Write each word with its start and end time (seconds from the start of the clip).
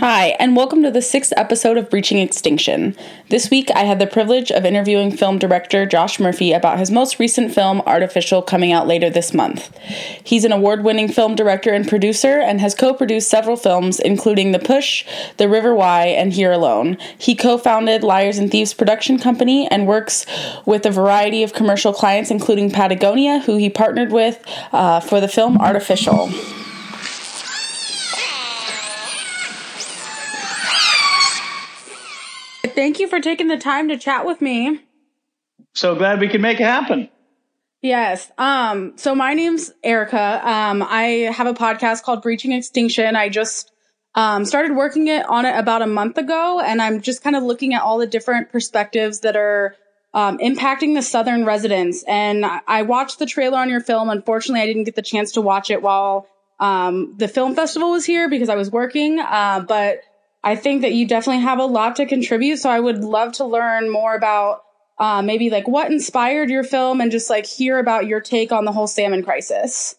Hi, 0.00 0.36
and 0.38 0.54
welcome 0.54 0.84
to 0.84 0.92
the 0.92 1.02
sixth 1.02 1.32
episode 1.36 1.76
of 1.76 1.90
Breaching 1.90 2.18
Extinction. 2.18 2.96
This 3.30 3.50
week, 3.50 3.68
I 3.74 3.80
had 3.80 3.98
the 3.98 4.06
privilege 4.06 4.52
of 4.52 4.64
interviewing 4.64 5.10
film 5.10 5.40
director 5.40 5.86
Josh 5.86 6.20
Murphy 6.20 6.52
about 6.52 6.78
his 6.78 6.88
most 6.88 7.18
recent 7.18 7.52
film, 7.52 7.80
Artificial, 7.80 8.40
coming 8.40 8.70
out 8.70 8.86
later 8.86 9.10
this 9.10 9.34
month. 9.34 9.76
He's 10.22 10.44
an 10.44 10.52
award 10.52 10.84
winning 10.84 11.08
film 11.08 11.34
director 11.34 11.72
and 11.74 11.88
producer 11.88 12.38
and 12.38 12.60
has 12.60 12.76
co 12.76 12.94
produced 12.94 13.28
several 13.28 13.56
films, 13.56 13.98
including 13.98 14.52
The 14.52 14.60
Push, 14.60 15.04
The 15.36 15.48
River 15.48 15.74
Why, 15.74 16.06
and 16.06 16.32
Here 16.32 16.52
Alone. 16.52 16.96
He 17.18 17.34
co 17.34 17.58
founded 17.58 18.04
Liars 18.04 18.38
and 18.38 18.52
Thieves 18.52 18.74
production 18.74 19.18
company 19.18 19.66
and 19.66 19.88
works 19.88 20.26
with 20.64 20.86
a 20.86 20.92
variety 20.92 21.42
of 21.42 21.54
commercial 21.54 21.92
clients, 21.92 22.30
including 22.30 22.70
Patagonia, 22.70 23.40
who 23.40 23.56
he 23.56 23.68
partnered 23.68 24.12
with 24.12 24.40
uh, 24.72 25.00
for 25.00 25.20
the 25.20 25.26
film 25.26 25.58
Artificial. 25.58 26.30
Thank 32.78 33.00
you 33.00 33.08
for 33.08 33.18
taking 33.18 33.48
the 33.48 33.58
time 33.58 33.88
to 33.88 33.98
chat 33.98 34.24
with 34.24 34.40
me. 34.40 34.78
So 35.74 35.96
glad 35.96 36.20
we 36.20 36.28
could 36.28 36.40
make 36.40 36.60
it 36.60 36.64
happen. 36.64 37.08
Yes. 37.82 38.30
Um, 38.38 38.96
so 38.96 39.16
my 39.16 39.34
name's 39.34 39.72
Erica. 39.82 40.40
Um, 40.48 40.84
I 40.88 41.28
have 41.34 41.48
a 41.48 41.54
podcast 41.54 42.04
called 42.04 42.22
Breaching 42.22 42.52
Extinction. 42.52 43.16
I 43.16 43.30
just 43.30 43.72
um, 44.14 44.44
started 44.44 44.76
working 44.76 45.08
it 45.08 45.28
on 45.28 45.44
it 45.44 45.58
about 45.58 45.82
a 45.82 45.88
month 45.88 46.18
ago, 46.18 46.60
and 46.60 46.80
I'm 46.80 47.00
just 47.00 47.20
kind 47.24 47.34
of 47.34 47.42
looking 47.42 47.74
at 47.74 47.82
all 47.82 47.98
the 47.98 48.06
different 48.06 48.52
perspectives 48.52 49.22
that 49.22 49.34
are 49.34 49.74
um, 50.14 50.38
impacting 50.38 50.94
the 50.94 51.02
Southern 51.02 51.44
residents. 51.44 52.04
And 52.06 52.46
I 52.46 52.82
watched 52.82 53.18
the 53.18 53.26
trailer 53.26 53.58
on 53.58 53.68
your 53.68 53.80
film. 53.80 54.08
Unfortunately, 54.08 54.60
I 54.60 54.66
didn't 54.66 54.84
get 54.84 54.94
the 54.94 55.02
chance 55.02 55.32
to 55.32 55.40
watch 55.40 55.70
it 55.70 55.82
while 55.82 56.28
um, 56.60 57.16
the 57.16 57.26
film 57.26 57.56
festival 57.56 57.90
was 57.90 58.04
here 58.04 58.30
because 58.30 58.48
I 58.48 58.54
was 58.54 58.70
working. 58.70 59.18
Uh, 59.18 59.64
but 59.66 60.02
I 60.42 60.56
think 60.56 60.82
that 60.82 60.94
you 60.94 61.06
definitely 61.06 61.42
have 61.42 61.58
a 61.58 61.64
lot 61.64 61.96
to 61.96 62.06
contribute. 62.06 62.58
So 62.58 62.70
I 62.70 62.80
would 62.80 63.02
love 63.02 63.32
to 63.34 63.44
learn 63.44 63.90
more 63.90 64.14
about 64.14 64.62
uh, 64.98 65.22
maybe 65.22 65.50
like 65.50 65.68
what 65.68 65.90
inspired 65.90 66.50
your 66.50 66.64
film 66.64 67.00
and 67.00 67.10
just 67.10 67.30
like 67.30 67.46
hear 67.46 67.78
about 67.78 68.06
your 68.06 68.20
take 68.20 68.52
on 68.52 68.64
the 68.64 68.72
whole 68.72 68.86
salmon 68.86 69.22
crisis. 69.22 69.96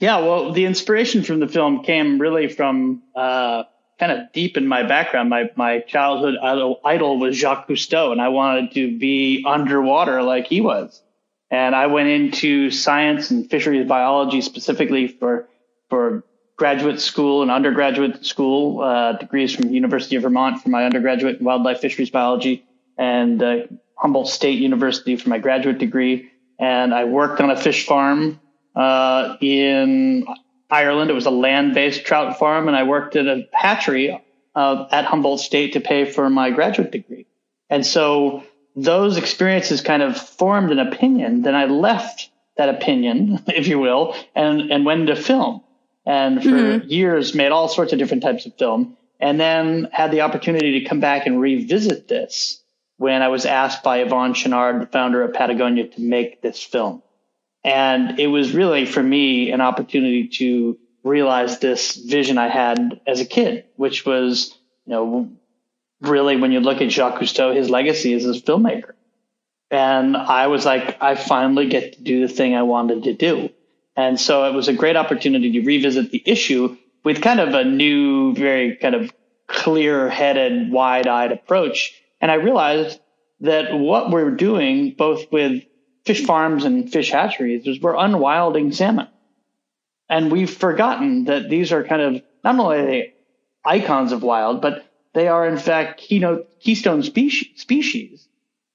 Yeah, 0.00 0.20
well, 0.20 0.52
the 0.52 0.64
inspiration 0.64 1.24
from 1.24 1.40
the 1.40 1.48
film 1.48 1.82
came 1.82 2.20
really 2.20 2.48
from 2.48 3.02
uh, 3.16 3.64
kind 3.98 4.12
of 4.12 4.32
deep 4.32 4.56
in 4.56 4.66
my 4.66 4.84
background. 4.84 5.28
My 5.28 5.50
my 5.56 5.80
childhood 5.80 6.36
idol, 6.40 6.80
idol 6.84 7.18
was 7.18 7.36
Jacques 7.36 7.66
Cousteau, 7.68 8.12
and 8.12 8.20
I 8.20 8.28
wanted 8.28 8.72
to 8.72 8.96
be 8.96 9.44
underwater 9.46 10.22
like 10.22 10.46
he 10.46 10.60
was. 10.60 11.02
And 11.50 11.74
I 11.74 11.86
went 11.86 12.08
into 12.08 12.70
science 12.70 13.30
and 13.30 13.50
fisheries 13.50 13.88
biology 13.88 14.40
specifically 14.40 15.08
for 15.08 15.48
for 15.88 16.24
graduate 16.58 17.00
school 17.00 17.40
and 17.40 17.50
undergraduate 17.50 18.26
school 18.26 18.82
uh, 18.82 19.12
degrees 19.12 19.54
from 19.54 19.72
University 19.72 20.16
of 20.16 20.24
Vermont 20.24 20.60
for 20.60 20.68
my 20.68 20.84
undergraduate 20.84 21.38
in 21.38 21.44
wildlife 21.44 21.78
fisheries 21.78 22.10
biology 22.10 22.66
and 22.98 23.40
uh, 23.42 23.58
Humboldt 23.96 24.28
State 24.28 24.58
University 24.58 25.16
for 25.16 25.28
my 25.28 25.38
graduate 25.38 25.78
degree. 25.78 26.30
And 26.58 26.92
I 26.92 27.04
worked 27.04 27.40
on 27.40 27.50
a 27.50 27.56
fish 27.56 27.86
farm 27.86 28.40
uh, 28.74 29.36
in 29.40 30.26
Ireland. 30.68 31.10
It 31.10 31.14
was 31.14 31.26
a 31.26 31.30
land-based 31.30 32.04
trout 32.04 32.40
farm, 32.40 32.66
and 32.66 32.76
I 32.76 32.82
worked 32.82 33.14
at 33.14 33.26
a 33.26 33.46
hatchery 33.52 34.20
uh, 34.56 34.86
at 34.90 35.04
Humboldt 35.04 35.40
State 35.40 35.74
to 35.74 35.80
pay 35.80 36.04
for 36.04 36.28
my 36.28 36.50
graduate 36.50 36.90
degree. 36.90 37.26
And 37.70 37.86
so 37.86 38.42
those 38.74 39.16
experiences 39.16 39.80
kind 39.80 40.02
of 40.02 40.16
formed 40.16 40.72
an 40.72 40.80
opinion. 40.80 41.42
Then 41.42 41.54
I 41.54 41.66
left 41.66 42.30
that 42.56 42.68
opinion, 42.68 43.44
if 43.46 43.68
you 43.68 43.78
will, 43.78 44.16
and 44.34 44.72
and 44.72 44.84
went 44.84 45.02
into 45.02 45.14
film 45.14 45.62
and 46.08 46.42
for 46.42 46.48
mm-hmm. 46.48 46.88
years 46.88 47.34
made 47.34 47.52
all 47.52 47.68
sorts 47.68 47.92
of 47.92 47.98
different 47.98 48.22
types 48.22 48.46
of 48.46 48.56
film 48.56 48.96
and 49.20 49.38
then 49.38 49.88
had 49.92 50.10
the 50.10 50.22
opportunity 50.22 50.80
to 50.80 50.88
come 50.88 51.00
back 51.00 51.26
and 51.26 51.38
revisit 51.38 52.08
this 52.08 52.62
when 52.96 53.20
I 53.20 53.28
was 53.28 53.44
asked 53.44 53.82
by 53.82 54.02
Yvon 54.02 54.32
Chouinard, 54.34 54.80
the 54.80 54.86
founder 54.86 55.22
of 55.22 55.34
Patagonia, 55.34 55.86
to 55.86 56.00
make 56.00 56.40
this 56.40 56.62
film. 56.62 57.02
And 57.62 58.18
it 58.18 58.28
was 58.28 58.54
really 58.54 58.86
for 58.86 59.02
me 59.02 59.50
an 59.50 59.60
opportunity 59.60 60.28
to 60.38 60.78
realize 61.04 61.58
this 61.58 61.94
vision 61.94 62.38
I 62.38 62.48
had 62.48 63.02
as 63.06 63.20
a 63.20 63.26
kid, 63.26 63.66
which 63.76 64.06
was, 64.06 64.56
you 64.86 64.92
know, 64.92 65.30
really 66.00 66.36
when 66.36 66.52
you 66.52 66.60
look 66.60 66.80
at 66.80 66.90
Jacques 66.90 67.20
Cousteau, 67.20 67.54
his 67.54 67.68
legacy 67.68 68.14
is 68.14 68.24
as 68.24 68.38
a 68.38 68.42
filmmaker. 68.42 68.92
And 69.70 70.16
I 70.16 70.46
was 70.46 70.64
like, 70.64 71.02
I 71.02 71.16
finally 71.16 71.68
get 71.68 71.94
to 71.94 72.02
do 72.02 72.26
the 72.26 72.32
thing 72.32 72.54
I 72.54 72.62
wanted 72.62 73.02
to 73.02 73.12
do. 73.12 73.50
And 73.98 74.18
so 74.18 74.44
it 74.44 74.54
was 74.54 74.68
a 74.68 74.72
great 74.72 74.94
opportunity 74.94 75.50
to 75.50 75.66
revisit 75.66 76.12
the 76.12 76.22
issue 76.24 76.76
with 77.02 77.20
kind 77.20 77.40
of 77.40 77.52
a 77.52 77.64
new, 77.64 78.32
very 78.32 78.76
kind 78.76 78.94
of 78.94 79.12
clear 79.48 80.08
headed, 80.08 80.70
wide 80.70 81.08
eyed 81.08 81.32
approach. 81.32 82.00
And 82.20 82.30
I 82.30 82.34
realized 82.34 83.00
that 83.40 83.76
what 83.76 84.10
we're 84.10 84.30
doing, 84.30 84.94
both 84.96 85.32
with 85.32 85.64
fish 86.06 86.24
farms 86.24 86.64
and 86.64 86.92
fish 86.92 87.10
hatcheries, 87.10 87.66
is 87.66 87.80
we're 87.80 87.96
unwilding 87.96 88.70
salmon. 88.70 89.08
And 90.08 90.30
we've 90.30 90.48
forgotten 90.48 91.24
that 91.24 91.50
these 91.50 91.72
are 91.72 91.82
kind 91.82 92.00
of 92.00 92.22
not 92.44 92.56
only 92.56 92.82
they 92.82 93.14
icons 93.64 94.12
of 94.12 94.22
wild, 94.22 94.62
but 94.62 94.86
they 95.12 95.26
are 95.26 95.44
in 95.44 95.58
fact 95.58 95.98
keynote, 96.00 96.60
keystone 96.60 97.02
species, 97.02 97.48
species 97.60 98.28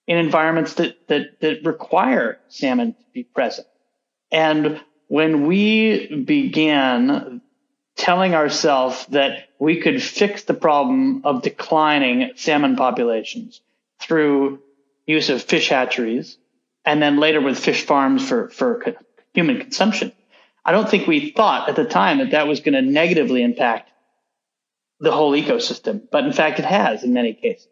in 0.05 0.17
environments 0.17 0.73
that, 0.73 1.07
that, 1.07 1.39
that 1.39 1.63
require 1.63 2.39
salmon 2.49 2.91
to 2.91 3.05
be 3.13 3.23
present. 3.23 3.67
And 4.29 4.81
when 5.13 5.45
we 5.45 6.23
began 6.23 7.39
telling 7.95 8.33
ourselves 8.33 9.05
that 9.11 9.47
we 9.59 9.79
could 9.79 10.01
fix 10.01 10.41
the 10.45 10.55
problem 10.55 11.21
of 11.23 11.43
declining 11.43 12.31
salmon 12.35 12.75
populations 12.75 13.61
through 14.01 14.59
use 15.05 15.29
of 15.29 15.43
fish 15.43 15.69
hatcheries 15.69 16.39
and 16.83 16.99
then 16.99 17.19
later 17.19 17.39
with 17.39 17.59
fish 17.59 17.85
farms 17.85 18.27
for, 18.27 18.49
for 18.49 18.83
human 19.35 19.59
consumption. 19.59 20.11
I 20.65 20.71
don't 20.71 20.89
think 20.89 21.05
we 21.05 21.29
thought 21.29 21.69
at 21.69 21.75
the 21.75 21.85
time 21.85 22.17
that 22.17 22.31
that 22.31 22.47
was 22.47 22.61
going 22.61 22.73
to 22.73 22.81
negatively 22.81 23.43
impact 23.43 23.91
the 24.99 25.11
whole 25.11 25.33
ecosystem, 25.33 26.01
but 26.11 26.23
in 26.23 26.33
fact 26.33 26.57
it 26.57 26.65
has 26.65 27.03
in 27.03 27.13
many 27.13 27.35
cases. 27.35 27.67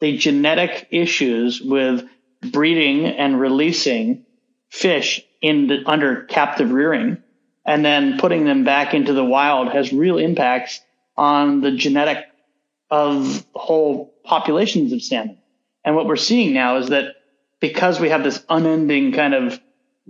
The 0.00 0.16
genetic 0.16 0.88
issues 0.90 1.60
with 1.60 2.04
breeding 2.42 3.06
and 3.06 3.38
releasing 3.40 4.26
fish 4.70 5.24
in 5.44 5.66
the, 5.66 5.82
under 5.84 6.22
captive 6.22 6.72
rearing 6.72 7.18
and 7.66 7.84
then 7.84 8.16
putting 8.16 8.46
them 8.46 8.64
back 8.64 8.94
into 8.94 9.12
the 9.12 9.22
wild 9.22 9.68
has 9.68 9.92
real 9.92 10.16
impacts 10.16 10.80
on 11.18 11.60
the 11.60 11.72
genetic 11.72 12.24
of 12.90 13.44
whole 13.54 14.14
populations 14.24 14.94
of 14.94 15.02
salmon. 15.02 15.36
And 15.84 15.94
what 15.94 16.06
we're 16.06 16.16
seeing 16.16 16.54
now 16.54 16.78
is 16.78 16.88
that 16.88 17.16
because 17.60 18.00
we 18.00 18.08
have 18.08 18.24
this 18.24 18.42
unending 18.48 19.12
kind 19.12 19.34
of 19.34 19.60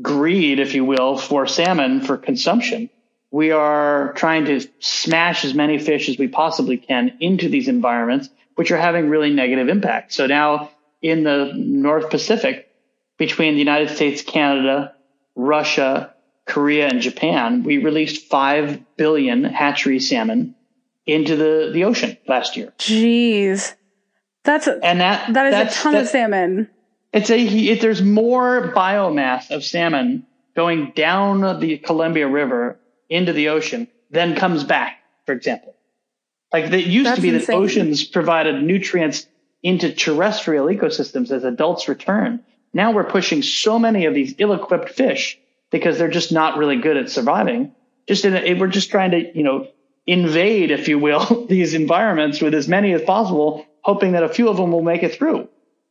greed, 0.00 0.60
if 0.60 0.72
you 0.74 0.84
will, 0.84 1.18
for 1.18 1.48
salmon 1.48 2.02
for 2.02 2.16
consumption, 2.16 2.88
we 3.32 3.50
are 3.50 4.12
trying 4.12 4.44
to 4.44 4.64
smash 4.78 5.44
as 5.44 5.52
many 5.52 5.80
fish 5.80 6.08
as 6.08 6.16
we 6.16 6.28
possibly 6.28 6.76
can 6.76 7.16
into 7.18 7.48
these 7.48 7.66
environments, 7.66 8.28
which 8.54 8.70
are 8.70 8.78
having 8.78 9.08
really 9.08 9.32
negative 9.32 9.68
impacts. 9.68 10.14
So 10.14 10.28
now 10.28 10.70
in 11.02 11.24
the 11.24 11.50
North 11.56 12.08
Pacific, 12.10 12.70
between 13.16 13.54
the 13.54 13.58
United 13.58 13.94
States, 13.94 14.22
Canada, 14.22 14.93
Russia, 15.34 16.14
Korea, 16.46 16.88
and 16.88 17.00
Japan, 17.00 17.62
we 17.62 17.78
released 17.78 18.26
5 18.26 18.96
billion 18.96 19.44
hatchery 19.44 20.00
salmon 20.00 20.54
into 21.06 21.36
the, 21.36 21.70
the 21.72 21.84
ocean 21.84 22.16
last 22.26 22.56
year. 22.56 22.72
Jeez. 22.78 23.74
That's 24.44 24.66
a, 24.66 24.78
and 24.82 25.00
that, 25.00 25.32
that 25.32 25.46
is 25.52 25.76
a 25.76 25.82
ton 25.82 25.96
of 25.96 26.06
salmon. 26.06 26.68
It's 27.12 27.30
a, 27.30 27.38
it, 27.38 27.80
there's 27.80 28.02
more 28.02 28.72
biomass 28.74 29.50
of 29.50 29.64
salmon 29.64 30.26
going 30.54 30.92
down 30.94 31.60
the 31.60 31.78
Columbia 31.78 32.28
River 32.28 32.78
into 33.08 33.32
the 33.32 33.48
ocean 33.48 33.88
than 34.10 34.36
comes 34.36 34.64
back, 34.64 34.98
for 35.26 35.32
example. 35.32 35.74
Like 36.52 36.72
it 36.72 36.86
used 36.86 37.06
That's 37.06 37.16
to 37.16 37.22
be 37.22 37.28
insane. 37.30 37.46
that 37.46 37.54
oceans 37.54 38.04
provided 38.04 38.62
nutrients 38.62 39.26
into 39.62 39.92
terrestrial 39.92 40.66
ecosystems 40.66 41.30
as 41.30 41.42
adults 41.44 41.88
return. 41.88 42.44
Now 42.74 42.92
we're 42.92 43.04
pushing 43.04 43.42
so 43.42 43.78
many 43.78 44.04
of 44.04 44.14
these 44.14 44.34
ill-equipped 44.36 44.90
fish 44.90 45.38
because 45.70 45.96
they're 45.96 46.08
just 46.08 46.32
not 46.32 46.58
really 46.58 46.76
good 46.76 46.96
at 46.96 47.08
surviving. 47.08 47.72
Just 48.06 48.24
in 48.24 48.34
a, 48.36 48.54
we're 48.54 48.66
just 48.66 48.90
trying 48.90 49.12
to, 49.12 49.36
you 49.36 49.44
know, 49.44 49.68
invade, 50.06 50.70
if 50.70 50.88
you 50.88 50.98
will, 50.98 51.46
these 51.48 51.72
environments 51.72 52.42
with 52.42 52.52
as 52.52 52.68
many 52.68 52.92
as 52.92 53.02
possible, 53.02 53.64
hoping 53.80 54.12
that 54.12 54.24
a 54.24 54.28
few 54.28 54.48
of 54.48 54.56
them 54.56 54.72
will 54.72 54.82
make 54.82 55.02
it 55.02 55.14
through. 55.14 55.48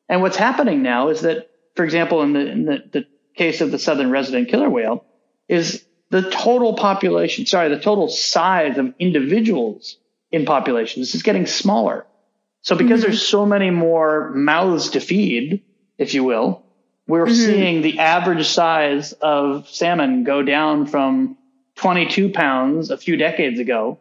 And 0.10 0.22
what's 0.22 0.38
happening 0.38 0.84
now 0.84 1.10
is 1.10 1.22
that, 1.22 1.50
for 1.76 1.86
example, 1.86 2.22
in 2.22 2.34
the, 2.34 2.52
in 2.52 2.66
the, 2.66 2.84
the 2.92 3.06
case 3.36 3.62
of 3.62 3.72
the 3.72 3.80
southern 3.80 4.12
resident 4.12 4.50
killer 4.50 4.70
whale, 4.70 5.06
is 5.48 5.86
the 6.10 6.30
total 6.30 6.76
population, 6.76 7.46
sorry, 7.46 7.70
the 7.70 7.80
total 7.80 8.10
size 8.10 8.78
of 8.78 8.94
individuals 9.00 9.98
in 10.32 10.46
populations 10.46 11.16
is 11.16 11.24
getting 11.24 11.46
smaller. 11.46 12.06
So 12.62 12.76
because 12.76 13.02
mm-hmm. 13.02 13.12
there's 13.12 13.26
so 13.26 13.46
many 13.46 13.70
more 13.72 14.32
mouths 14.32 14.92
to 14.92 15.00
feed, 15.00 15.64
if 15.98 16.14
you 16.14 16.24
will, 16.24 16.64
we're 17.08 17.26
mm-hmm. 17.26 17.34
seeing 17.34 17.82
the 17.82 18.00
average 18.00 18.48
size 18.48 19.14
of 19.14 19.68
salmon 19.70 20.24
go 20.24 20.42
down 20.42 20.86
from 20.86 21.38
22 21.76 22.30
pounds 22.30 22.92
a 22.92 22.98
few 22.98 23.18
decades 23.18 23.60
ago 23.60 24.00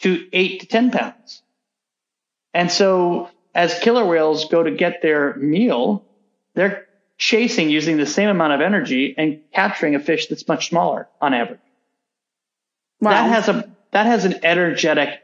to 0.00 0.26
eight 0.32 0.60
to 0.60 0.66
10 0.66 0.90
pounds. 0.90 1.42
And 2.54 2.70
so 2.70 3.30
as 3.54 3.78
killer 3.78 4.04
whales 4.04 4.46
go 4.46 4.62
to 4.62 4.70
get 4.70 5.02
their 5.02 5.36
meal, 5.36 6.04
they're 6.54 6.86
chasing 7.18 7.70
using 7.70 7.96
the 7.96 8.06
same 8.06 8.28
amount 8.28 8.52
of 8.54 8.60
energy 8.60 9.14
and 9.16 9.40
capturing 9.52 9.94
a 9.94 10.00
fish 10.00 10.26
that's 10.26 10.48
much 10.48 10.70
smaller 10.70 11.08
on 11.20 11.34
average. 11.34 11.60
Wow. 13.00 13.10
That 13.10 13.28
has 13.30 13.48
a, 13.48 13.70
that 13.92 14.06
has 14.06 14.24
an 14.24 14.44
energetic 14.44 15.20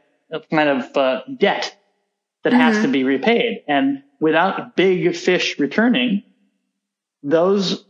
kind 0.51 0.69
of 0.69 0.97
uh, 0.97 1.23
debt 1.37 1.77
that 2.45 2.53
mm-hmm. 2.53 2.61
has 2.61 2.83
to 2.83 2.89
be 2.89 3.05
repaid. 3.05 3.65
And 3.67 4.03
without 4.21 4.77
big 4.77 5.17
fish 5.17 5.59
returning, 5.59 6.23
those 7.23 7.85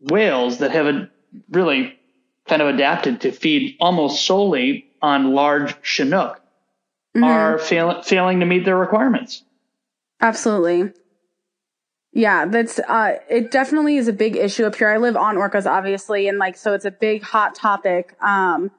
whales 0.00 0.58
that 0.58 0.72
have 0.72 1.08
really 1.50 1.98
kind 2.46 2.62
of 2.62 2.68
adapted 2.68 3.20
to 3.22 3.32
feed 3.32 3.76
almost 3.80 4.24
solely 4.24 4.86
on 5.00 5.32
large 5.32 5.74
Chinook 5.82 6.40
mm-hmm. 7.16 7.24
are 7.24 7.58
fail- 7.58 8.02
failing 8.02 8.40
to 8.40 8.46
meet 8.46 8.64
their 8.64 8.76
requirements. 8.76 9.42
Absolutely. 10.20 10.92
Yeah, 12.14 12.44
that's 12.44 12.78
uh 12.78 13.16
it 13.30 13.50
definitely 13.50 13.96
is 13.96 14.06
a 14.06 14.12
big 14.12 14.36
issue 14.36 14.64
up 14.64 14.76
here. 14.76 14.88
I 14.88 14.98
live 14.98 15.16
on 15.16 15.36
orcas 15.36 15.64
obviously 15.66 16.28
and 16.28 16.38
like 16.38 16.56
so 16.56 16.74
it's 16.74 16.84
a 16.84 16.90
big 16.90 17.22
hot 17.22 17.54
topic. 17.54 18.14
Um 18.20 18.70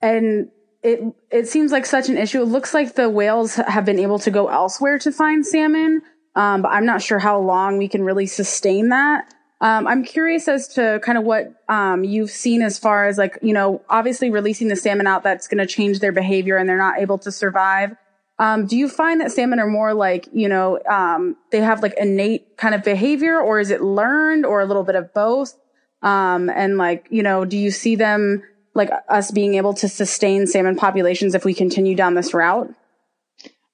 and 0.00 0.48
it 0.82 1.02
it 1.30 1.48
seems 1.48 1.70
like 1.70 1.84
such 1.84 2.08
an 2.08 2.16
issue. 2.16 2.40
It 2.40 2.46
looks 2.46 2.72
like 2.72 2.94
the 2.94 3.10
whales 3.10 3.56
have 3.56 3.84
been 3.84 3.98
able 3.98 4.18
to 4.20 4.30
go 4.30 4.48
elsewhere 4.48 4.98
to 5.00 5.12
find 5.12 5.44
salmon. 5.46 6.00
Um 6.34 6.62
but 6.62 6.70
I'm 6.70 6.86
not 6.86 7.02
sure 7.02 7.18
how 7.18 7.38
long 7.38 7.76
we 7.76 7.88
can 7.88 8.04
really 8.04 8.26
sustain 8.26 8.88
that. 8.88 9.34
Um, 9.60 9.88
I'm 9.88 10.04
curious 10.04 10.46
as 10.46 10.68
to 10.74 11.00
kind 11.02 11.18
of 11.18 11.24
what 11.24 11.52
um, 11.68 12.04
you've 12.04 12.30
seen 12.30 12.62
as 12.62 12.78
far 12.78 13.06
as 13.06 13.18
like, 13.18 13.38
you 13.42 13.52
know, 13.52 13.82
obviously 13.88 14.30
releasing 14.30 14.68
the 14.68 14.76
salmon 14.76 15.06
out 15.06 15.24
that's 15.24 15.48
going 15.48 15.58
to 15.58 15.66
change 15.66 15.98
their 15.98 16.12
behavior 16.12 16.56
and 16.56 16.68
they're 16.68 16.76
not 16.76 17.00
able 17.00 17.18
to 17.18 17.32
survive. 17.32 17.96
Um, 18.38 18.66
do 18.66 18.76
you 18.76 18.88
find 18.88 19.20
that 19.20 19.32
salmon 19.32 19.58
are 19.58 19.66
more 19.66 19.94
like, 19.94 20.28
you 20.32 20.48
know, 20.48 20.78
um, 20.88 21.36
they 21.50 21.60
have 21.60 21.82
like 21.82 21.94
innate 21.98 22.56
kind 22.56 22.72
of 22.72 22.84
behavior 22.84 23.40
or 23.40 23.58
is 23.58 23.70
it 23.70 23.82
learned 23.82 24.46
or 24.46 24.60
a 24.60 24.66
little 24.66 24.84
bit 24.84 24.94
of 24.94 25.12
both? 25.12 25.54
Um, 26.02 26.48
and 26.48 26.78
like, 26.78 27.08
you 27.10 27.24
know, 27.24 27.44
do 27.44 27.58
you 27.58 27.72
see 27.72 27.96
them 27.96 28.44
like 28.74 28.90
us 29.08 29.32
being 29.32 29.54
able 29.54 29.74
to 29.74 29.88
sustain 29.88 30.46
salmon 30.46 30.76
populations 30.76 31.34
if 31.34 31.44
we 31.44 31.52
continue 31.52 31.96
down 31.96 32.14
this 32.14 32.32
route? 32.32 32.72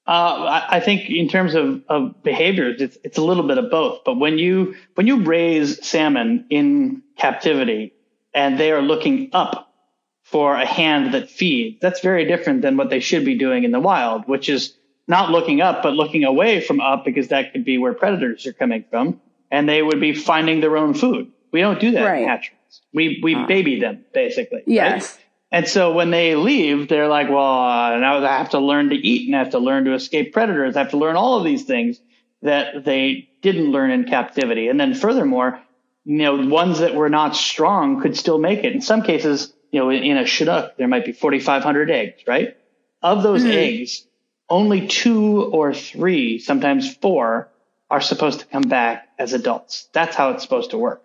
Uh, 0.07 0.61
I 0.69 0.79
think 0.81 1.09
in 1.09 1.27
terms 1.27 1.55
of, 1.55 1.81
of 1.89 2.21
behaviors, 2.21 2.79
it's, 2.79 2.97
it's 3.03 3.17
a 3.17 3.23
little 3.23 3.47
bit 3.47 3.57
of 3.57 3.71
both. 3.71 4.03
But 4.05 4.17
when 4.17 4.37
you 4.37 4.75
when 4.93 5.07
you 5.07 5.23
raise 5.23 5.83
salmon 5.85 6.45
in 6.51 7.01
captivity 7.17 7.93
and 8.31 8.59
they 8.59 8.71
are 8.71 8.83
looking 8.83 9.29
up 9.33 9.73
for 10.21 10.55
a 10.55 10.65
hand 10.65 11.15
that 11.15 11.31
feeds, 11.31 11.79
that's 11.81 12.01
very 12.01 12.25
different 12.25 12.61
than 12.61 12.77
what 12.77 12.91
they 12.91 12.99
should 12.99 13.25
be 13.25 13.35
doing 13.35 13.63
in 13.63 13.71
the 13.71 13.79
wild, 13.79 14.27
which 14.27 14.47
is 14.47 14.75
not 15.07 15.31
looking 15.31 15.61
up 15.61 15.81
but 15.81 15.93
looking 15.93 16.23
away 16.23 16.61
from 16.61 16.81
up 16.81 17.03
because 17.03 17.29
that 17.29 17.51
could 17.51 17.65
be 17.65 17.79
where 17.79 17.93
predators 17.93 18.45
are 18.45 18.53
coming 18.53 18.85
from, 18.91 19.19
and 19.49 19.67
they 19.67 19.81
would 19.81 19.99
be 19.99 20.13
finding 20.13 20.61
their 20.61 20.77
own 20.77 20.93
food. 20.93 21.31
We 21.51 21.61
don't 21.61 21.79
do 21.79 21.91
that 21.91 22.05
right. 22.05 22.21
in 22.21 22.27
hatcheries. 22.27 22.81
We 22.93 23.21
we 23.23 23.33
uh, 23.33 23.47
baby 23.47 23.79
them 23.79 24.05
basically. 24.13 24.61
Yes. 24.67 25.15
Right? 25.15 25.24
And 25.51 25.67
so 25.67 25.93
when 25.93 26.11
they 26.11 26.35
leave, 26.35 26.89
they're 26.89 27.07
like, 27.07 27.29
well, 27.29 27.59
uh, 27.59 27.97
now 27.97 28.25
I 28.25 28.37
have 28.37 28.49
to 28.49 28.59
learn 28.59 28.89
to 28.89 28.95
eat 28.95 29.27
and 29.27 29.35
I 29.35 29.39
have 29.39 29.51
to 29.51 29.59
learn 29.59 29.85
to 29.85 29.93
escape 29.93 30.33
predators. 30.33 30.75
I 30.75 30.79
have 30.79 30.91
to 30.91 30.97
learn 30.97 31.15
all 31.15 31.37
of 31.37 31.43
these 31.43 31.63
things 31.63 31.99
that 32.41 32.83
they 32.83 33.29
didn't 33.41 33.71
learn 33.71 33.91
in 33.91 34.05
captivity. 34.05 34.67
And 34.67 34.79
then 34.79 34.93
furthermore, 34.93 35.61
you 36.03 36.17
know, 36.17 36.47
ones 36.47 36.79
that 36.79 36.95
were 36.95 37.09
not 37.09 37.35
strong 37.35 38.01
could 38.01 38.17
still 38.17 38.37
make 38.37 38.63
it. 38.63 38.73
In 38.73 38.81
some 38.81 39.01
cases, 39.01 39.53
you 39.71 39.79
know, 39.79 39.89
in, 39.89 40.03
in 40.03 40.17
a 40.17 40.25
Chinook, 40.25 40.77
there 40.77 40.87
might 40.87 41.05
be 41.05 41.11
4,500 41.11 41.89
eggs, 41.89 42.23
right? 42.27 42.57
Of 43.01 43.23
those 43.23 43.41
mm-hmm. 43.41 43.51
eggs, 43.51 44.05
only 44.49 44.87
two 44.87 45.43
or 45.43 45.73
three, 45.73 46.39
sometimes 46.39 46.95
four, 46.95 47.49
are 47.89 48.01
supposed 48.01 48.39
to 48.41 48.45
come 48.45 48.63
back 48.63 49.07
as 49.19 49.33
adults. 49.33 49.89
That's 49.93 50.15
how 50.15 50.31
it's 50.31 50.43
supposed 50.43 50.71
to 50.71 50.77
work, 50.77 51.03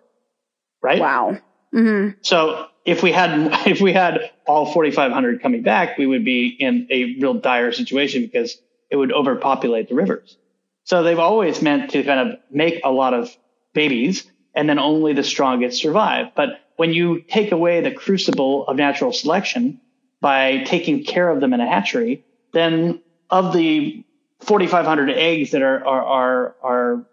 right? 0.81 0.99
Wow. 0.99 1.39
Mm-hmm. 1.73 2.17
So 2.21 2.67
if 2.85 3.03
we 3.03 3.11
had 3.11 3.67
if 3.67 3.81
we 3.81 3.93
had 3.93 4.31
all 4.45 4.71
4,500 4.71 5.41
coming 5.41 5.63
back, 5.63 5.97
we 5.97 6.05
would 6.05 6.25
be 6.25 6.47
in 6.47 6.87
a 6.89 7.15
real 7.19 7.33
dire 7.33 7.71
situation 7.71 8.23
because 8.23 8.57
it 8.89 8.95
would 8.95 9.11
overpopulate 9.11 9.89
the 9.89 9.95
rivers. 9.95 10.37
So 10.83 11.03
they've 11.03 11.19
always 11.19 11.61
meant 11.61 11.91
to 11.91 12.03
kind 12.03 12.31
of 12.31 12.39
make 12.49 12.81
a 12.83 12.91
lot 12.91 13.13
of 13.13 13.35
babies 13.73 14.29
and 14.53 14.67
then 14.67 14.79
only 14.79 15.13
the 15.13 15.23
strongest 15.23 15.81
survive. 15.81 16.27
But 16.35 16.59
when 16.75 16.93
you 16.93 17.21
take 17.21 17.51
away 17.51 17.81
the 17.81 17.91
crucible 17.91 18.67
of 18.67 18.75
natural 18.75 19.13
selection 19.13 19.79
by 20.19 20.63
taking 20.65 21.03
care 21.03 21.29
of 21.29 21.39
them 21.39 21.53
in 21.53 21.61
a 21.61 21.67
hatchery, 21.67 22.25
then 22.51 23.01
of 23.29 23.53
the 23.53 24.03
4,500 24.41 25.11
eggs 25.11 25.51
that 25.51 25.61
are, 25.61 25.85
are, 25.85 26.03
are, 26.05 26.55
are 26.63 27.05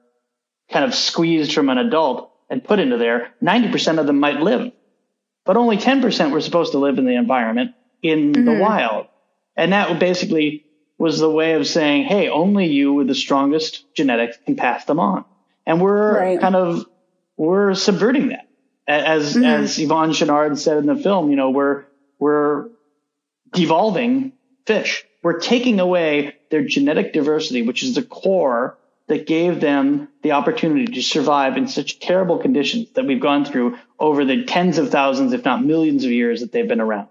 kind 0.71 0.85
of 0.85 0.95
squeezed 0.95 1.53
from 1.53 1.69
an 1.69 1.79
adult 1.79 2.28
and 2.51 2.65
put 2.65 2.79
into 2.79 2.97
there, 2.97 3.35
90% 3.43 3.99
of 3.99 4.07
them 4.07 4.21
might 4.21 4.41
live 4.41 4.73
but 5.49 5.57
only 5.57 5.79
10% 5.79 6.31
were 6.31 6.43
supposed 6.43 6.73
to 6.73 6.79
live 6.79 6.99
in 6.99 7.07
the 7.07 7.15
environment 7.15 7.75
in 8.03 8.33
mm-hmm. 8.33 8.45
the 8.45 8.59
wild. 8.61 9.07
And 9.57 9.73
that 9.73 9.99
basically 9.99 10.67
was 10.99 11.21
the 11.21 11.31
way 11.31 11.55
of 11.55 11.67
saying, 11.67 12.05
hey, 12.05 12.29
only 12.29 12.67
you 12.67 12.93
with 12.93 13.07
the 13.07 13.15
strongest 13.15 13.83
genetics 13.95 14.37
can 14.45 14.57
pass 14.57 14.85
them 14.85 15.01
on. 15.01 15.25
And 15.65 15.81
we're 15.81 16.21
right. 16.21 16.39
kind 16.39 16.55
of, 16.55 16.85
we're 17.39 17.73
subverting 17.73 18.29
that. 18.29 18.47
As, 18.87 19.35
mm-hmm. 19.35 19.45
as 19.45 19.79
Yvon 19.79 20.11
Chouinard 20.11 20.59
said 20.59 20.77
in 20.77 20.85
the 20.85 20.97
film, 20.97 21.31
you 21.31 21.37
know, 21.37 21.49
we're, 21.49 21.87
we're 22.19 22.69
devolving 23.51 24.35
fish. 24.67 25.07
We're 25.23 25.41
taking 25.41 25.81
away 25.81 26.35
their 26.51 26.63
genetic 26.63 27.15
diversity, 27.15 27.63
which 27.63 27.83
is 27.83 27.95
the 27.95 28.03
core 28.03 28.77
that 29.07 29.27
gave 29.27 29.63
them 29.63 30.09
the 30.23 30.33
opportunity 30.33 30.87
to 30.87 31.03
survive 31.03 31.57
in 31.57 31.69
such 31.69 32.01
terrible 32.01 32.39
conditions 32.39 32.91
that 32.93 33.07
we've 33.07 33.21
gone 33.21 33.45
through 33.45 33.79
over 33.99 34.25
the 34.25 34.45
tens 34.45 34.79
of 34.79 34.91
thousands, 34.91 35.33
if 35.33 35.45
not 35.45 35.65
millions 35.65 36.05
of 36.05 36.11
years 36.11 36.41
that 36.41 36.53
they've 36.53 36.69
been 36.69 36.81
around. 36.81 37.09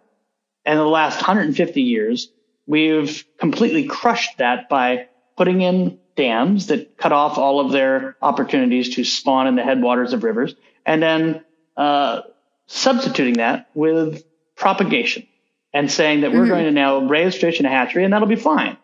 And 0.65 0.77
the 0.77 0.83
last 0.83 1.15
150 1.17 1.81
years, 1.81 2.29
we've 2.65 3.23
completely 3.39 3.85
crushed 3.85 4.37
that 4.39 4.67
by 4.67 5.07
putting 5.37 5.61
in 5.61 5.99
dams 6.15 6.67
that 6.67 6.97
cut 6.97 7.13
off 7.13 7.37
all 7.37 7.59
of 7.59 7.71
their 7.71 8.17
opportunities 8.21 8.95
to 8.95 9.03
spawn 9.03 9.47
in 9.47 9.55
the 9.55 9.63
headwaters 9.63 10.11
of 10.11 10.23
rivers 10.23 10.55
and 10.85 11.01
then 11.01 11.45
uh, 11.77 12.21
substituting 12.65 13.35
that 13.35 13.69
with 13.73 14.23
propagation 14.55 15.25
and 15.73 15.91
saying 15.91 16.21
that 16.21 16.31
mm-hmm. 16.31 16.39
we're 16.39 16.47
going 16.47 16.65
to 16.65 16.71
now 16.71 16.99
raise 16.99 17.35
fish 17.35 17.59
in 17.59 17.65
a 17.65 17.69
hatchery 17.69 18.03
and 18.03 18.11
that'll 18.11 18.27
be 18.27 18.35
fine. 18.35 18.75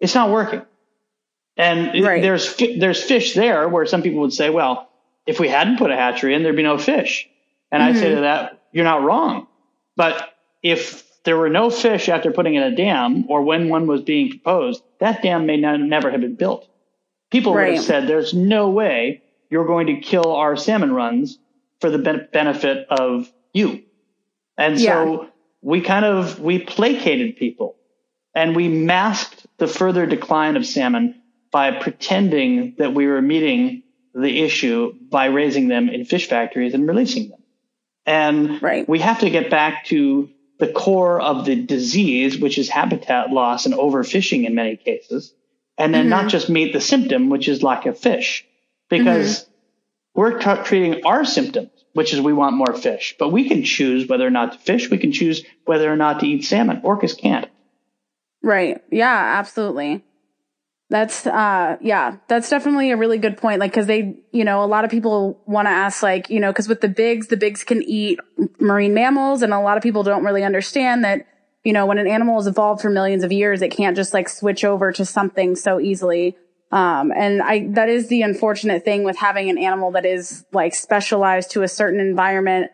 It's 0.00 0.14
not 0.14 0.30
working. 0.30 0.62
And 1.56 2.04
right. 2.04 2.22
there's 2.22 2.56
there's 2.56 3.02
fish 3.02 3.34
there 3.34 3.68
where 3.68 3.84
some 3.86 4.02
people 4.02 4.20
would 4.20 4.32
say, 4.32 4.50
well, 4.50 4.88
if 5.26 5.38
we 5.38 5.48
hadn't 5.48 5.78
put 5.78 5.90
a 5.90 5.96
hatchery 5.96 6.34
in, 6.34 6.42
there'd 6.42 6.56
be 6.56 6.62
no 6.62 6.78
fish. 6.78 7.28
And 7.70 7.82
mm-hmm. 7.82 7.96
I 7.96 8.00
say 8.00 8.14
to 8.14 8.20
that, 8.22 8.62
you're 8.72 8.84
not 8.84 9.02
wrong. 9.02 9.46
But 9.96 10.30
if 10.62 11.04
there 11.24 11.36
were 11.36 11.50
no 11.50 11.70
fish 11.70 12.08
after 12.08 12.30
putting 12.30 12.54
in 12.54 12.62
a 12.62 12.74
dam 12.74 13.26
or 13.28 13.42
when 13.42 13.68
one 13.68 13.86
was 13.86 14.02
being 14.02 14.30
proposed, 14.30 14.82
that 14.98 15.22
dam 15.22 15.46
may 15.46 15.56
not, 15.58 15.80
never 15.80 16.10
have 16.10 16.20
been 16.20 16.36
built. 16.36 16.66
People 17.30 17.54
right. 17.54 17.68
would 17.68 17.76
have 17.76 17.84
said, 17.84 18.06
there's 18.06 18.32
no 18.32 18.70
way 18.70 19.22
you're 19.50 19.66
going 19.66 19.88
to 19.88 20.00
kill 20.00 20.34
our 20.34 20.56
salmon 20.56 20.92
runs 20.92 21.38
for 21.80 21.90
the 21.90 22.28
benefit 22.32 22.86
of 22.88 23.30
you. 23.52 23.82
And 24.56 24.80
so 24.80 25.22
yeah. 25.22 25.28
we 25.62 25.80
kind 25.80 26.04
of, 26.04 26.40
we 26.40 26.58
placated 26.58 27.36
people 27.36 27.76
and 28.34 28.56
we 28.56 28.68
masked 28.68 29.46
the 29.58 29.66
further 29.66 30.06
decline 30.06 30.56
of 30.56 30.66
salmon 30.66 31.19
by 31.50 31.72
pretending 31.72 32.74
that 32.78 32.94
we 32.94 33.06
were 33.06 33.20
meeting 33.20 33.82
the 34.14 34.40
issue 34.40 34.92
by 35.10 35.26
raising 35.26 35.68
them 35.68 35.88
in 35.88 36.04
fish 36.04 36.28
factories 36.28 36.74
and 36.74 36.86
releasing 36.86 37.30
them. 37.30 37.40
And 38.06 38.62
right. 38.62 38.88
we 38.88 38.98
have 39.00 39.20
to 39.20 39.30
get 39.30 39.50
back 39.50 39.84
to 39.86 40.30
the 40.58 40.68
core 40.68 41.20
of 41.20 41.44
the 41.44 41.56
disease, 41.56 42.38
which 42.38 42.58
is 42.58 42.68
habitat 42.68 43.30
loss 43.30 43.66
and 43.66 43.74
overfishing 43.74 44.46
in 44.46 44.54
many 44.54 44.76
cases, 44.76 45.32
and 45.78 45.94
then 45.94 46.02
mm-hmm. 46.02 46.10
not 46.10 46.28
just 46.28 46.50
meet 46.50 46.72
the 46.72 46.80
symptom, 46.80 47.30
which 47.30 47.48
is 47.48 47.62
lack 47.62 47.86
of 47.86 47.98
fish, 47.98 48.44
because 48.88 49.40
mm-hmm. 49.40 50.20
we're 50.20 50.38
t- 50.38 50.62
treating 50.64 51.06
our 51.06 51.24
symptoms, 51.24 51.70
which 51.94 52.12
is 52.12 52.20
we 52.20 52.32
want 52.32 52.56
more 52.56 52.74
fish, 52.74 53.16
but 53.18 53.30
we 53.30 53.48
can 53.48 53.64
choose 53.64 54.06
whether 54.08 54.26
or 54.26 54.30
not 54.30 54.52
to 54.52 54.58
fish. 54.58 54.90
We 54.90 54.98
can 54.98 55.12
choose 55.12 55.42
whether 55.64 55.90
or 55.90 55.96
not 55.96 56.20
to 56.20 56.26
eat 56.26 56.44
salmon. 56.44 56.82
Orcas 56.82 57.16
can't. 57.16 57.48
Right. 58.42 58.82
Yeah, 58.90 59.36
absolutely. 59.38 60.04
That's 60.90 61.24
uh 61.24 61.76
yeah, 61.80 62.16
that's 62.26 62.50
definitely 62.50 62.90
a 62.90 62.96
really 62.96 63.18
good 63.18 63.38
point. 63.38 63.60
Like, 63.60 63.72
cause 63.72 63.86
they, 63.86 64.16
you 64.32 64.44
know, 64.44 64.64
a 64.64 64.66
lot 64.66 64.84
of 64.84 64.90
people 64.90 65.40
want 65.46 65.66
to 65.66 65.70
ask, 65.70 66.02
like, 66.02 66.28
you 66.28 66.40
know, 66.40 66.52
cause 66.52 66.68
with 66.68 66.80
the 66.80 66.88
bigs, 66.88 67.28
the 67.28 67.36
bigs 67.36 67.62
can 67.62 67.80
eat 67.84 68.18
marine 68.58 68.92
mammals, 68.92 69.42
and 69.42 69.54
a 69.54 69.60
lot 69.60 69.76
of 69.76 69.84
people 69.84 70.02
don't 70.02 70.24
really 70.24 70.42
understand 70.42 71.04
that, 71.04 71.26
you 71.62 71.72
know, 71.72 71.86
when 71.86 71.98
an 71.98 72.08
animal 72.08 72.36
has 72.36 72.48
evolved 72.48 72.82
for 72.82 72.90
millions 72.90 73.22
of 73.22 73.30
years, 73.30 73.62
it 73.62 73.70
can't 73.70 73.94
just 73.94 74.12
like 74.12 74.28
switch 74.28 74.64
over 74.64 74.90
to 74.90 75.04
something 75.04 75.54
so 75.54 75.78
easily. 75.78 76.36
Um, 76.72 77.12
and 77.16 77.40
I, 77.40 77.68
that 77.70 77.88
is 77.88 78.08
the 78.08 78.22
unfortunate 78.22 78.84
thing 78.84 79.04
with 79.04 79.16
having 79.16 79.48
an 79.48 79.58
animal 79.58 79.92
that 79.92 80.04
is 80.04 80.44
like 80.52 80.74
specialized 80.74 81.52
to 81.52 81.62
a 81.62 81.68
certain 81.68 82.00
environment. 82.00 82.70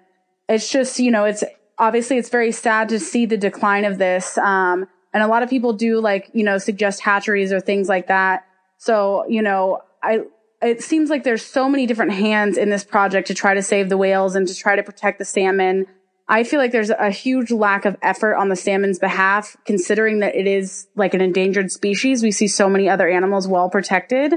It's 0.48 0.70
just, 0.70 0.98
you 0.98 1.10
know, 1.10 1.24
it's 1.24 1.44
obviously 1.78 2.16
it's 2.16 2.30
very 2.30 2.52
sad 2.52 2.88
to 2.90 2.98
see 2.98 3.26
the 3.26 3.36
decline 3.36 3.84
of 3.84 3.98
this. 3.98 4.38
Um, 4.38 4.86
And 5.16 5.22
a 5.22 5.28
lot 5.28 5.42
of 5.42 5.48
people 5.48 5.72
do 5.72 5.98
like, 5.98 6.28
you 6.34 6.44
know, 6.44 6.58
suggest 6.58 7.00
hatcheries 7.00 7.50
or 7.50 7.58
things 7.58 7.88
like 7.88 8.08
that. 8.08 8.44
So, 8.76 9.24
you 9.26 9.40
know, 9.40 9.80
I, 10.02 10.24
it 10.60 10.82
seems 10.82 11.08
like 11.08 11.24
there's 11.24 11.42
so 11.42 11.70
many 11.70 11.86
different 11.86 12.12
hands 12.12 12.58
in 12.58 12.68
this 12.68 12.84
project 12.84 13.28
to 13.28 13.34
try 13.34 13.54
to 13.54 13.62
save 13.62 13.88
the 13.88 13.96
whales 13.96 14.36
and 14.36 14.46
to 14.46 14.54
try 14.54 14.76
to 14.76 14.82
protect 14.82 15.18
the 15.18 15.24
salmon. 15.24 15.86
I 16.28 16.44
feel 16.44 16.60
like 16.60 16.70
there's 16.70 16.90
a 16.90 17.08
huge 17.08 17.50
lack 17.50 17.86
of 17.86 17.96
effort 18.02 18.36
on 18.36 18.50
the 18.50 18.56
salmon's 18.56 18.98
behalf, 18.98 19.56
considering 19.64 20.18
that 20.18 20.34
it 20.34 20.46
is 20.46 20.86
like 20.96 21.14
an 21.14 21.22
endangered 21.22 21.72
species. 21.72 22.22
We 22.22 22.30
see 22.30 22.46
so 22.46 22.68
many 22.68 22.86
other 22.86 23.08
animals 23.08 23.48
well 23.48 23.70
protected. 23.70 24.34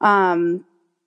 Um, 0.00 0.64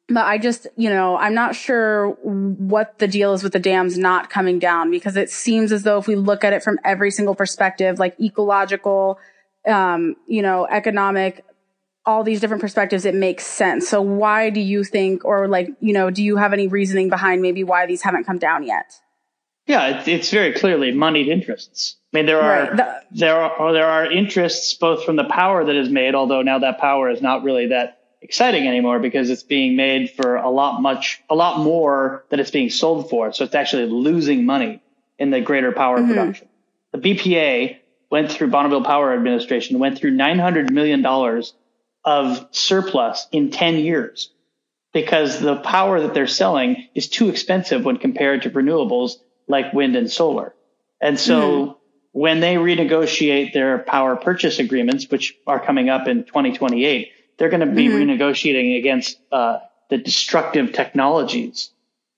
but 0.10 0.26
I 0.26 0.38
just, 0.38 0.68
you 0.76 0.90
know, 0.90 1.18
I'm 1.18 1.34
not 1.34 1.56
sure 1.56 2.10
what 2.24 3.00
the 3.00 3.08
deal 3.08 3.34
is 3.34 3.44
with 3.44 3.54
the 3.54 3.60
dams 3.60 3.98
not 3.98 4.30
coming 4.30 4.60
down 4.60 4.90
because 4.92 5.16
it 5.16 5.30
seems 5.30 5.72
as 5.72 5.84
though 5.84 5.98
if 5.98 6.08
we 6.08 6.16
look 6.16 6.44
at 6.44 6.54
it 6.54 6.64
from 6.64 6.80
every 6.84 7.12
single 7.12 7.36
perspective, 7.36 8.00
like 8.00 8.20
ecological, 8.20 9.20
um, 9.68 10.16
you 10.28 10.42
know, 10.42 10.66
economic, 10.66 11.46
all 12.06 12.24
these 12.24 12.40
different 12.40 12.62
perspectives, 12.62 13.06
it 13.06 13.14
makes 13.14 13.46
sense. 13.46 13.88
So 13.88 14.02
why 14.02 14.50
do 14.50 14.60
you 14.60 14.84
think, 14.84 15.26
or 15.26 15.48
like, 15.48 15.70
you 15.80 15.94
know, 15.94 16.10
do 16.10 16.24
you 16.24 16.38
have 16.38 16.54
any 16.54 16.68
reasoning 16.68 17.10
behind 17.10 17.42
maybe 17.42 17.64
why 17.64 17.86
these 17.86 18.02
haven't 18.02 18.26
come 18.26 18.40
down 18.40 18.64
yet? 18.64 18.94
Yeah, 19.68 20.04
it's 20.08 20.32
very 20.32 20.54
clearly 20.54 20.92
moneyed 20.92 21.28
interests. 21.28 21.98
I 22.12 22.18
mean, 22.18 22.26
there 22.26 22.42
are 22.42 22.64
right. 22.70 22.76
the- 22.76 23.02
there 23.12 23.36
are 23.40 23.72
there 23.74 23.86
are 23.86 24.12
interests 24.12 24.74
both 24.74 25.04
from 25.04 25.16
the 25.16 25.26
power 25.26 25.64
that 25.64 25.76
is 25.76 25.90
made, 25.90 26.16
although 26.16 26.42
now 26.42 26.58
that 26.60 26.80
power 26.80 27.12
is 27.12 27.22
not 27.22 27.44
really 27.44 27.68
that 27.68 27.99
exciting 28.22 28.68
anymore 28.68 29.00
because 29.00 29.30
it's 29.30 29.44
being 29.44 29.76
made 29.76 30.12
for 30.12 30.36
a 30.36 30.50
lot 30.50 30.82
much 30.82 31.22
a 31.30 31.36
lot 31.36 31.60
more 31.60 32.26
than 32.30 32.40
it's 32.40 32.52
being 32.52 32.70
sold 32.70 33.10
for. 33.10 33.32
So 33.34 33.46
it's 33.46 33.56
actually 33.56 33.86
losing 33.86 34.46
money 34.46 34.82
in 35.18 35.30
the 35.30 35.42
greater 35.42 35.72
power 35.72 35.98
mm-hmm. 35.98 36.10
production. 36.10 36.48
The 36.92 36.98
BPA 37.00 37.78
went 38.10 38.32
through 38.32 38.50
Bonneville 38.50 38.84
Power 38.84 39.14
Administration 39.14 39.80
went 39.80 39.98
through 39.98 40.12
nine 40.12 40.40
hundred 40.40 40.72
million 40.72 41.02
dollars 41.02 41.54
of 42.04 42.48
surplus 42.52 43.28
in 43.32 43.52
ten 43.52 43.78
years 43.78 44.32
because 44.94 45.40
the 45.40 45.58
power 45.58 46.02
that 46.02 46.14
they're 46.14 46.28
selling 46.28 46.88
is 46.96 47.08
too 47.08 47.30
expensive 47.30 47.86
when 47.86 47.98
compared 47.98 48.44
to 48.44 48.50
renewables 48.50 49.14
like 49.48 49.74
wind 49.74 49.96
and 49.96 50.10
solar. 50.10 50.56
And 51.02 51.20
so 51.20 51.40
mm-hmm. 51.42 51.72
when 52.12 52.40
they 52.40 52.56
renegotiate 52.56 53.54
their 53.54 53.80
power 53.80 54.16
purchase 54.16 54.60
agreements, 54.60 55.10
which 55.10 55.36
are 55.46 55.64
coming 55.64 55.90
up 55.90 56.08
in 56.08 56.24
2028, 56.24 57.12
they're 57.40 57.50
going 57.50 57.62
to 57.62 57.74
be 57.74 57.88
mm-hmm. 57.88 58.10
renegotiating 58.10 58.78
against 58.78 59.18
uh, 59.32 59.60
the 59.90 59.98
destructive 59.98 60.74
technologies 60.74 61.72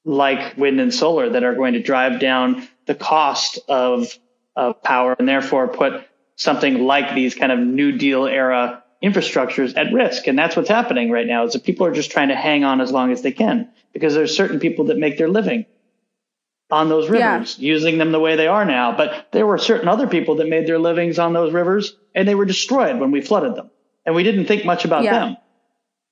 like 0.04 0.58
wind 0.58 0.82
and 0.82 0.94
solar 0.94 1.30
that 1.30 1.44
are 1.44 1.54
going 1.54 1.74
to 1.74 1.82
drive 1.82 2.20
down 2.20 2.68
the 2.88 2.96
cost 2.96 3.60
of, 3.70 4.08
of 4.56 4.82
power 4.84 5.16
and 5.18 5.30
therefore 5.30 5.68
put 5.68 6.06
something 6.36 6.80
like 6.86 7.14
these 7.14 7.36
kind 7.36 7.52
of 7.52 7.60
New 7.60 7.92
Deal 7.92 8.26
era 8.26 8.84
infrastructures 9.04 9.78
at 9.78 9.94
risk. 9.94 10.26
And 10.26 10.38
that's 10.38 10.56
what's 10.56 10.70
happening 10.70 11.12
right 11.12 11.28
now 11.28 11.46
is 11.46 11.54
that 11.54 11.64
people 11.64 11.86
are 11.86 11.94
just 11.94 12.10
trying 12.10 12.30
to 12.30 12.36
hang 12.36 12.64
on 12.64 12.82
as 12.82 12.92
long 12.92 13.12
as 13.12 13.22
they 13.22 13.32
can 13.32 13.70
because 13.94 14.16
there's 14.16 14.36
certain 14.36 14.60
people 14.60 14.86
that 14.86 14.98
make 14.98 15.20
their 15.20 15.30
living 15.30 15.68
on 16.72 16.90
those 16.90 17.10
rivers, 17.10 17.60
yeah. 17.60 17.74
using 17.74 18.00
them 18.00 18.12
the 18.12 18.20
way 18.20 18.38
they 18.38 18.48
are 18.48 18.66
now. 18.66 18.96
But 18.96 19.28
there 19.34 19.46
were 19.46 19.60
certain 19.60 19.88
other 19.88 20.08
people 20.08 20.36
that 20.36 20.48
made 20.48 20.66
their 20.66 20.80
livings 20.80 21.20
on 21.20 21.34
those 21.34 21.54
rivers 21.54 21.96
and 22.16 22.28
they 22.28 22.36
were 22.36 22.46
destroyed 22.46 23.00
when 23.00 23.12
we 23.12 23.22
flooded 23.22 23.56
them 23.56 23.70
and 24.06 24.16
we 24.16 24.24
didn't 24.24 24.46
think 24.46 24.66
much 24.66 24.86
about 24.86 25.04
yeah. 25.04 25.20
them. 25.20 25.38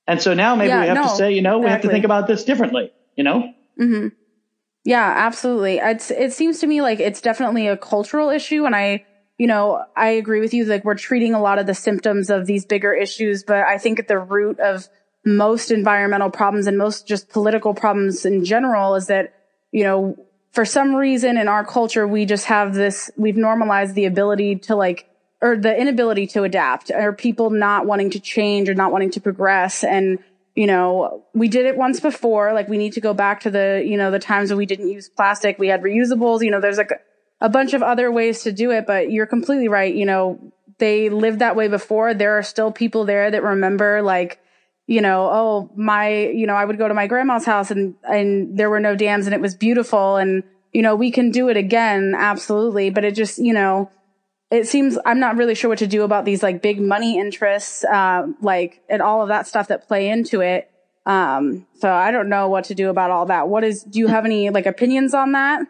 And 0.06 0.20
so 0.20 0.34
now 0.34 0.56
maybe 0.56 0.68
yeah, 0.68 0.80
we 0.80 0.86
have 0.88 0.96
no, 0.96 1.02
to 1.04 1.08
say, 1.10 1.32
you 1.32 1.42
know, 1.42 1.58
exactly. 1.58 1.64
we 1.64 1.70
have 1.70 1.82
to 1.82 1.88
think 1.88 2.04
about 2.04 2.26
this 2.26 2.44
differently, 2.44 2.92
you 3.16 3.24
know? 3.24 3.52
Mm-hmm. 3.80 4.08
Yeah, 4.84 5.14
absolutely. 5.18 5.78
It's, 5.78 6.10
it 6.10 6.32
seems 6.32 6.60
to 6.60 6.66
me 6.66 6.82
like 6.82 7.00
it's 7.00 7.20
definitely 7.20 7.68
a 7.68 7.76
cultural 7.76 8.30
issue. 8.30 8.64
And 8.64 8.74
I, 8.74 9.04
you 9.38 9.46
know, 9.46 9.84
I 9.96 10.08
agree 10.10 10.40
with 10.40 10.54
you. 10.54 10.64
Like 10.64 10.84
we're 10.84 10.94
treating 10.94 11.34
a 11.34 11.40
lot 11.40 11.58
of 11.58 11.66
the 11.66 11.74
symptoms 11.74 12.30
of 12.30 12.46
these 12.46 12.64
bigger 12.64 12.92
issues, 12.92 13.44
but 13.44 13.66
I 13.66 13.78
think 13.78 13.98
at 13.98 14.08
the 14.08 14.18
root 14.18 14.58
of 14.58 14.88
most 15.24 15.70
environmental 15.70 16.30
problems 16.30 16.66
and 16.66 16.78
most 16.78 17.06
just 17.06 17.28
political 17.28 17.74
problems 17.74 18.24
in 18.24 18.44
general 18.44 18.94
is 18.94 19.08
that, 19.08 19.34
you 19.70 19.84
know, 19.84 20.16
for 20.52 20.64
some 20.64 20.94
reason 20.94 21.36
in 21.36 21.46
our 21.46 21.64
culture, 21.64 22.08
we 22.08 22.24
just 22.24 22.46
have 22.46 22.74
this, 22.74 23.10
we've 23.16 23.36
normalized 23.36 23.94
the 23.94 24.06
ability 24.06 24.56
to 24.56 24.74
like 24.74 25.09
or 25.42 25.56
the 25.56 25.74
inability 25.76 26.26
to 26.28 26.42
adapt 26.42 26.90
or 26.90 27.12
people 27.12 27.50
not 27.50 27.86
wanting 27.86 28.10
to 28.10 28.20
change 28.20 28.68
or 28.68 28.74
not 28.74 28.92
wanting 28.92 29.10
to 29.12 29.20
progress. 29.20 29.84
And 29.84 30.18
you 30.54 30.66
know 30.66 31.24
we 31.34 31.48
did 31.48 31.66
it 31.66 31.76
once 31.76 32.00
before. 32.00 32.52
Like 32.52 32.68
we 32.68 32.78
need 32.78 32.94
to 32.94 33.00
go 33.00 33.14
back 33.14 33.40
to 33.40 33.50
the 33.50 33.82
you 33.86 33.96
know 33.96 34.10
the 34.10 34.18
times 34.18 34.50
when 34.50 34.58
we 34.58 34.66
didn't 34.66 34.88
use 34.88 35.08
plastic. 35.08 35.58
We 35.58 35.68
had 35.68 35.82
reusables. 35.82 36.44
You 36.44 36.50
know 36.50 36.60
there's 36.60 36.78
like 36.78 36.92
a 37.40 37.48
bunch 37.48 37.72
of 37.72 37.82
other 37.82 38.12
ways 38.12 38.42
to 38.42 38.52
do 38.52 38.70
it 38.70 38.86
but 38.86 39.10
you're 39.10 39.26
completely 39.26 39.68
right. 39.68 39.94
You 39.94 40.06
know 40.06 40.52
they 40.78 41.08
lived 41.08 41.38
that 41.38 41.56
way 41.56 41.68
before. 41.68 42.14
There 42.14 42.36
are 42.38 42.42
still 42.42 42.72
people 42.72 43.04
there 43.04 43.30
that 43.30 43.42
remember 43.42 44.02
like 44.02 44.40
you 44.86 45.00
know 45.00 45.28
oh 45.30 45.70
my 45.76 46.26
you 46.26 46.48
know 46.48 46.54
i 46.54 46.64
would 46.64 46.78
go 46.78 46.88
to 46.88 46.94
my 46.94 47.06
grandma's 47.06 47.44
house 47.44 47.70
and 47.70 47.94
and 48.02 48.58
there 48.58 48.68
were 48.68 48.80
no 48.80 48.96
dams 48.96 49.26
and 49.26 49.34
it 49.34 49.40
was 49.40 49.54
beautiful. 49.54 50.16
And 50.16 50.42
you 50.72 50.82
know 50.82 50.96
we 50.96 51.10
can 51.10 51.30
do 51.30 51.48
it 51.48 51.56
again. 51.56 52.14
Absolutely. 52.16 52.90
But 52.90 53.04
it 53.04 53.14
just 53.14 53.38
you 53.38 53.54
know 53.54 53.90
it 54.50 54.66
seems 54.66 54.98
I'm 55.04 55.20
not 55.20 55.36
really 55.36 55.54
sure 55.54 55.68
what 55.68 55.78
to 55.78 55.86
do 55.86 56.02
about 56.02 56.24
these 56.24 56.42
like 56.42 56.60
big 56.60 56.80
money 56.80 57.18
interests, 57.18 57.84
uh, 57.84 58.26
like 58.40 58.82
and 58.88 59.00
all 59.00 59.22
of 59.22 59.28
that 59.28 59.46
stuff 59.46 59.68
that 59.68 59.86
play 59.86 60.08
into 60.08 60.40
it. 60.40 60.70
Um, 61.06 61.66
so 61.78 61.90
I 61.90 62.10
don't 62.10 62.28
know 62.28 62.48
what 62.48 62.64
to 62.64 62.74
do 62.74 62.90
about 62.90 63.10
all 63.10 63.26
that. 63.26 63.48
What 63.48 63.64
is? 63.64 63.82
Do 63.82 63.98
you 64.00 64.08
have 64.08 64.24
any 64.24 64.50
like 64.50 64.66
opinions 64.66 65.14
on 65.14 65.32
that? 65.32 65.62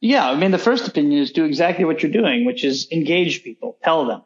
Yeah, 0.00 0.28
I 0.28 0.34
mean, 0.34 0.50
the 0.50 0.58
first 0.58 0.88
opinion 0.88 1.22
is 1.22 1.30
do 1.30 1.44
exactly 1.44 1.84
what 1.84 2.02
you're 2.02 2.10
doing, 2.10 2.44
which 2.44 2.64
is 2.64 2.90
engage 2.90 3.44
people, 3.44 3.76
tell 3.84 4.06
them. 4.06 4.22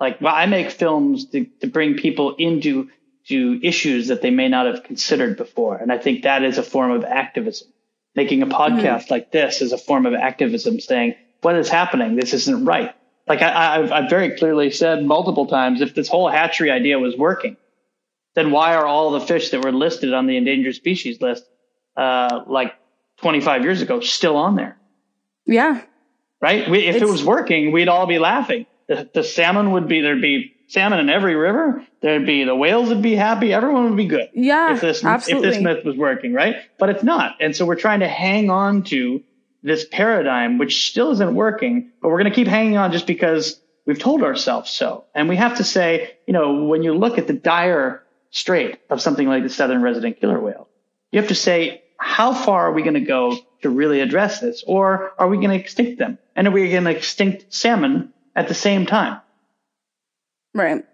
Like, 0.00 0.20
well, 0.20 0.34
I 0.34 0.46
make 0.46 0.72
films 0.72 1.26
to, 1.26 1.44
to 1.60 1.68
bring 1.68 1.94
people 1.94 2.34
into 2.34 2.88
to 3.28 3.60
issues 3.62 4.08
that 4.08 4.20
they 4.20 4.32
may 4.32 4.48
not 4.48 4.66
have 4.66 4.82
considered 4.82 5.36
before, 5.36 5.76
and 5.76 5.92
I 5.92 5.98
think 5.98 6.22
that 6.22 6.42
is 6.42 6.58
a 6.58 6.62
form 6.62 6.90
of 6.90 7.04
activism. 7.04 7.68
Making 8.14 8.42
a 8.42 8.46
podcast 8.46 9.04
mm-hmm. 9.04 9.14
like 9.14 9.32
this 9.32 9.62
is 9.62 9.72
a 9.72 9.78
form 9.78 10.06
of 10.06 10.14
activism, 10.14 10.80
saying 10.80 11.14
what 11.42 11.56
is 11.56 11.68
happening. 11.68 12.16
This 12.16 12.34
isn't 12.34 12.64
right 12.64 12.94
like 13.28 13.42
I, 13.42 13.78
have 13.78 13.92
I've 13.92 14.10
very 14.10 14.36
clearly 14.36 14.70
said 14.70 15.04
multiple 15.04 15.46
times, 15.46 15.80
if 15.80 15.94
this 15.94 16.08
whole 16.08 16.28
hatchery 16.28 16.70
idea 16.70 16.98
was 16.98 17.16
working, 17.16 17.56
then 18.34 18.50
why 18.50 18.74
are 18.74 18.86
all 18.86 19.12
the 19.12 19.20
fish 19.20 19.50
that 19.50 19.64
were 19.64 19.72
listed 19.72 20.12
on 20.12 20.26
the 20.26 20.36
endangered 20.36 20.74
species 20.74 21.20
list, 21.20 21.44
uh, 21.96 22.40
like 22.46 22.74
25 23.18 23.62
years 23.62 23.82
ago, 23.82 24.00
still 24.00 24.36
on 24.36 24.56
there? 24.56 24.76
Yeah. 25.46 25.82
Right. 26.40 26.68
We, 26.68 26.86
if 26.86 26.96
it's, 26.96 27.02
it 27.02 27.08
was 27.08 27.24
working, 27.24 27.72
we'd 27.72 27.88
all 27.88 28.06
be 28.06 28.18
laughing. 28.18 28.66
The, 28.88 29.08
the 29.14 29.22
salmon 29.22 29.72
would 29.72 29.86
be 29.86 30.00
there'd 30.00 30.20
be 30.20 30.54
salmon 30.66 30.98
in 30.98 31.08
every 31.08 31.36
river. 31.36 31.86
There'd 32.00 32.26
be 32.26 32.44
the 32.44 32.56
whales 32.56 32.88
would 32.88 33.02
be 33.02 33.14
happy. 33.14 33.52
Everyone 33.52 33.84
would 33.84 33.96
be 33.96 34.06
good. 34.06 34.30
Yeah. 34.34 34.74
If 34.74 34.80
this 34.80 35.04
absolutely. 35.04 35.48
if 35.48 35.54
this 35.54 35.62
myth 35.62 35.84
was 35.84 35.96
working, 35.96 36.32
right? 36.32 36.56
But 36.78 36.90
it's 36.90 37.04
not, 37.04 37.36
and 37.40 37.54
so 37.54 37.64
we're 37.64 37.76
trying 37.76 38.00
to 38.00 38.08
hang 38.08 38.50
on 38.50 38.82
to 38.84 39.22
this 39.62 39.86
paradigm, 39.90 40.58
which 40.58 40.88
still 40.88 41.12
isn't 41.12 41.34
working, 41.34 41.92
but 42.00 42.08
we're 42.08 42.18
going 42.18 42.30
to 42.30 42.34
keep 42.34 42.48
hanging 42.48 42.76
on 42.76 42.92
just 42.92 43.06
because 43.06 43.60
we've 43.86 43.98
told 43.98 44.22
ourselves 44.22 44.70
so. 44.70 45.04
And 45.14 45.28
we 45.28 45.36
have 45.36 45.58
to 45.58 45.64
say, 45.64 46.16
you 46.26 46.32
know, 46.32 46.64
when 46.64 46.82
you 46.82 46.94
look 46.94 47.18
at 47.18 47.26
the 47.26 47.32
dire 47.32 48.02
strait 48.30 48.80
of 48.90 49.00
something 49.00 49.28
like 49.28 49.42
the 49.42 49.48
southern 49.48 49.82
resident 49.82 50.20
killer 50.20 50.40
whale, 50.40 50.68
you 51.10 51.20
have 51.20 51.28
to 51.28 51.34
say, 51.34 51.82
how 51.98 52.34
far 52.34 52.68
are 52.68 52.72
we 52.72 52.82
going 52.82 52.94
to 52.94 53.00
go 53.00 53.36
to 53.62 53.70
really 53.70 54.00
address 54.00 54.40
this? 54.40 54.64
Or 54.66 55.12
are 55.18 55.28
we 55.28 55.36
going 55.36 55.50
to 55.50 55.56
extinct 55.56 55.98
them? 55.98 56.18
And 56.34 56.48
are 56.48 56.50
we 56.50 56.68
going 56.70 56.84
to 56.84 56.90
extinct 56.90 57.54
salmon 57.54 58.12
at 58.34 58.48
the 58.48 58.54
same 58.54 58.86
time? 58.86 59.20
Right. 60.54 60.84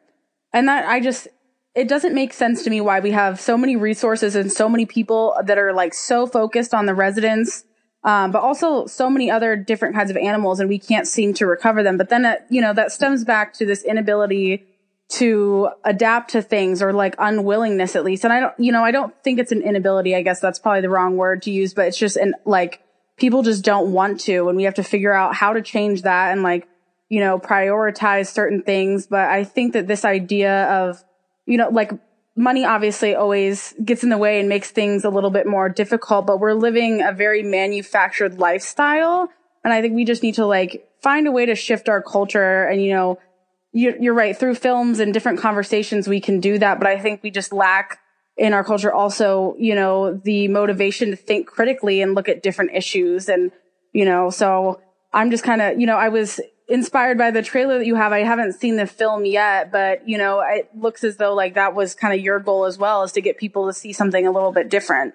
And 0.53 0.69
that 0.69 0.87
I 0.87 1.01
just, 1.01 1.29
it 1.75 1.89
doesn't 1.89 2.15
make 2.15 2.33
sense 2.33 2.63
to 2.65 2.71
me 2.71 2.81
why 2.81 3.01
we 3.01 3.13
have 3.13 3.41
so 3.41 3.57
many 3.57 3.77
resources 3.77 4.37
and 4.37 4.53
so 4.53 4.69
many 4.69 4.85
people 4.85 5.35
that 5.45 5.57
are 5.59 5.73
like 5.73 5.95
so 5.95 6.27
focused 6.27 6.75
on 6.75 6.87
the 6.87 6.95
residents 6.95 7.65
um, 8.09 8.33
but 8.33 8.41
also 8.41 8.87
so 8.87 9.11
many 9.11 9.31
other 9.31 9.55
different 9.55 9.95
kinds 9.95 10.11
of 10.11 10.17
animals, 10.17 10.61
and 10.61 10.69
we 10.71 10.79
can't 10.79 11.07
seem 11.07 11.35
to 11.35 11.47
recover 11.47 11.83
them. 11.83 11.99
But 11.99 12.09
then, 12.09 12.25
uh, 12.25 12.37
you 12.49 12.63
know, 12.63 12.73
that 12.73 12.91
stems 12.91 13.23
back 13.23 13.53
to 13.55 13.67
this 13.67 13.85
inability 13.85 14.65
to 15.11 15.69
adapt 15.85 16.31
to 16.31 16.41
things 16.41 16.81
or 16.81 16.95
like 16.95 17.15
unwillingness 17.19 17.95
at 17.95 18.05
least. 18.05 18.25
And 18.25 18.33
I 18.33 18.41
don't, 18.41 18.55
you 18.59 18.73
know, 18.73 18.83
I 18.83 18.93
don't 18.93 19.15
think 19.23 19.39
it's 19.39 19.53
an 19.53 19.61
inability. 19.61 20.17
I 20.17 20.23
guess 20.23 20.41
that's 20.41 20.59
probably 20.59 20.81
the 20.81 20.89
wrong 20.89 21.19
word 21.19 21.43
to 21.43 21.51
use, 21.51 21.75
but 21.75 21.87
it's 21.87 21.99
just 21.99 22.17
an 22.17 22.33
like 22.47 22.81
people 23.19 23.43
just 23.43 23.63
don't 23.63 23.93
want 23.93 24.21
to, 24.21 24.49
and 24.49 24.57
we 24.57 24.63
have 24.63 24.75
to 24.75 24.83
figure 24.83 25.13
out 25.13 25.35
how 25.35 25.53
to 25.53 25.61
change 25.61 26.01
that 26.03 26.33
and 26.33 26.43
like, 26.43 26.67
you 27.11 27.21
know, 27.21 27.39
prioritize 27.39 28.29
certain 28.29 28.63
things. 28.63 29.07
But 29.07 29.29
I 29.29 29.45
think 29.45 29.75
that 29.75 29.87
this 29.87 30.07
idea 30.07 30.65
of, 30.65 31.05
you 31.45 31.59
know, 31.59 31.69
like 31.69 31.93
money 32.39 32.65
obviously 32.65 33.17
always 33.17 33.75
gets 33.85 34.05
in 34.05 34.11
the 34.11 34.17
way 34.17 34.39
and 34.39 34.49
makes 34.49 34.71
things 34.71 35.05
a 35.05 35.11
little 35.11 35.31
bit 35.31 35.45
more 35.45 35.69
difficult, 35.69 36.25
but 36.25 36.39
we're 36.39 36.55
living 36.55 37.03
a 37.03 37.13
very 37.13 37.43
manufactured 37.43 38.39
lifestyle. 38.39 39.29
And 39.65 39.75
I 39.75 39.83
think 39.83 39.95
we 39.95 40.05
just 40.05 40.23
need 40.23 40.37
to 40.37 40.47
like 40.47 40.89
find 41.03 41.27
a 41.27 41.33
way 41.33 41.47
to 41.47 41.57
shift 41.57 41.89
our 41.89 42.01
culture. 42.01 42.65
And, 42.65 42.81
you 42.81 42.93
know, 42.93 43.19
you're, 43.73 43.97
you're 43.97 44.15
right. 44.15 44.37
Through 44.37 44.55
films 44.55 45.01
and 45.01 45.13
different 45.13 45.41
conversations, 45.41 46.07
we 46.07 46.21
can 46.21 46.39
do 46.39 46.59
that. 46.59 46.79
But 46.79 46.87
I 46.87 47.01
think 47.01 47.25
we 47.25 47.31
just 47.33 47.53
lack 47.53 47.99
in 48.37 48.53
our 48.53 48.63
culture 48.63 48.93
also, 48.93 49.57
you 49.59 49.75
know, 49.75 50.15
the 50.15 50.47
motivation 50.47 51.11
to 51.11 51.17
think 51.17 51.49
critically 51.49 52.01
and 52.01 52.15
look 52.15 52.29
at 52.29 52.45
different 52.45 52.71
issues. 52.73 53.29
And, 53.29 53.51
you 53.93 54.05
know, 54.05 54.31
so 54.31 54.81
I'm 55.13 55.33
just 55.33 55.43
kind 55.43 55.61
of, 55.61 55.81
you 55.81 55.89
know, 55.89 55.97
I 55.97 56.09
was 56.09 56.41
inspired 56.69 57.17
by 57.17 57.31
the 57.31 57.43
trailer 57.43 57.79
that 57.79 57.87
you 57.87 57.95
have. 57.95 58.13
I 58.13 58.23
haven't 58.23 58.53
seen 58.55 58.77
the 58.77 58.87
film 58.87 59.25
yet, 59.25 59.73
but 59.73 60.09
you 60.09 60.19
know, 60.19 60.41
it 60.41 60.71
looks 60.77 61.03
as 61.03 61.17
though 61.17 61.35
like 61.35 61.55
that 61.55 61.75
was 61.75 61.95
kind 61.95 62.15
of 62.15 62.21
your 62.21 62.39
goal 62.39 62.67
as 62.67 62.79
well, 62.79 63.03
is 63.03 63.13
to 63.13 63.21
get 63.21 63.39
people 63.39 63.67
to 63.67 63.73
see 63.73 63.93
something 63.93 64.27
a 64.27 64.31
little 64.31 64.53
bit 64.53 64.69
different. 64.69 65.15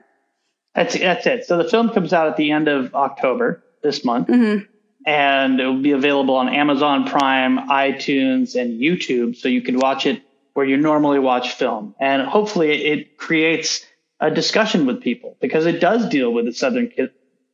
That's 0.75 0.97
that's 0.97 1.25
it. 1.27 1.45
So 1.45 1.57
the 1.57 1.69
film 1.69 1.89
comes 1.89 2.13
out 2.13 2.27
at 2.27 2.37
the 2.37 2.51
end 2.51 2.67
of 2.67 2.95
October 2.95 3.63
this 3.83 4.03
month, 4.03 4.27
mm-hmm. 4.27 4.65
and 5.05 5.59
it 5.59 5.65
will 5.65 5.81
be 5.81 5.91
available 5.91 6.35
on 6.35 6.49
Amazon 6.49 7.05
Prime, 7.05 7.57
iTunes, 7.69 8.59
and 8.59 8.81
YouTube, 8.81 9.35
so 9.35 9.47
you 9.47 9.61
can 9.61 9.77
watch 9.77 10.07
it 10.07 10.23
where 10.53 10.65
you 10.65 10.77
normally 10.77 11.19
watch 11.19 11.53
film. 11.53 11.95
And 11.99 12.23
hopefully, 12.23 12.85
it 12.85 13.17
creates 13.17 13.85
a 14.19 14.31
discussion 14.31 14.85
with 14.85 15.01
people 15.01 15.37
because 15.41 15.65
it 15.65 15.79
does 15.79 16.09
deal 16.09 16.33
with 16.33 16.45
the 16.45 16.53
southern 16.53 16.91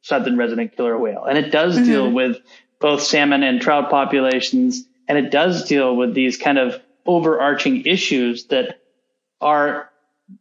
southern 0.02 0.38
resident 0.38 0.78
killer 0.78 0.98
whale, 0.98 1.26
and 1.26 1.38
it 1.38 1.52
does 1.52 1.76
mm-hmm. 1.76 1.86
deal 1.86 2.10
with 2.10 2.38
both 2.80 3.02
salmon 3.02 3.44
and 3.44 3.62
trout 3.62 3.90
populations, 3.90 4.86
and 5.08 5.18
it 5.18 5.32
does 5.32 5.68
deal 5.68 5.96
with 5.96 6.14
these 6.14 6.38
kind 6.38 6.58
of 6.58 6.82
overarching 7.06 7.86
issues 7.86 8.46
that 8.46 8.82
are 9.42 9.90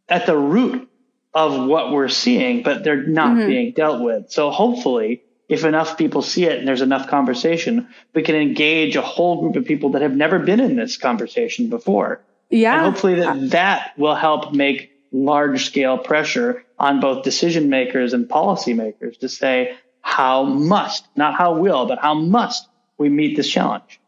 at 0.07 0.25
the 0.25 0.37
root 0.37 0.89
of 1.33 1.67
what 1.67 1.91
we're 1.91 2.09
seeing, 2.09 2.63
but 2.63 2.83
they're 2.83 3.05
not 3.07 3.37
mm-hmm. 3.37 3.47
being 3.47 3.71
dealt 3.71 4.01
with. 4.01 4.31
So 4.31 4.51
hopefully, 4.51 5.23
if 5.47 5.63
enough 5.63 5.97
people 5.97 6.21
see 6.21 6.45
it 6.45 6.59
and 6.59 6.67
there's 6.67 6.81
enough 6.81 7.07
conversation, 7.07 7.87
we 8.13 8.21
can 8.21 8.35
engage 8.35 8.95
a 8.95 9.01
whole 9.01 9.41
group 9.41 9.55
of 9.55 9.65
people 9.65 9.91
that 9.91 10.01
have 10.01 10.15
never 10.15 10.39
been 10.39 10.59
in 10.59 10.75
this 10.75 10.97
conversation 10.97 11.69
before. 11.69 12.21
Yeah. 12.49 12.75
And 12.75 12.93
hopefully 12.93 13.15
that 13.15 13.49
that 13.51 13.97
will 13.97 14.15
help 14.15 14.53
make 14.53 14.91
large 15.11 15.65
scale 15.65 15.97
pressure 15.97 16.63
on 16.77 16.99
both 16.99 17.23
decision 17.23 17.69
makers 17.69 18.13
and 18.13 18.27
policymakers 18.27 19.19
to 19.19 19.29
say 19.29 19.75
how 20.01 20.43
must, 20.43 21.07
not 21.15 21.35
how 21.35 21.55
will, 21.55 21.85
but 21.85 21.99
how 21.99 22.13
must 22.13 22.67
we 22.97 23.09
meet 23.09 23.35
this 23.35 23.49
challenge. 23.49 23.99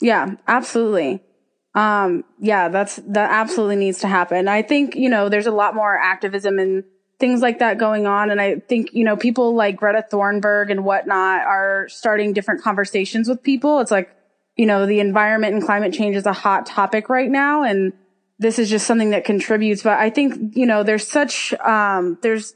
Yeah, 0.00 0.36
absolutely. 0.46 1.22
Um, 1.74 2.24
yeah, 2.38 2.68
that's, 2.68 2.96
that 3.08 3.30
absolutely 3.30 3.76
needs 3.76 3.98
to 4.00 4.08
happen. 4.08 4.48
I 4.48 4.62
think, 4.62 4.94
you 4.94 5.08
know, 5.08 5.28
there's 5.28 5.46
a 5.46 5.52
lot 5.52 5.74
more 5.74 5.98
activism 5.98 6.58
and 6.58 6.84
things 7.18 7.42
like 7.42 7.58
that 7.58 7.78
going 7.78 8.06
on. 8.06 8.30
And 8.30 8.40
I 8.40 8.56
think, 8.56 8.94
you 8.94 9.04
know, 9.04 9.16
people 9.16 9.54
like 9.54 9.76
Greta 9.76 10.04
Thunberg 10.10 10.70
and 10.70 10.84
whatnot 10.84 11.42
are 11.42 11.88
starting 11.88 12.32
different 12.32 12.62
conversations 12.62 13.28
with 13.28 13.42
people. 13.42 13.80
It's 13.80 13.90
like, 13.90 14.10
you 14.56 14.66
know, 14.66 14.86
the 14.86 15.00
environment 15.00 15.54
and 15.54 15.64
climate 15.64 15.92
change 15.92 16.14
is 16.14 16.26
a 16.26 16.32
hot 16.32 16.66
topic 16.66 17.08
right 17.08 17.30
now. 17.30 17.64
And 17.64 17.92
this 18.38 18.58
is 18.58 18.70
just 18.70 18.86
something 18.86 19.10
that 19.10 19.24
contributes. 19.24 19.82
But 19.82 19.98
I 19.98 20.10
think, 20.10 20.56
you 20.56 20.66
know, 20.66 20.84
there's 20.84 21.08
such, 21.08 21.52
um, 21.54 22.18
there's 22.22 22.54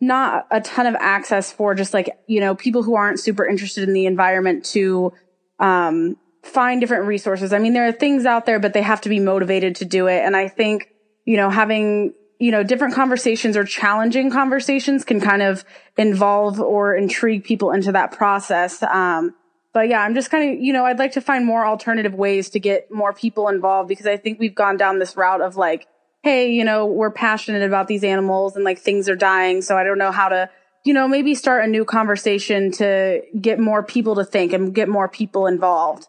not 0.00 0.46
a 0.50 0.60
ton 0.60 0.86
of 0.86 0.94
access 0.96 1.52
for 1.52 1.74
just 1.74 1.94
like, 1.94 2.10
you 2.26 2.40
know, 2.40 2.54
people 2.54 2.82
who 2.82 2.94
aren't 2.94 3.18
super 3.18 3.46
interested 3.46 3.88
in 3.88 3.94
the 3.94 4.06
environment 4.06 4.64
to, 4.66 5.12
um, 5.58 6.16
find 6.42 6.80
different 6.80 7.06
resources. 7.06 7.52
I 7.52 7.58
mean, 7.58 7.72
there 7.72 7.86
are 7.86 7.92
things 7.92 8.24
out 8.24 8.46
there, 8.46 8.60
but 8.60 8.72
they 8.72 8.82
have 8.82 9.00
to 9.02 9.08
be 9.08 9.18
motivated 9.18 9.76
to 9.76 9.84
do 9.84 10.06
it. 10.06 10.22
And 10.24 10.36
I 10.36 10.48
think, 10.48 10.90
you 11.24 11.36
know, 11.36 11.50
having, 11.50 12.14
you 12.38 12.52
know, 12.52 12.62
different 12.62 12.94
conversations 12.94 13.56
or 13.56 13.64
challenging 13.64 14.30
conversations 14.30 15.04
can 15.04 15.20
kind 15.20 15.42
of 15.42 15.64
involve 15.96 16.60
or 16.60 16.94
intrigue 16.94 17.44
people 17.44 17.72
into 17.72 17.92
that 17.92 18.12
process. 18.12 18.82
Um, 18.82 19.34
but 19.72 19.88
yeah, 19.88 20.00
I'm 20.00 20.14
just 20.14 20.30
kind 20.30 20.54
of, 20.54 20.62
you 20.62 20.72
know, 20.72 20.86
I'd 20.86 20.98
like 20.98 21.12
to 21.12 21.20
find 21.20 21.44
more 21.44 21.66
alternative 21.66 22.14
ways 22.14 22.50
to 22.50 22.60
get 22.60 22.90
more 22.90 23.12
people 23.12 23.48
involved 23.48 23.88
because 23.88 24.06
I 24.06 24.16
think 24.16 24.38
we've 24.38 24.54
gone 24.54 24.76
down 24.76 24.98
this 24.98 25.16
route 25.16 25.40
of 25.40 25.56
like, 25.56 25.86
hey, 26.26 26.50
you 26.50 26.64
know, 26.64 26.86
we're 26.86 27.12
passionate 27.12 27.62
about 27.62 27.86
these 27.86 28.02
animals 28.02 28.56
and 28.56 28.64
like 28.64 28.80
things 28.80 29.08
are 29.08 29.14
dying. 29.14 29.62
So 29.62 29.76
I 29.76 29.84
don't 29.84 29.98
know 29.98 30.10
how 30.10 30.28
to 30.28 30.50
you 30.86 30.94
know, 30.94 31.08
maybe 31.08 31.34
start 31.34 31.64
a 31.64 31.66
new 31.66 31.84
conversation 31.84 32.70
to 32.70 33.20
get 33.38 33.58
more 33.58 33.82
people 33.82 34.14
to 34.14 34.24
think 34.24 34.52
and 34.52 34.72
get 34.72 34.88
more 34.88 35.08
people 35.08 35.48
involved. 35.48 36.06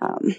Um, 0.00 0.36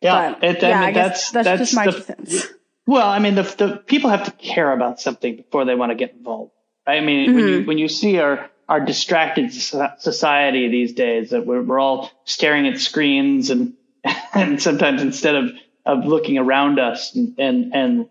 yeah, 0.00 0.36
but, 0.40 0.44
it, 0.44 0.64
I 0.64 0.68
yeah, 0.68 0.80
mean, 0.80 0.88
I 0.88 0.92
that's, 0.92 1.30
that's, 1.32 1.44
that's 1.44 1.58
just 1.58 1.74
my 1.74 1.86
the, 1.86 2.00
sense. 2.00 2.46
Well, 2.86 3.08
I 3.08 3.18
mean, 3.18 3.34
the, 3.34 3.42
the 3.42 3.82
people 3.84 4.10
have 4.10 4.24
to 4.24 4.30
care 4.30 4.72
about 4.72 5.00
something 5.00 5.36
before 5.36 5.64
they 5.64 5.74
want 5.74 5.90
to 5.90 5.96
get 5.96 6.12
involved. 6.12 6.52
I 6.86 7.00
mean, 7.00 7.30
mm-hmm. 7.30 7.34
when 7.34 7.44
you, 7.44 7.58
mm-hmm. 7.58 7.66
when 7.66 7.78
you 7.78 7.88
see 7.88 8.18
our, 8.20 8.48
our 8.68 8.80
distracted 8.80 9.52
society 9.52 10.68
these 10.68 10.92
days 10.92 11.30
that 11.30 11.44
we're, 11.44 11.62
we're 11.62 11.80
all 11.80 12.10
staring 12.24 12.68
at 12.68 12.78
screens 12.78 13.50
and, 13.50 13.74
and 14.32 14.62
sometimes 14.62 15.02
instead 15.02 15.34
of, 15.34 15.50
of 15.86 16.04
looking 16.04 16.38
around 16.38 16.78
us 16.78 17.14
and, 17.14 17.34
and, 17.38 17.74
and 17.74 18.08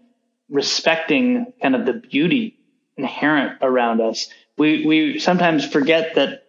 respecting 0.50 1.54
kind 1.62 1.76
of 1.76 1.86
the 1.86 1.94
beauty 1.94 2.58
inherent 2.98 3.60
around 3.62 4.02
us, 4.02 4.30
we, 4.58 4.86
we 4.86 5.20
sometimes 5.20 5.66
forget 5.66 6.16
that 6.16 6.44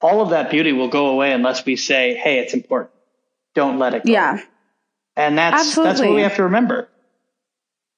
all 0.00 0.20
of 0.20 0.30
that 0.30 0.50
beauty 0.50 0.72
will 0.72 0.88
go 0.88 1.06
away 1.08 1.32
unless 1.32 1.64
we 1.64 1.76
say, 1.76 2.14
Hey, 2.14 2.38
it's 2.38 2.52
important 2.52 2.92
don't 3.56 3.78
let 3.80 3.94
it 3.94 4.04
go. 4.04 4.12
Yeah. 4.12 4.38
And 5.16 5.36
that's 5.36 5.60
Absolutely. 5.60 5.90
that's 5.90 6.00
what 6.02 6.14
we 6.14 6.22
have 6.22 6.36
to 6.36 6.44
remember. 6.44 6.88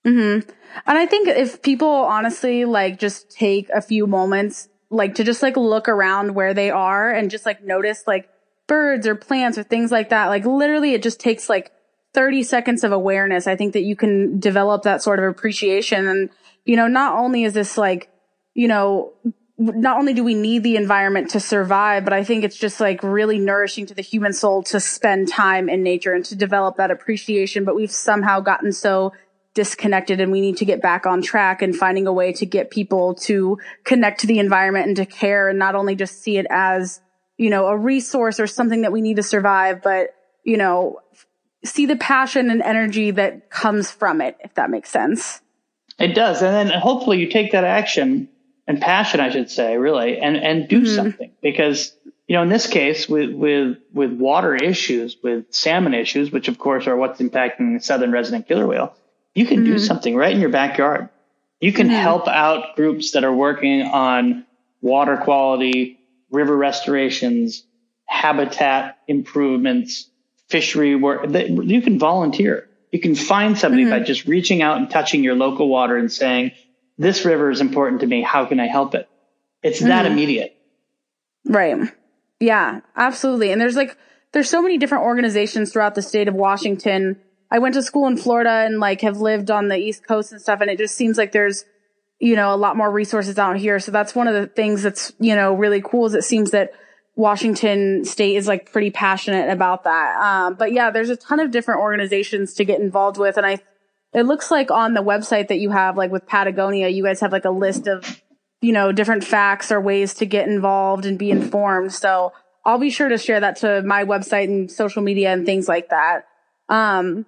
Mhm. 0.06 0.48
And 0.86 0.98
I 0.98 1.04
think 1.04 1.28
if 1.28 1.60
people 1.60 1.88
honestly 1.88 2.64
like 2.64 2.98
just 2.98 3.30
take 3.30 3.68
a 3.70 3.82
few 3.82 4.06
moments 4.06 4.68
like 4.88 5.16
to 5.16 5.24
just 5.24 5.42
like 5.42 5.56
look 5.56 5.88
around 5.88 6.34
where 6.34 6.54
they 6.54 6.70
are 6.70 7.10
and 7.10 7.30
just 7.30 7.44
like 7.44 7.62
notice 7.62 8.04
like 8.06 8.30
birds 8.68 9.06
or 9.06 9.16
plants 9.16 9.58
or 9.58 9.64
things 9.64 9.90
like 9.90 10.10
that, 10.10 10.28
like 10.28 10.46
literally 10.46 10.94
it 10.94 11.02
just 11.02 11.20
takes 11.20 11.48
like 11.48 11.72
30 12.14 12.42
seconds 12.42 12.84
of 12.84 12.92
awareness. 12.92 13.46
I 13.46 13.56
think 13.56 13.74
that 13.74 13.82
you 13.82 13.96
can 13.96 14.40
develop 14.40 14.82
that 14.82 15.02
sort 15.02 15.18
of 15.18 15.26
appreciation 15.26 16.08
and 16.08 16.30
you 16.68 16.76
know, 16.76 16.86
not 16.86 17.18
only 17.18 17.44
is 17.44 17.54
this 17.54 17.78
like, 17.78 18.10
you 18.52 18.68
know, 18.68 19.14
not 19.56 19.96
only 19.96 20.12
do 20.12 20.22
we 20.22 20.34
need 20.34 20.62
the 20.62 20.76
environment 20.76 21.30
to 21.30 21.40
survive, 21.40 22.04
but 22.04 22.12
I 22.12 22.22
think 22.24 22.44
it's 22.44 22.58
just 22.58 22.78
like 22.78 23.02
really 23.02 23.38
nourishing 23.38 23.86
to 23.86 23.94
the 23.94 24.02
human 24.02 24.34
soul 24.34 24.62
to 24.64 24.78
spend 24.78 25.28
time 25.28 25.70
in 25.70 25.82
nature 25.82 26.12
and 26.12 26.24
to 26.26 26.36
develop 26.36 26.76
that 26.76 26.90
appreciation. 26.90 27.64
But 27.64 27.74
we've 27.74 27.90
somehow 27.90 28.40
gotten 28.40 28.72
so 28.72 29.14
disconnected 29.54 30.20
and 30.20 30.30
we 30.30 30.42
need 30.42 30.58
to 30.58 30.66
get 30.66 30.82
back 30.82 31.06
on 31.06 31.22
track 31.22 31.62
and 31.62 31.74
finding 31.74 32.06
a 32.06 32.12
way 32.12 32.34
to 32.34 32.44
get 32.44 32.70
people 32.70 33.14
to 33.14 33.58
connect 33.84 34.20
to 34.20 34.26
the 34.26 34.38
environment 34.38 34.88
and 34.88 34.96
to 34.96 35.06
care 35.06 35.48
and 35.48 35.58
not 35.58 35.74
only 35.74 35.96
just 35.96 36.22
see 36.22 36.36
it 36.36 36.46
as, 36.50 37.00
you 37.38 37.48
know, 37.48 37.66
a 37.66 37.76
resource 37.76 38.38
or 38.38 38.46
something 38.46 38.82
that 38.82 38.92
we 38.92 39.00
need 39.00 39.16
to 39.16 39.22
survive, 39.22 39.80
but, 39.82 40.14
you 40.44 40.58
know, 40.58 41.00
see 41.64 41.86
the 41.86 41.96
passion 41.96 42.50
and 42.50 42.62
energy 42.62 43.10
that 43.12 43.50
comes 43.50 43.90
from 43.90 44.20
it, 44.20 44.36
if 44.40 44.54
that 44.54 44.70
makes 44.70 44.90
sense. 44.90 45.40
It 45.98 46.14
does. 46.14 46.42
And 46.42 46.70
then 46.70 46.80
hopefully 46.80 47.18
you 47.18 47.28
take 47.28 47.52
that 47.52 47.64
action 47.64 48.28
and 48.66 48.80
passion, 48.80 49.20
I 49.20 49.30
should 49.30 49.50
say, 49.50 49.76
really, 49.76 50.18
and, 50.18 50.36
and 50.36 50.68
do 50.68 50.82
mm-hmm. 50.82 50.94
something 50.94 51.32
because, 51.42 51.94
you 52.28 52.36
know, 52.36 52.42
in 52.42 52.48
this 52.48 52.66
case 52.66 53.08
with, 53.08 53.32
with, 53.32 53.78
with 53.92 54.12
water 54.12 54.54
issues, 54.54 55.16
with 55.22 55.52
salmon 55.52 55.94
issues, 55.94 56.30
which 56.30 56.48
of 56.48 56.58
course 56.58 56.86
are 56.86 56.96
what's 56.96 57.20
impacting 57.20 57.76
the 57.76 57.82
southern 57.82 58.12
resident 58.12 58.46
killer 58.46 58.66
whale, 58.66 58.94
you 59.34 59.46
can 59.46 59.58
mm-hmm. 59.58 59.72
do 59.72 59.78
something 59.78 60.14
right 60.14 60.32
in 60.32 60.40
your 60.40 60.50
backyard. 60.50 61.08
You 61.60 61.72
can 61.72 61.88
mm-hmm. 61.88 61.96
help 61.96 62.28
out 62.28 62.76
groups 62.76 63.12
that 63.12 63.24
are 63.24 63.32
working 63.32 63.82
on 63.82 64.46
water 64.80 65.16
quality, 65.16 65.98
river 66.30 66.56
restorations, 66.56 67.64
habitat 68.06 68.98
improvements, 69.08 70.08
fishery 70.48 70.94
work. 70.94 71.26
You 71.30 71.82
can 71.82 71.98
volunteer. 71.98 72.68
You 72.90 73.00
can 73.00 73.14
find 73.14 73.58
somebody 73.58 73.84
by 73.84 73.96
mm-hmm. 73.96 74.04
just 74.04 74.26
reaching 74.26 74.62
out 74.62 74.78
and 74.78 74.90
touching 74.90 75.22
your 75.22 75.34
local 75.34 75.68
water 75.68 75.96
and 75.96 76.10
saying, 76.10 76.52
this 76.96 77.24
river 77.24 77.50
is 77.50 77.60
important 77.60 78.00
to 78.00 78.06
me. 78.06 78.22
How 78.22 78.46
can 78.46 78.58
I 78.58 78.66
help 78.66 78.94
it? 78.94 79.08
It's 79.62 79.80
that 79.80 80.04
mm-hmm. 80.04 80.12
immediate. 80.12 80.56
Right. 81.44 81.76
Yeah, 82.40 82.80
absolutely. 82.96 83.52
And 83.52 83.60
there's 83.60 83.76
like, 83.76 83.96
there's 84.32 84.48
so 84.48 84.62
many 84.62 84.78
different 84.78 85.04
organizations 85.04 85.72
throughout 85.72 85.94
the 85.94 86.02
state 86.02 86.28
of 86.28 86.34
Washington. 86.34 87.20
I 87.50 87.58
went 87.58 87.74
to 87.74 87.82
school 87.82 88.06
in 88.06 88.16
Florida 88.16 88.50
and 88.50 88.78
like 88.78 89.00
have 89.02 89.20
lived 89.20 89.50
on 89.50 89.68
the 89.68 89.76
East 89.76 90.06
Coast 90.06 90.32
and 90.32 90.40
stuff. 90.40 90.60
And 90.60 90.70
it 90.70 90.78
just 90.78 90.96
seems 90.96 91.18
like 91.18 91.32
there's, 91.32 91.64
you 92.20 92.36
know, 92.36 92.54
a 92.54 92.56
lot 92.56 92.76
more 92.76 92.90
resources 92.90 93.38
out 93.38 93.56
here. 93.56 93.78
So 93.78 93.92
that's 93.92 94.14
one 94.14 94.28
of 94.28 94.34
the 94.34 94.46
things 94.46 94.82
that's, 94.82 95.12
you 95.18 95.34
know, 95.34 95.54
really 95.54 95.82
cool 95.82 96.06
is 96.06 96.14
it 96.14 96.24
seems 96.24 96.50
that 96.52 96.72
Washington 97.18 98.04
state 98.04 98.36
is 98.36 98.46
like 98.46 98.70
pretty 98.70 98.90
passionate 98.90 99.50
about 99.50 99.82
that. 99.82 100.16
Um, 100.20 100.54
but 100.54 100.72
yeah, 100.72 100.92
there's 100.92 101.10
a 101.10 101.16
ton 101.16 101.40
of 101.40 101.50
different 101.50 101.80
organizations 101.80 102.54
to 102.54 102.64
get 102.64 102.80
involved 102.80 103.18
with. 103.18 103.36
And 103.36 103.44
I 103.44 103.58
it 104.14 104.22
looks 104.22 104.52
like 104.52 104.70
on 104.70 104.94
the 104.94 105.02
website 105.02 105.48
that 105.48 105.58
you 105.58 105.70
have, 105.70 105.96
like 105.96 106.12
with 106.12 106.26
Patagonia, 106.26 106.88
you 106.88 107.02
guys 107.02 107.20
have 107.20 107.32
like 107.32 107.44
a 107.44 107.50
list 107.50 107.88
of, 107.88 108.22
you 108.60 108.72
know, 108.72 108.92
different 108.92 109.24
facts 109.24 109.72
or 109.72 109.80
ways 109.80 110.14
to 110.14 110.26
get 110.26 110.46
involved 110.46 111.06
and 111.06 111.18
be 111.18 111.32
informed. 111.32 111.92
So 111.92 112.32
I'll 112.64 112.78
be 112.78 112.88
sure 112.88 113.08
to 113.08 113.18
share 113.18 113.40
that 113.40 113.56
to 113.56 113.82
my 113.82 114.04
website 114.04 114.44
and 114.44 114.70
social 114.70 115.02
media 115.02 115.32
and 115.32 115.44
things 115.44 115.66
like 115.66 115.88
that. 115.88 116.24
Um, 116.68 117.26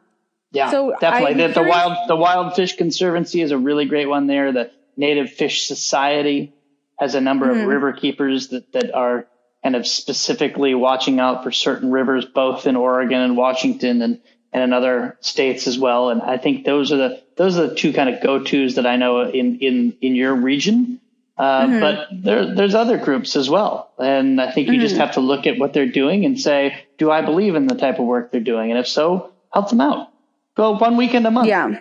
yeah, 0.53 0.71
so 0.71 0.95
definitely. 1.01 1.35
The, 1.49 1.53
the, 1.53 1.63
wild, 1.65 1.97
the 2.07 2.17
Wild 2.17 2.55
Fish 2.55 2.77
Conservancy 2.77 3.41
is 3.41 3.51
a 3.51 3.59
really 3.59 3.87
great 3.87 4.07
one 4.07 4.29
there. 4.29 4.53
The 4.53 4.71
Native 4.97 5.33
Fish 5.33 5.67
Society 5.67 6.55
has 6.99 7.17
a 7.17 7.21
number 7.21 7.47
mm-hmm. 7.47 7.63
of 7.63 7.67
river 7.67 7.93
keepers 7.93 8.49
that, 8.49 8.73
that 8.73 8.95
are 8.95 9.27
kind 9.63 9.77
of 9.77 9.87
specifically 9.87 10.75
watching 10.75 11.21
out 11.21 11.45
for 11.45 11.53
certain 11.53 11.91
rivers, 11.91 12.25
both 12.25 12.67
in 12.67 12.77
Oregon 12.77 13.21
and 13.21 13.37
Washington. 13.37 14.03
And 14.03 14.21
and 14.53 14.63
in 14.63 14.73
other 14.73 15.17
states 15.21 15.67
as 15.67 15.79
well. 15.79 16.11
And 16.11 16.23
I 16.23 16.37
think 16.37 16.65
those 16.65 16.93
are 16.93 16.97
the 16.97 17.23
those 17.37 17.59
are 17.59 17.69
the 17.69 17.75
two 17.75 17.93
kind 17.93 18.09
of 18.13 18.23
go 18.23 18.43
tos 18.43 18.75
that 18.75 18.87
I 18.87 18.97
know 18.97 19.23
in 19.29 19.59
in 19.59 19.97
in 20.01 20.15
your 20.15 20.35
region. 20.35 21.01
Uh, 21.39 21.67
mm-hmm. 21.67 21.81
But 21.81 22.09
there, 22.13 22.55
there's 22.55 22.75
other 22.75 22.99
groups 22.99 23.35
as 23.35 23.49
well. 23.49 23.91
And 23.99 24.39
I 24.39 24.51
think 24.51 24.67
you 24.67 24.75
mm-hmm. 24.75 24.83
just 24.83 24.97
have 24.97 25.13
to 25.13 25.21
look 25.21 25.47
at 25.47 25.59
what 25.59 25.73
they're 25.73 25.87
doing 25.87 26.27
and 26.27 26.39
say, 26.39 26.85
do 26.99 27.11
I 27.11 27.23
believe 27.23 27.55
in 27.55 27.67
the 27.67 27.77
type 27.77 27.99
of 27.99 28.05
work 28.05 28.31
they're 28.31 28.43
doing? 28.43 28.71
And 28.71 28.79
if 28.79 28.87
so, 28.87 29.33
help 29.51 29.71
them 29.71 29.81
out. 29.81 30.11
Go 30.55 30.77
one 30.77 30.99
weekend 30.99 31.27
a 31.27 31.31
month. 31.31 31.49
Yeah. 31.49 31.81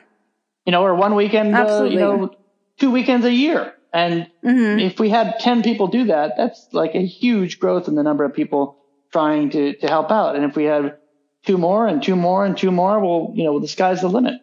You 0.65 0.72
know, 0.72 0.82
or 0.82 0.96
one 0.96 1.13
weekend, 1.13 1.54
uh, 1.54 1.84
you 1.84 2.00
know, 2.00 2.34
two 2.78 2.89
weekends 2.89 3.26
a 3.26 3.34
year. 3.34 3.74
And 3.93 4.30
mm-hmm. 4.43 4.80
if 4.80 4.99
we 4.99 5.10
had 5.10 5.39
10 5.39 5.63
people 5.63 5.88
do 5.88 6.06
that, 6.06 6.34
that's 6.38 6.67
like 6.71 6.95
a 6.95 7.06
huge 7.06 7.60
growth 7.60 7.88
in 7.88 7.95
the 7.95 8.04
number 8.04 8.23
of 8.23 8.34
people 8.34 8.78
trying 9.12 9.49
to, 9.52 9.75
to 9.75 9.88
help 9.88 10.12
out. 10.12 10.36
And 10.36 10.45
if 10.45 10.56
we 10.56 10.65
had 10.65 10.97
two 11.45 11.58
more 11.58 11.88
and 11.88 12.02
two 12.04 12.15
more 12.15 12.45
and 12.45 12.58
two 12.58 12.71
more, 12.71 12.99
well, 12.99 13.32
you 13.36 13.43
know, 13.43 13.60
the 13.60 13.67
sky's 13.67 14.02
the 14.02 14.08
limit. 14.08 14.41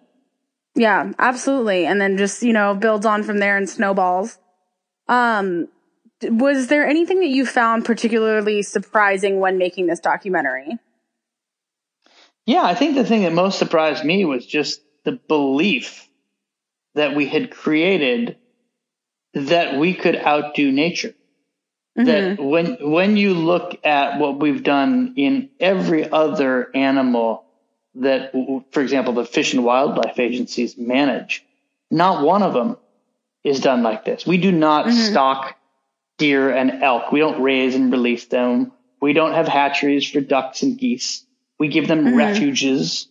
Yeah, 0.74 1.12
absolutely. 1.18 1.87
And 1.87 2.00
then 2.00 2.18
just, 2.18 2.42
you 2.42 2.52
know, 2.52 2.74
builds 2.74 3.06
on 3.06 3.22
from 3.22 3.38
there 3.38 3.56
and 3.56 3.68
snowballs. 3.68 4.38
Um, 5.09 5.68
was 6.22 6.66
there 6.68 6.87
anything 6.87 7.20
that 7.20 7.28
you 7.28 7.46
found 7.46 7.85
particularly 7.85 8.62
surprising 8.62 9.38
when 9.38 9.59
making 9.59 9.87
this 9.87 10.00
documentary? 10.00 10.78
Yeah, 12.46 12.62
I 12.62 12.74
think 12.74 12.94
the 12.94 13.04
thing 13.04 13.22
that 13.22 13.32
most 13.32 13.59
surprised 13.59 14.04
me 14.04 14.24
was 14.24 14.46
just 14.46 14.80
the 15.04 15.12
belief 15.12 16.09
that 16.94 17.14
we 17.14 17.28
had 17.28 17.50
created 17.50 18.37
that 19.37 19.79
we 19.79 19.92
could 19.92 20.16
outdo 20.16 20.72
nature. 20.72 21.14
Mm-hmm. 21.96 22.05
That 22.05 22.42
when 22.42 22.90
when 22.90 23.16
you 23.16 23.35
look 23.35 23.85
at 23.85 24.18
what 24.18 24.38
we've 24.40 24.62
done 24.62 25.14
in 25.16 25.51
every 25.61 26.11
other 26.11 26.70
animal 26.75 27.44
that, 27.96 28.33
for 28.72 28.83
example, 28.83 29.14
the 29.14 29.25
Fish 29.25 29.55
and 29.55 29.64
Wildlife 29.64 30.18
agencies 30.18 30.77
manage, 30.77 31.44
not 31.90 32.25
one 32.25 32.42
of 32.42 32.53
them 32.53 32.77
is 33.44 33.61
done 33.61 33.83
like 33.83 34.05
this. 34.05 34.27
We 34.27 34.38
do 34.38 34.53
not 34.53 34.87
mm-hmm. 34.87 35.12
stock 35.12 35.57
deer 36.18 36.51
and 36.51 36.83
elk. 36.83 37.12
We 37.12 37.20
don't 37.20 37.40
raise 37.40 37.75
and 37.75 37.92
release 37.92 38.27
them. 38.27 38.72
We 39.01 39.12
don't 39.12 39.33
have 39.33 39.49
hatcheries 39.49 40.11
for 40.11 40.20
ducks 40.20 40.62
and 40.62 40.79
geese. 40.79 41.25
We 41.59 41.68
give 41.68 41.88
them 41.88 42.05
mm-hmm. 42.05 42.16
refuges. 42.16 43.09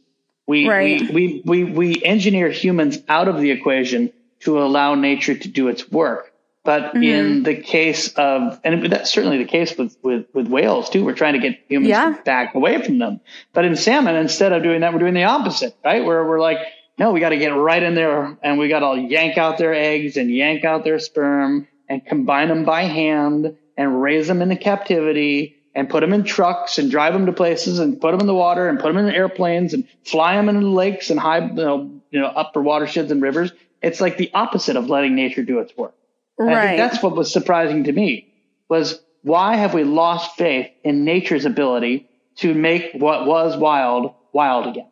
We, 0.48 0.68
right. 0.68 1.02
we, 1.02 1.42
we, 1.46 1.64
we, 1.64 1.72
we 1.72 2.04
engineer 2.04 2.50
humans 2.50 3.00
out 3.08 3.28
of 3.28 3.40
the 3.40 3.50
equation 3.50 4.12
to 4.46 4.62
allow 4.62 4.96
nature 4.96 5.36
to 5.36 5.48
do 5.48 5.68
its 5.68 5.92
work. 5.92 6.32
But 6.64 6.96
mm-hmm. 6.96 7.04
in 7.04 7.44
the 7.44 7.56
case 7.56 8.12
of, 8.14 8.60
and 8.64 8.92
that's 8.92 9.12
certainly 9.12 9.38
the 9.38 9.46
case 9.46 9.78
with, 9.78 9.96
with, 10.02 10.26
with 10.34 10.48
whales 10.48 10.90
too. 10.90 11.06
We're 11.06 11.14
trying 11.14 11.34
to 11.34 11.40
get 11.40 11.60
humans 11.70 11.90
yeah. 11.90 12.18
back 12.26 12.56
away 12.56 12.82
from 12.82 12.98
them. 12.98 13.22
But 13.54 13.66
in 13.66 13.76
salmon, 13.76 14.16
instead 14.16 14.52
of 14.52 14.64
doing 14.64 14.82
that, 14.82 14.92
we're 14.92 15.00
doing 15.00 15.14
the 15.14 15.26
opposite, 15.26 15.78
right? 15.86 16.04
Where 16.04 16.26
we're 16.26 16.40
like, 16.40 16.58
no, 16.98 17.12
we 17.12 17.20
got 17.20 17.30
to 17.30 17.38
get 17.38 17.50
right 17.50 17.84
in 17.84 17.94
there 17.94 18.36
and 18.42 18.58
we 18.58 18.68
got 18.68 18.80
to 18.80 19.00
yank 19.00 19.38
out 19.38 19.60
their 19.60 19.76
eggs 19.76 20.18
and 20.18 20.32
yank 20.32 20.66
out 20.66 20.84
their 20.84 20.98
sperm 20.98 21.68
and 21.88 22.04
combine 22.04 22.48
them 22.48 22.66
by 22.66 22.84
hand 22.84 23.56
and 23.78 24.02
raise 24.02 24.28
them 24.28 24.42
into 24.42 24.56
captivity 24.56 25.56
and 25.76 25.90
put 25.90 26.00
them 26.00 26.14
in 26.14 26.24
trucks 26.24 26.80
and 26.80 26.90
drive 26.90 27.14
them 27.14 27.26
to 27.26 27.34
places 27.34 27.80
and 27.80 28.00
put 28.00 28.12
them 28.12 28.22
in 28.22 28.28
the 28.28 28.34
water 28.34 28.70
and 28.70 28.80
put 28.80 28.94
them 28.94 29.06
in 29.06 29.14
airplanes 29.14 29.74
and 29.74 29.88
fly 30.04 30.36
them 30.36 30.50
into 30.50 30.68
lakes 30.68 31.10
and 31.10 31.20
high, 31.20 31.46
you 31.46 31.54
know, 31.54 31.95
you 32.16 32.22
know, 32.22 32.28
upper 32.28 32.62
watersheds 32.62 33.12
and 33.12 33.22
rivers. 33.22 33.52
It's 33.82 34.00
like 34.00 34.16
the 34.16 34.32
opposite 34.34 34.78
of 34.78 34.90
letting 34.90 35.16
nature 35.16 35.44
do 35.44 35.60
its 35.60 35.76
work. 35.76 35.94
Right. 36.40 36.58
I 36.58 36.68
think 36.68 36.78
that's 36.78 37.04
what 37.04 37.14
was 37.14 37.32
surprising 37.32 37.84
to 37.84 37.92
me 37.92 38.34
was 38.70 39.02
why 39.22 39.58
have 39.58 39.74
we 39.74 39.84
lost 39.84 40.38
faith 40.38 40.72
in 40.82 41.04
nature's 41.04 41.44
ability 41.44 42.08
to 42.38 42.54
make 42.54 42.92
what 42.94 43.26
was 43.26 43.58
wild 43.58 44.14
wild 44.32 44.68
again? 44.68 44.88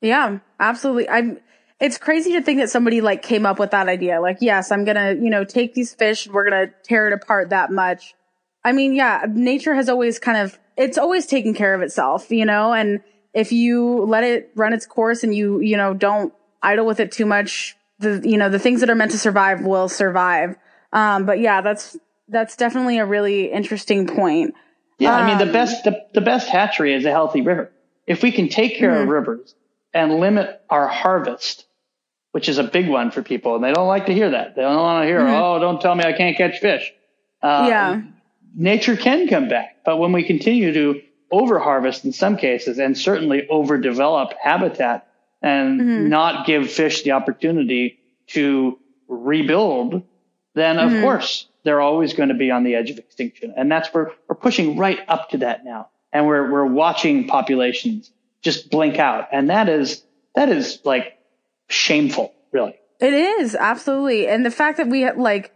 Yeah, 0.00 0.38
absolutely. 0.60 1.08
I'm 1.08 1.40
it's 1.80 1.98
crazy 1.98 2.34
to 2.34 2.42
think 2.42 2.60
that 2.60 2.70
somebody 2.70 3.00
like 3.00 3.22
came 3.22 3.44
up 3.44 3.58
with 3.58 3.72
that 3.72 3.88
idea. 3.88 4.20
Like, 4.20 4.38
yes, 4.40 4.70
I'm 4.70 4.84
going 4.84 4.94
to, 4.94 5.20
you 5.20 5.30
know, 5.30 5.42
take 5.42 5.74
these 5.74 5.92
fish, 5.92 6.26
and 6.26 6.34
we're 6.34 6.48
going 6.48 6.68
to 6.68 6.74
tear 6.84 7.08
it 7.08 7.12
apart 7.12 7.50
that 7.50 7.72
much. 7.72 8.14
I 8.64 8.70
mean, 8.70 8.94
yeah, 8.94 9.26
nature 9.28 9.74
has 9.74 9.88
always 9.88 10.20
kind 10.20 10.38
of 10.38 10.60
it's 10.76 10.98
always 10.98 11.26
taken 11.26 11.52
care 11.52 11.74
of 11.74 11.82
itself, 11.82 12.30
you 12.30 12.44
know, 12.44 12.72
and 12.72 13.00
if 13.34 13.52
you 13.52 14.04
let 14.04 14.24
it 14.24 14.50
run 14.54 14.72
its 14.72 14.86
course 14.86 15.22
and 15.22 15.34
you, 15.34 15.60
you 15.60 15.76
know, 15.76 15.94
don't 15.94 16.32
idle 16.62 16.86
with 16.86 17.00
it 17.00 17.12
too 17.12 17.26
much, 17.26 17.76
the 17.98 18.20
you 18.24 18.36
know 18.36 18.48
the 18.48 18.58
things 18.58 18.80
that 18.80 18.90
are 18.90 18.94
meant 18.94 19.12
to 19.12 19.18
survive 19.18 19.62
will 19.62 19.88
survive. 19.88 20.56
Um, 20.92 21.24
but 21.24 21.40
yeah, 21.40 21.62
that's 21.62 21.96
that's 22.28 22.56
definitely 22.56 22.98
a 22.98 23.06
really 23.06 23.50
interesting 23.50 24.06
point. 24.06 24.54
Yeah, 24.98 25.16
um, 25.16 25.22
I 25.22 25.26
mean 25.26 25.38
the 25.38 25.46
um, 25.46 25.52
best 25.52 25.84
the, 25.84 26.04
the 26.12 26.20
best 26.20 26.48
hatchery 26.48 26.94
is 26.94 27.04
a 27.04 27.10
healthy 27.10 27.40
river. 27.40 27.72
If 28.06 28.22
we 28.22 28.32
can 28.32 28.48
take 28.48 28.76
care 28.76 28.90
mm-hmm. 28.90 29.02
of 29.02 29.08
rivers 29.08 29.54
and 29.94 30.18
limit 30.18 30.60
our 30.68 30.88
harvest, 30.88 31.64
which 32.32 32.48
is 32.48 32.58
a 32.58 32.64
big 32.64 32.88
one 32.88 33.10
for 33.10 33.22
people, 33.22 33.54
and 33.54 33.64
they 33.64 33.72
don't 33.72 33.88
like 33.88 34.06
to 34.06 34.14
hear 34.14 34.30
that. 34.30 34.56
They 34.56 34.62
don't 34.62 34.76
want 34.76 35.04
to 35.04 35.06
hear, 35.06 35.20
mm-hmm. 35.20 35.42
"Oh, 35.42 35.58
don't 35.58 35.80
tell 35.80 35.94
me 35.94 36.04
I 36.04 36.12
can't 36.12 36.36
catch 36.36 36.58
fish." 36.58 36.92
Uh, 37.42 37.66
yeah, 37.68 38.02
nature 38.54 38.96
can 38.96 39.28
come 39.28 39.48
back, 39.48 39.78
but 39.84 39.98
when 39.98 40.12
we 40.12 40.24
continue 40.24 40.72
to 40.72 41.00
overharvest 41.32 42.04
in 42.04 42.12
some 42.12 42.36
cases, 42.36 42.78
and 42.78 42.96
certainly 42.96 43.46
overdevelop 43.50 44.34
habitat 44.42 45.08
and 45.40 45.80
mm-hmm. 45.80 46.08
not 46.08 46.46
give 46.46 46.70
fish 46.70 47.02
the 47.02 47.12
opportunity 47.12 47.98
to 48.28 48.78
rebuild, 49.08 50.02
then 50.54 50.78
of 50.78 50.90
mm-hmm. 50.90 51.02
course 51.02 51.46
they're 51.64 51.80
always 51.80 52.12
going 52.12 52.28
to 52.28 52.34
be 52.34 52.50
on 52.50 52.64
the 52.64 52.74
edge 52.74 52.90
of 52.90 52.98
extinction. 52.98 53.54
And 53.56 53.70
that's 53.70 53.88
where 53.94 54.12
we're 54.28 54.36
pushing 54.36 54.76
right 54.76 54.98
up 55.08 55.30
to 55.30 55.38
that 55.38 55.64
now. 55.64 55.88
And 56.12 56.26
we're, 56.26 56.50
we're 56.50 56.66
watching 56.66 57.26
populations 57.26 58.10
just 58.42 58.70
blink 58.70 58.98
out. 58.98 59.28
And 59.32 59.50
that 59.50 59.68
is, 59.68 60.02
that 60.34 60.48
is 60.48 60.80
like 60.84 61.18
shameful, 61.68 62.34
really. 62.50 62.74
It 63.00 63.14
is 63.14 63.54
absolutely. 63.54 64.28
And 64.28 64.44
the 64.44 64.50
fact 64.50 64.76
that 64.76 64.88
we 64.88 65.10
like, 65.10 65.52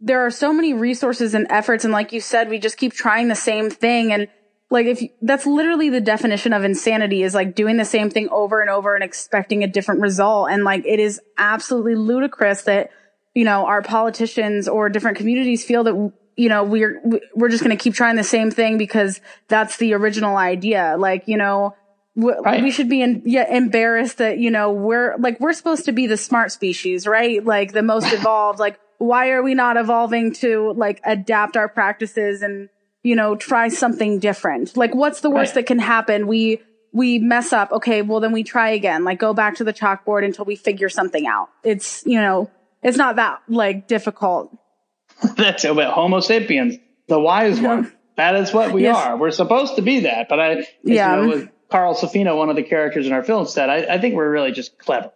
there 0.00 0.24
are 0.24 0.30
so 0.30 0.52
many 0.52 0.72
resources 0.74 1.34
and 1.34 1.46
efforts. 1.50 1.84
And 1.84 1.92
like 1.92 2.12
you 2.12 2.20
said, 2.20 2.48
we 2.48 2.58
just 2.58 2.76
keep 2.76 2.92
trying 2.92 3.28
the 3.28 3.34
same 3.34 3.68
thing. 3.68 4.12
And 4.12 4.28
like 4.70 4.86
if 4.86 5.00
you, 5.00 5.08
that's 5.22 5.46
literally 5.46 5.88
the 5.88 6.00
definition 6.00 6.52
of 6.52 6.62
insanity 6.62 7.22
is 7.22 7.34
like 7.34 7.54
doing 7.54 7.78
the 7.78 7.84
same 7.84 8.10
thing 8.10 8.28
over 8.30 8.60
and 8.60 8.68
over 8.68 8.94
and 8.94 9.02
expecting 9.02 9.64
a 9.64 9.66
different 9.66 10.02
result. 10.02 10.50
And 10.50 10.64
like 10.64 10.84
it 10.84 11.00
is 11.00 11.20
absolutely 11.38 11.94
ludicrous 11.94 12.62
that 12.62 12.90
you 13.34 13.44
know 13.44 13.66
our 13.66 13.82
politicians 13.82 14.68
or 14.68 14.88
different 14.88 15.16
communities 15.16 15.64
feel 15.64 15.84
that 15.84 16.12
you 16.36 16.48
know 16.48 16.64
we're 16.64 17.00
we're 17.34 17.48
just 17.48 17.64
going 17.64 17.76
to 17.76 17.82
keep 17.82 17.94
trying 17.94 18.16
the 18.16 18.24
same 18.24 18.50
thing 18.50 18.76
because 18.76 19.20
that's 19.48 19.78
the 19.78 19.94
original 19.94 20.36
idea. 20.36 20.96
Like 20.98 21.28
you 21.28 21.38
know 21.38 21.74
right. 22.14 22.62
we 22.62 22.70
should 22.70 22.90
be 22.90 23.00
in, 23.00 23.22
yeah, 23.24 23.50
embarrassed 23.50 24.18
that 24.18 24.38
you 24.38 24.50
know 24.50 24.70
we're 24.70 25.16
like 25.18 25.40
we're 25.40 25.54
supposed 25.54 25.86
to 25.86 25.92
be 25.92 26.06
the 26.06 26.16
smart 26.18 26.52
species 26.52 27.06
right? 27.06 27.42
Like 27.42 27.72
the 27.72 27.82
most 27.82 28.12
evolved. 28.12 28.58
Like 28.58 28.78
why 28.98 29.30
are 29.30 29.42
we 29.42 29.54
not 29.54 29.78
evolving 29.78 30.34
to 30.34 30.74
like 30.76 31.00
adapt 31.04 31.56
our 31.56 31.68
practices 31.68 32.42
and 32.42 32.68
you 33.08 33.16
know, 33.16 33.36
try 33.36 33.68
something 33.68 34.18
different. 34.18 34.76
Like, 34.76 34.94
what's 34.94 35.22
the 35.22 35.30
worst 35.30 35.50
right. 35.50 35.62
that 35.62 35.66
can 35.66 35.78
happen? 35.78 36.26
We, 36.26 36.60
we 36.92 37.18
mess 37.18 37.54
up. 37.54 37.72
Okay. 37.72 38.02
Well, 38.02 38.20
then 38.20 38.32
we 38.32 38.44
try 38.44 38.68
again. 38.68 39.02
Like, 39.02 39.18
go 39.18 39.32
back 39.32 39.56
to 39.56 39.64
the 39.64 39.72
chalkboard 39.72 40.26
until 40.26 40.44
we 40.44 40.56
figure 40.56 40.90
something 40.90 41.26
out. 41.26 41.48
It's, 41.64 42.04
you 42.04 42.20
know, 42.20 42.50
it's 42.82 42.98
not 42.98 43.16
that 43.16 43.40
like 43.48 43.88
difficult. 43.88 44.54
That's 45.36 45.64
about 45.64 45.94
Homo 45.94 46.20
sapiens, 46.20 46.76
the 47.08 47.18
wise 47.18 47.58
one. 47.60 47.92
That 48.16 48.34
is 48.34 48.52
what 48.52 48.72
we 48.72 48.82
yes. 48.82 48.96
are. 48.96 49.16
We're 49.16 49.30
supposed 49.30 49.76
to 49.76 49.82
be 49.82 50.00
that. 50.00 50.28
But 50.28 50.40
I, 50.40 50.66
yeah. 50.82 51.20
You 51.22 51.28
know, 51.28 51.48
Carl 51.70 51.94
Safina, 51.94 52.36
one 52.36 52.50
of 52.50 52.56
the 52.56 52.64
characters 52.64 53.06
in 53.06 53.12
our 53.12 53.22
film, 53.22 53.46
said, 53.46 53.70
I, 53.70 53.94
I 53.94 54.00
think 54.00 54.16
we're 54.16 54.28
really 54.28 54.50
just 54.50 54.76
clever. 54.76 55.12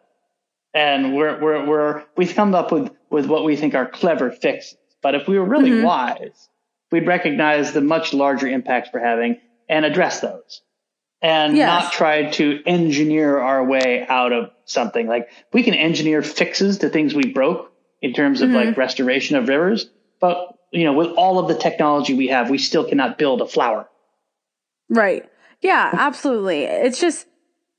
And 0.72 1.16
we're, 1.16 1.42
we're, 1.42 1.66
we're, 1.66 2.04
we've 2.16 2.32
come 2.32 2.54
up 2.54 2.70
with, 2.70 2.92
with 3.10 3.26
what 3.26 3.44
we 3.44 3.56
think 3.56 3.74
are 3.74 3.88
clever 3.88 4.30
fixes. 4.30 4.76
But 5.02 5.16
if 5.16 5.26
we 5.26 5.36
were 5.36 5.44
really 5.44 5.70
mm-hmm. 5.70 5.84
wise, 5.84 6.48
we'd 6.92 7.06
recognize 7.06 7.72
the 7.72 7.80
much 7.80 8.14
larger 8.14 8.46
impacts 8.46 8.90
we're 8.92 9.04
having 9.04 9.40
and 9.68 9.84
address 9.84 10.20
those 10.20 10.60
and 11.20 11.56
yes. 11.56 11.66
not 11.66 11.92
try 11.92 12.30
to 12.30 12.62
engineer 12.66 13.38
our 13.38 13.64
way 13.64 14.06
out 14.06 14.32
of 14.32 14.50
something. 14.64 15.06
Like 15.08 15.30
we 15.52 15.62
can 15.62 15.74
engineer 15.74 16.22
fixes 16.22 16.78
to 16.78 16.88
things 16.88 17.14
we 17.14 17.32
broke 17.32 17.72
in 18.00 18.12
terms 18.12 18.42
of 18.42 18.50
mm-hmm. 18.50 18.68
like 18.68 18.76
restoration 18.76 19.36
of 19.36 19.48
rivers, 19.48 19.88
but 20.20 20.58
you 20.70 20.84
know, 20.84 20.94
with 20.94 21.08
all 21.08 21.38
of 21.38 21.48
the 21.48 21.54
technology 21.54 22.14
we 22.14 22.28
have, 22.28 22.50
we 22.50 22.58
still 22.58 22.84
cannot 22.84 23.18
build 23.18 23.40
a 23.40 23.46
flower. 23.46 23.88
Right. 24.88 25.28
Yeah, 25.60 25.90
absolutely. 25.92 26.64
It's 26.64 27.00
just, 27.00 27.26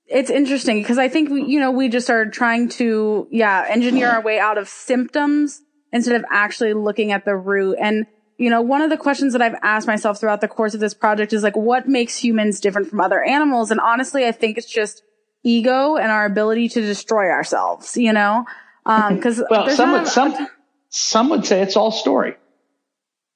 it's 0.05 0.29
interesting 0.29 0.81
because 0.81 0.97
I 0.97 1.09
think, 1.09 1.29
we, 1.29 1.43
you 1.43 1.59
know, 1.59 1.71
we 1.71 1.89
just 1.89 2.09
are 2.09 2.27
trying 2.27 2.69
to, 2.69 3.27
yeah, 3.31 3.65
engineer 3.67 4.09
our 4.09 4.21
way 4.21 4.39
out 4.39 4.57
of 4.57 4.69
symptoms 4.69 5.61
instead 5.91 6.15
of 6.15 6.23
actually 6.31 6.73
looking 6.73 7.11
at 7.11 7.25
the 7.25 7.35
root. 7.35 7.77
And 7.81 8.05
you 8.37 8.49
know, 8.49 8.61
one 8.61 8.81
of 8.81 8.89
the 8.89 8.97
questions 8.97 9.33
that 9.33 9.41
I've 9.41 9.55
asked 9.61 9.87
myself 9.87 10.19
throughout 10.19 10.41
the 10.41 10.47
course 10.47 10.73
of 10.73 10.79
this 10.79 10.93
project 10.93 11.33
is 11.33 11.43
like, 11.43 11.55
what 11.55 11.87
makes 11.87 12.17
humans 12.17 12.59
different 12.59 12.89
from 12.89 12.99
other 12.99 13.23
animals? 13.23 13.71
And 13.71 13.79
honestly, 13.79 14.25
I 14.25 14.31
think 14.31 14.57
it's 14.57 14.71
just 14.71 15.03
ego 15.43 15.97
and 15.97 16.11
our 16.11 16.25
ability 16.25 16.69
to 16.69 16.81
destroy 16.81 17.29
ourselves, 17.29 17.95
you 17.97 18.13
know? 18.13 18.45
Um, 18.85 19.21
cause 19.21 19.41
well, 19.49 19.69
some 19.69 19.91
would, 19.93 20.07
some, 20.07 20.47
some 20.89 21.29
would 21.29 21.45
say 21.45 21.61
it's 21.61 21.77
all 21.77 21.91
story 21.91 22.35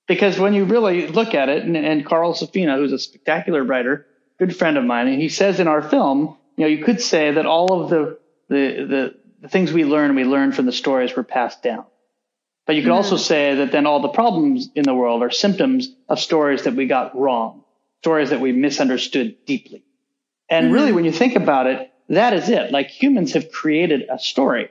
because 0.08 0.40
when 0.40 0.54
you 0.54 0.66
really 0.66 1.08
look 1.08 1.34
at 1.34 1.50
it 1.50 1.64
and, 1.64 1.78
and 1.78 2.06
Carl 2.06 2.34
Safina, 2.34 2.78
who's 2.78 2.92
a 2.92 3.00
spectacular 3.00 3.64
writer, 3.64 4.06
good 4.40 4.56
friend 4.56 4.78
of 4.78 4.84
mine, 4.84 5.08
and 5.08 5.22
he 5.22 5.30
says 5.30 5.60
in 5.60 5.68
our 5.68 5.82
film, 5.82 6.38
you 6.56 6.64
know, 6.64 6.68
you 6.68 6.84
could 6.84 7.02
say 7.02 7.32
that 7.32 7.46
all 7.46 7.82
of 7.82 7.90
the, 7.90 8.20
the, 8.50 8.86
the, 8.86 9.16
the 9.42 9.48
things 9.48 9.72
we 9.72 9.86
learn, 9.86 10.16
we 10.16 10.24
learn 10.24 10.52
from 10.52 10.66
the 10.66 10.72
stories 10.72 11.16
were 11.16 11.24
passed 11.24 11.62
down. 11.62 11.86
But 12.68 12.76
you 12.76 12.82
could 12.82 12.90
mm-hmm. 12.90 12.98
also 12.98 13.16
say 13.16 13.56
that 13.56 13.72
then 13.72 13.88
all 13.88 14.02
the 14.02 14.10
problems 14.10 14.70
in 14.76 14.84
the 14.84 14.94
world 14.94 15.24
are 15.24 15.32
symptoms 15.32 15.90
of 16.10 16.20
stories 16.20 16.64
that 16.64 16.76
we 16.76 16.86
got 16.86 17.18
wrong, 17.18 17.64
stories 18.02 18.30
that 18.32 18.42
we 18.42 18.52
misunderstood 18.52 19.38
deeply. 19.46 19.84
And 20.50 20.66
mm-hmm. 20.66 20.74
really, 20.74 20.92
when 20.92 21.06
you 21.06 21.14
think 21.14 21.38
about 21.38 21.68
it, 21.68 21.90
that 22.10 22.34
is 22.34 22.50
it. 22.50 22.72
Like 22.72 22.90
humans 22.90 23.34
have 23.34 23.52
created 23.54 24.04
a 24.10 24.20
story. 24.20 24.70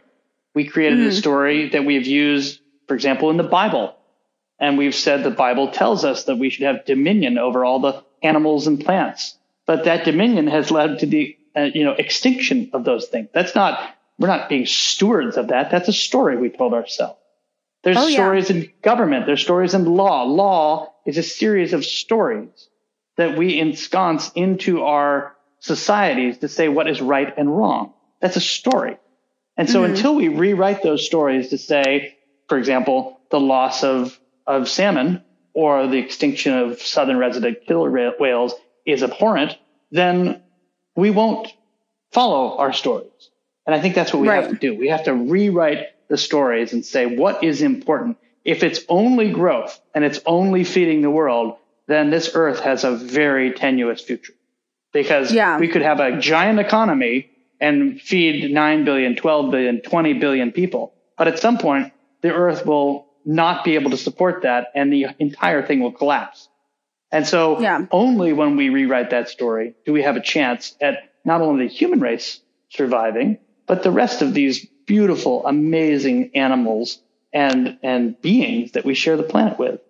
We 0.55 0.67
created 0.67 0.99
mm-hmm. 0.99 1.09
a 1.09 1.13
story 1.13 1.69
that 1.71 1.87
we 1.87 1.95
have 1.95 2.07
used, 2.07 2.61
for 2.87 2.95
example, 2.95 3.31
in 3.31 3.39
the 3.39 3.43
Bible. 3.43 3.97
And 4.59 4.77
we've 4.77 4.95
said 4.95 5.23
the 5.23 5.31
Bible 5.31 5.71
tells 5.71 6.05
us 6.05 6.25
that 6.25 6.37
we 6.37 6.51
should 6.51 6.67
have 6.67 6.85
dominion 6.85 7.39
over 7.39 7.65
all 7.65 7.81
the 7.81 8.05
animals 8.23 8.67
and 8.67 8.79
plants. 8.79 9.39
But 9.65 9.85
that 9.85 10.05
dominion 10.05 10.49
has 10.49 10.71
led 10.71 10.99
to 10.99 11.07
the, 11.07 11.37
uh, 11.57 11.63
you 11.63 11.85
know, 11.85 11.93
extinction 11.93 12.71
of 12.75 12.85
those 12.85 13.07
things. 13.07 13.29
That's 13.33 13.55
not, 13.55 13.81
we're 14.19 14.29
not 14.29 14.51
being 14.51 14.67
stewards 14.67 15.39
of 15.39 15.49
that. 15.49 15.71
That's 15.71 15.89
a 15.89 15.95
story 15.95 16.37
we 16.37 16.51
told 16.51 16.75
ourselves. 16.75 17.19
There's 17.87 17.99
oh, 17.99 18.11
stories 18.11 18.51
yeah. 18.51 18.57
in 18.57 18.73
government. 18.83 19.27
There's 19.27 19.43
stories 19.43 19.73
in 19.73 19.85
law. 19.85 20.25
Law 20.25 20.93
is 21.07 21.19
a 21.19 21.23
series 21.23 21.73
of 21.73 21.85
stories 21.85 22.69
that 23.17 23.39
we 23.39 23.61
ensconce 23.61 24.33
into 24.35 24.83
our 24.83 25.37
societies 25.61 26.39
to 26.39 26.49
say 26.49 26.67
what 26.67 26.89
is 26.89 27.01
right 27.01 27.33
and 27.39 27.57
wrong. 27.57 27.93
That's 28.21 28.35
a 28.35 28.41
story. 28.41 28.99
And 29.57 29.71
so 29.71 29.83
mm-hmm. 29.83 29.95
until 29.95 30.17
we 30.17 30.27
rewrite 30.27 30.83
those 30.83 31.07
stories 31.07 31.51
to 31.51 31.59
say, 31.59 32.17
for 32.49 32.59
example, 32.59 33.21
the 33.31 33.39
loss 33.39 33.85
of, 33.85 34.19
of 34.49 34.69
salmon 34.69 35.23
or 35.55 35.87
the 35.87 35.99
extinction 35.99 36.59
of 36.59 36.83
southern 36.83 37.19
resident 37.19 37.59
killer 37.69 38.13
whales 38.19 38.53
is 38.85 39.05
abhorrent, 39.05 39.57
then 39.93 40.43
we 40.97 41.11
won't 41.11 41.53
follow 42.11 42.59
our 42.59 42.73
stories. 42.73 43.31
And 43.65 43.77
I 43.77 43.81
think 43.81 43.95
that's 43.95 44.13
what 44.13 44.23
we 44.23 44.29
right. 44.29 44.43
have 44.43 44.51
to 44.51 44.59
do. 44.59 44.77
We 44.77 44.89
have 44.89 45.05
to 45.05 45.15
rewrite 45.15 45.87
the 46.09 46.17
stories 46.17 46.73
and 46.73 46.85
say 46.85 47.07
what 47.07 47.43
is 47.43 47.63
important. 47.63 48.19
If 48.45 48.63
it's 48.63 48.81
only 48.89 49.33
growth 49.33 49.79
and 49.95 50.05
it's 50.05 50.21
only 50.25 50.65
feeding 50.65 51.03
the 51.03 51.11
world, 51.11 51.57
then 51.87 52.11
this 52.11 52.31
earth 52.35 52.61
has 52.61 52.85
a 52.85 52.97
very 52.97 53.53
tenuous 53.53 54.01
future 54.03 54.35
because 54.93 55.33
yeah. 55.33 55.59
we 55.59 55.69
could 55.69 55.83
have 55.83 56.01
a 56.01 56.19
giant 56.19 56.59
economy 56.59 57.31
and 57.61 58.01
feed 58.01 58.53
9 58.53 58.85
billion, 58.85 59.17
12 59.17 59.51
billion, 59.51 59.83
20 59.83 60.13
billion 60.15 60.53
people. 60.53 60.95
But 61.17 61.29
at 61.29 61.39
some 61.39 61.59
point, 61.59 61.93
the 62.23 62.33
earth 62.33 62.67
will 62.67 63.07
not 63.25 63.65
be 63.65 63.75
able 63.75 63.91
to 63.91 63.97
support 63.97 64.43
that 64.43 64.69
and 64.75 64.93
the 64.93 65.07
entire 65.19 65.67
thing 65.67 65.81
will 65.81 65.93
collapse. 65.93 66.49
And 67.11 67.27
so 67.27 67.61
yeah. 67.61 67.87
only 67.91 68.33
when 68.33 68.57
we 68.57 68.69
rewrite 68.69 69.11
that 69.11 69.29
story 69.29 69.75
do 69.85 69.93
we 69.93 70.03
have 70.03 70.17
a 70.17 70.21
chance 70.21 70.75
at 70.81 71.11
not 71.25 71.41
only 71.41 71.67
the 71.67 71.73
human 71.73 72.01
race 72.01 72.41
surviving, 72.69 73.39
but 73.67 73.83
the 73.83 73.91
rest 73.91 74.23
of 74.23 74.35
these 74.35 74.67
beautiful, 74.87 75.47
amazing 75.47 76.31
animals 76.35 77.01
and, 77.33 77.79
and 77.83 78.21
beings 78.23 78.73
that 78.73 78.85
we 78.85 78.95
share 78.95 79.17
the 79.17 79.23
planet 79.23 79.59
with. 79.59 79.81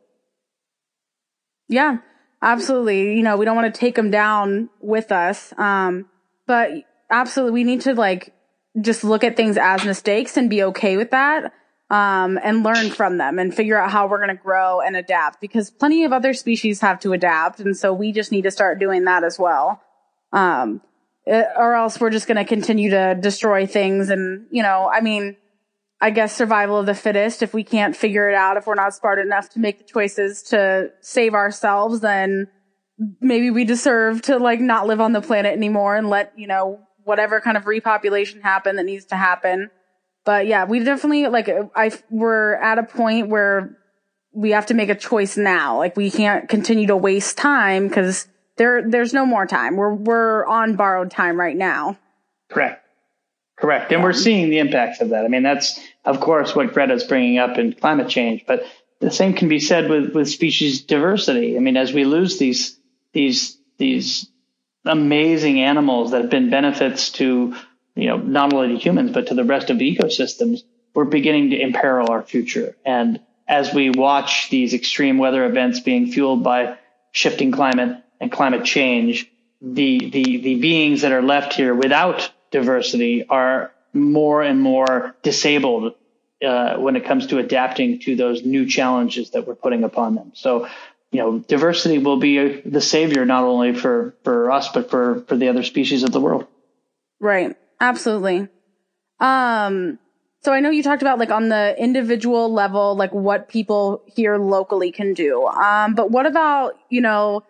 Yeah, 1.68 1.98
absolutely. 2.42 3.16
You 3.16 3.22
know, 3.22 3.36
we 3.36 3.44
don't 3.44 3.56
want 3.56 3.72
to 3.72 3.78
take 3.78 3.94
them 3.94 4.10
down 4.10 4.70
with 4.80 5.12
us. 5.12 5.52
Um, 5.58 6.06
but 6.46 6.70
absolutely, 7.10 7.52
we 7.52 7.64
need 7.64 7.82
to 7.82 7.94
like 7.94 8.32
just 8.80 9.04
look 9.04 9.24
at 9.24 9.36
things 9.36 9.56
as 9.56 9.84
mistakes 9.84 10.36
and 10.36 10.50
be 10.50 10.62
okay 10.64 10.96
with 10.96 11.10
that. 11.10 11.52
Um, 11.88 12.36
and 12.42 12.64
learn 12.64 12.90
from 12.90 13.16
them 13.16 13.38
and 13.38 13.54
figure 13.54 13.80
out 13.80 13.92
how 13.92 14.08
we're 14.08 14.18
going 14.18 14.36
to 14.36 14.42
grow 14.42 14.80
and 14.80 14.96
adapt 14.96 15.40
because 15.40 15.70
plenty 15.70 16.02
of 16.02 16.12
other 16.12 16.34
species 16.34 16.80
have 16.80 16.98
to 16.98 17.12
adapt. 17.12 17.60
And 17.60 17.76
so 17.76 17.92
we 17.92 18.10
just 18.10 18.32
need 18.32 18.42
to 18.42 18.50
start 18.50 18.80
doing 18.80 19.04
that 19.04 19.22
as 19.22 19.38
well. 19.38 19.80
Um, 20.32 20.80
Uh, 21.28 21.42
or 21.56 21.74
else 21.74 22.00
we're 22.00 22.10
just 22.10 22.28
going 22.28 22.36
to 22.36 22.44
continue 22.44 22.90
to 22.90 23.16
destroy 23.20 23.66
things. 23.66 24.10
And, 24.10 24.46
you 24.50 24.62
know, 24.62 24.88
I 24.92 25.00
mean, 25.00 25.36
I 26.00 26.10
guess 26.10 26.36
survival 26.36 26.78
of 26.78 26.86
the 26.86 26.94
fittest. 26.94 27.42
If 27.42 27.52
we 27.52 27.64
can't 27.64 27.96
figure 27.96 28.28
it 28.28 28.34
out, 28.34 28.56
if 28.56 28.66
we're 28.66 28.76
not 28.76 28.94
smart 28.94 29.18
enough 29.18 29.48
to 29.50 29.58
make 29.58 29.78
the 29.78 29.84
choices 29.84 30.42
to 30.44 30.90
save 31.00 31.34
ourselves, 31.34 32.00
then 32.00 32.46
maybe 33.20 33.50
we 33.50 33.64
deserve 33.64 34.22
to 34.22 34.38
like 34.38 34.60
not 34.60 34.86
live 34.86 35.00
on 35.00 35.12
the 35.12 35.20
planet 35.20 35.52
anymore 35.52 35.96
and 35.96 36.08
let, 36.08 36.32
you 36.38 36.46
know, 36.46 36.80
whatever 37.02 37.40
kind 37.40 37.56
of 37.56 37.64
repopulation 37.64 38.40
happen 38.42 38.76
that 38.76 38.84
needs 38.84 39.06
to 39.06 39.16
happen. 39.16 39.70
But 40.24 40.46
yeah, 40.46 40.64
we 40.64 40.78
definitely 40.80 41.26
like, 41.26 41.48
I, 41.74 41.90
we're 42.10 42.54
at 42.54 42.78
a 42.78 42.82
point 42.82 43.28
where 43.28 43.76
we 44.32 44.50
have 44.50 44.66
to 44.66 44.74
make 44.74 44.90
a 44.90 44.94
choice 44.94 45.36
now. 45.36 45.78
Like 45.78 45.96
we 45.96 46.10
can't 46.10 46.48
continue 46.48 46.86
to 46.88 46.96
waste 46.96 47.36
time 47.36 47.88
because 47.88 48.28
there, 48.56 48.88
there's 48.88 49.12
no 49.12 49.26
more 49.26 49.46
time. 49.46 49.76
We're, 49.76 49.94
we're 49.94 50.44
on 50.46 50.76
borrowed 50.76 51.10
time 51.10 51.38
right 51.38 51.56
now. 51.56 51.98
Correct. 52.48 52.82
Correct. 53.56 53.92
And 53.92 54.02
we're 54.02 54.12
seeing 54.12 54.50
the 54.50 54.58
impacts 54.58 55.00
of 55.00 55.10
that. 55.10 55.24
I 55.24 55.28
mean, 55.28 55.42
that's, 55.42 55.80
of 56.04 56.20
course, 56.20 56.54
what 56.54 56.74
Greta's 56.74 57.04
bringing 57.04 57.38
up 57.38 57.56
in 57.58 57.72
climate 57.72 58.08
change, 58.08 58.44
but 58.46 58.64
the 59.00 59.10
same 59.10 59.34
can 59.34 59.48
be 59.48 59.60
said 59.60 59.88
with, 59.88 60.14
with 60.14 60.28
species 60.28 60.82
diversity. 60.82 61.56
I 61.56 61.60
mean, 61.60 61.76
as 61.76 61.92
we 61.92 62.04
lose 62.04 62.38
these, 62.38 62.78
these, 63.12 63.58
these 63.78 64.28
amazing 64.84 65.60
animals 65.60 66.10
that 66.10 66.22
have 66.22 66.30
been 66.30 66.50
benefits 66.50 67.10
to, 67.12 67.54
you 67.94 68.06
know, 68.08 68.18
not 68.18 68.52
only 68.52 68.68
to 68.68 68.78
humans, 68.78 69.12
but 69.12 69.28
to 69.28 69.34
the 69.34 69.44
rest 69.44 69.70
of 69.70 69.78
the 69.78 69.96
ecosystems, 69.96 70.60
we're 70.94 71.04
beginning 71.04 71.50
to 71.50 71.60
imperil 71.60 72.10
our 72.10 72.22
future. 72.22 72.76
And 72.84 73.20
as 73.48 73.72
we 73.72 73.90
watch 73.90 74.48
these 74.50 74.74
extreme 74.74 75.18
weather 75.18 75.44
events 75.44 75.80
being 75.80 76.10
fueled 76.10 76.42
by 76.42 76.78
shifting 77.12 77.52
climate, 77.52 78.02
and 78.20 78.30
climate 78.30 78.64
change, 78.64 79.30
the, 79.60 80.10
the, 80.10 80.36
the 80.38 80.54
beings 80.60 81.02
that 81.02 81.12
are 81.12 81.22
left 81.22 81.54
here 81.54 81.74
without 81.74 82.30
diversity 82.50 83.26
are 83.28 83.72
more 83.92 84.42
and 84.42 84.60
more 84.60 85.14
disabled 85.22 85.94
uh, 86.44 86.76
when 86.76 86.96
it 86.96 87.04
comes 87.04 87.28
to 87.28 87.38
adapting 87.38 87.98
to 88.00 88.14
those 88.16 88.44
new 88.44 88.66
challenges 88.66 89.30
that 89.30 89.46
we're 89.46 89.54
putting 89.54 89.84
upon 89.84 90.14
them. 90.14 90.32
So, 90.34 90.68
you 91.10 91.20
know, 91.20 91.38
diversity 91.38 91.98
will 91.98 92.18
be 92.18 92.60
the 92.60 92.80
savior 92.80 93.24
not 93.24 93.44
only 93.44 93.74
for, 93.74 94.14
for 94.22 94.50
us, 94.50 94.68
but 94.68 94.90
for, 94.90 95.24
for 95.28 95.36
the 95.36 95.48
other 95.48 95.62
species 95.62 96.02
of 96.02 96.12
the 96.12 96.20
world. 96.20 96.46
Right. 97.20 97.56
Absolutely. 97.80 98.48
Um, 99.18 99.98
so 100.42 100.52
I 100.52 100.60
know 100.60 100.70
you 100.70 100.82
talked 100.82 101.02
about 101.02 101.18
like 101.18 101.30
on 101.30 101.48
the 101.48 101.74
individual 101.78 102.52
level, 102.52 102.94
like 102.94 103.12
what 103.12 103.48
people 103.48 104.02
here 104.06 104.36
locally 104.36 104.92
can 104.92 105.14
do. 105.14 105.46
Um, 105.46 105.94
but 105.94 106.10
what 106.10 106.26
about, 106.26 106.74
you 106.90 107.00
know, 107.00 107.42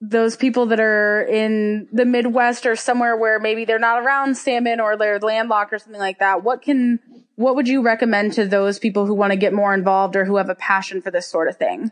those 0.00 0.36
people 0.36 0.66
that 0.66 0.80
are 0.80 1.22
in 1.22 1.88
the 1.92 2.04
Midwest 2.04 2.66
or 2.66 2.76
somewhere 2.76 3.16
where 3.16 3.38
maybe 3.38 3.64
they're 3.64 3.78
not 3.78 4.02
around 4.02 4.36
salmon 4.36 4.78
or 4.78 4.96
they're 4.96 5.18
landlocked 5.18 5.72
or 5.72 5.78
something 5.78 6.00
like 6.00 6.18
that, 6.18 6.42
what 6.44 6.62
can, 6.62 7.00
what 7.36 7.56
would 7.56 7.66
you 7.66 7.82
recommend 7.82 8.34
to 8.34 8.46
those 8.46 8.78
people 8.78 9.06
who 9.06 9.14
want 9.14 9.32
to 9.32 9.38
get 9.38 9.52
more 9.52 9.72
involved 9.72 10.14
or 10.14 10.24
who 10.24 10.36
have 10.36 10.50
a 10.50 10.54
passion 10.54 11.00
for 11.00 11.10
this 11.10 11.26
sort 11.26 11.48
of 11.48 11.56
thing? 11.56 11.90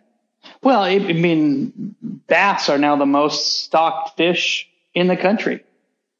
Well, 0.62 0.80
I 0.80 0.98
mean, 0.98 1.94
bass 2.26 2.68
are 2.68 2.78
now 2.78 2.96
the 2.96 3.06
most 3.06 3.62
stocked 3.64 4.18
fish 4.18 4.68
in 4.94 5.06
the 5.06 5.16
country. 5.16 5.64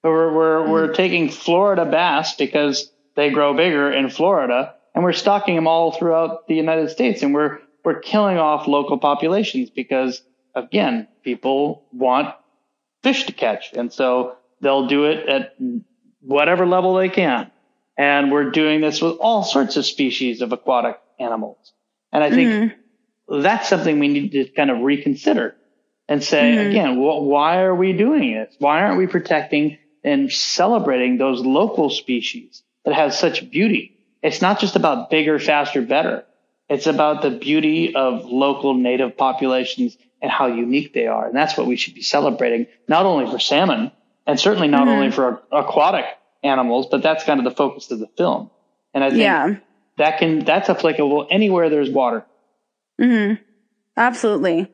We're, 0.03 0.33
we're, 0.33 0.59
mm-hmm. 0.61 0.71
we're 0.71 0.95
taking 0.95 1.29
Florida 1.29 1.85
bass 1.85 2.35
because 2.37 2.91
they 3.15 3.31
grow 3.31 3.55
bigger 3.55 3.93
in 3.93 4.09
Florida 4.09 4.75
and 4.95 5.05
we're 5.05 5.13
stocking 5.13 5.55
them 5.55 5.67
all 5.67 5.93
throughout 5.93 6.47
the 6.47 6.55
United 6.55 6.91
States 6.91 7.23
and 7.23 7.35
we're, 7.35 7.59
we're 7.85 8.01
killing 8.01 8.39
off 8.39 8.67
local 8.67 8.99
populations 8.99 9.69
because 9.69 10.23
again, 10.55 11.09
people 11.23 11.85
want 11.93 12.35
fish 13.03 13.25
to 13.27 13.33
catch. 13.33 13.73
And 13.75 13.93
so 13.93 14.37
they'll 14.61 14.87
do 14.87 15.05
it 15.05 15.29
at 15.29 15.57
whatever 16.21 16.67
level 16.67 16.95
they 16.95 17.09
can. 17.09 17.51
And 17.97 18.33
we're 18.33 18.51
doing 18.51 18.81
this 18.81 19.01
with 19.01 19.17
all 19.21 19.45
sorts 19.45 19.77
of 19.77 19.87
species 19.87 20.41
of 20.41 20.53
aquatic 20.53 20.99
animals. 21.21 21.73
And 22.13 22.25
I 22.25 22.31
think 22.31 22.51
mm-hmm. 22.51 23.43
that's 23.43 23.69
something 23.69 23.99
we 23.99 24.09
need 24.09 24.33
to 24.33 24.47
kind 24.47 24.71
of 24.71 24.81
reconsider 24.81 25.55
and 26.09 26.23
say, 26.23 26.57
mm-hmm. 26.57 26.71
again, 26.71 27.01
well, 27.01 27.25
why 27.25 27.63
are 27.63 27.75
we 27.75 27.93
doing 27.93 28.35
this? 28.35 28.55
Why 28.59 28.83
aren't 28.83 28.99
we 28.99 29.07
protecting 29.07 29.79
and 30.03 30.31
celebrating 30.31 31.19
those 31.19 31.41
local 31.41 31.91
species 31.91 32.63
that 32.85 32.95
have 32.95 33.15
such 33.15 33.49
beauty? 33.51 33.97
It's 34.23 34.43
not 34.43 34.59
just 34.59 34.77
about 34.77 35.11
bigger, 35.11 35.39
faster, 35.39 35.83
better. 35.83 36.25
It's 36.69 36.87
about 36.87 37.23
the 37.23 37.31
beauty 37.31 37.95
of 37.95 38.25
local 38.25 38.75
native 38.75 39.17
populations 39.17 39.97
and 40.25 40.33
how 40.33 40.47
unique 40.47 40.95
they 40.95 41.07
are. 41.07 41.27
And 41.27 41.37
that's 41.37 41.55
what 41.55 41.67
we 41.67 41.77
should 41.77 41.95
be 41.95 42.01
celebrating, 42.01 42.67
not 42.89 43.05
only 43.05 43.31
for 43.31 43.39
salmon 43.39 43.93
and 44.27 44.41
certainly 44.41 44.69
not 44.69 44.85
mm-hmm. 44.85 44.89
only 44.89 45.11
for 45.11 45.43
aquatic 45.53 46.07
animals, 46.43 46.87
but 46.91 47.03
that's 47.03 47.25
kind 47.25 47.41
of 47.41 47.45
the 47.45 47.55
focus 47.55 47.91
of 47.91 47.99
the 47.99 48.09
film. 48.17 48.51
And 48.95 49.05
I 49.05 49.11
think 49.11 49.21
yeah. 49.21 49.57
that 49.99 50.19
can, 50.19 50.43
that's 50.43 50.71
applicable 50.71 51.27
anywhere 51.31 51.69
there's 51.69 51.91
water. 51.91 52.25
Hmm. 52.99 53.35
Absolutely. 53.99 54.73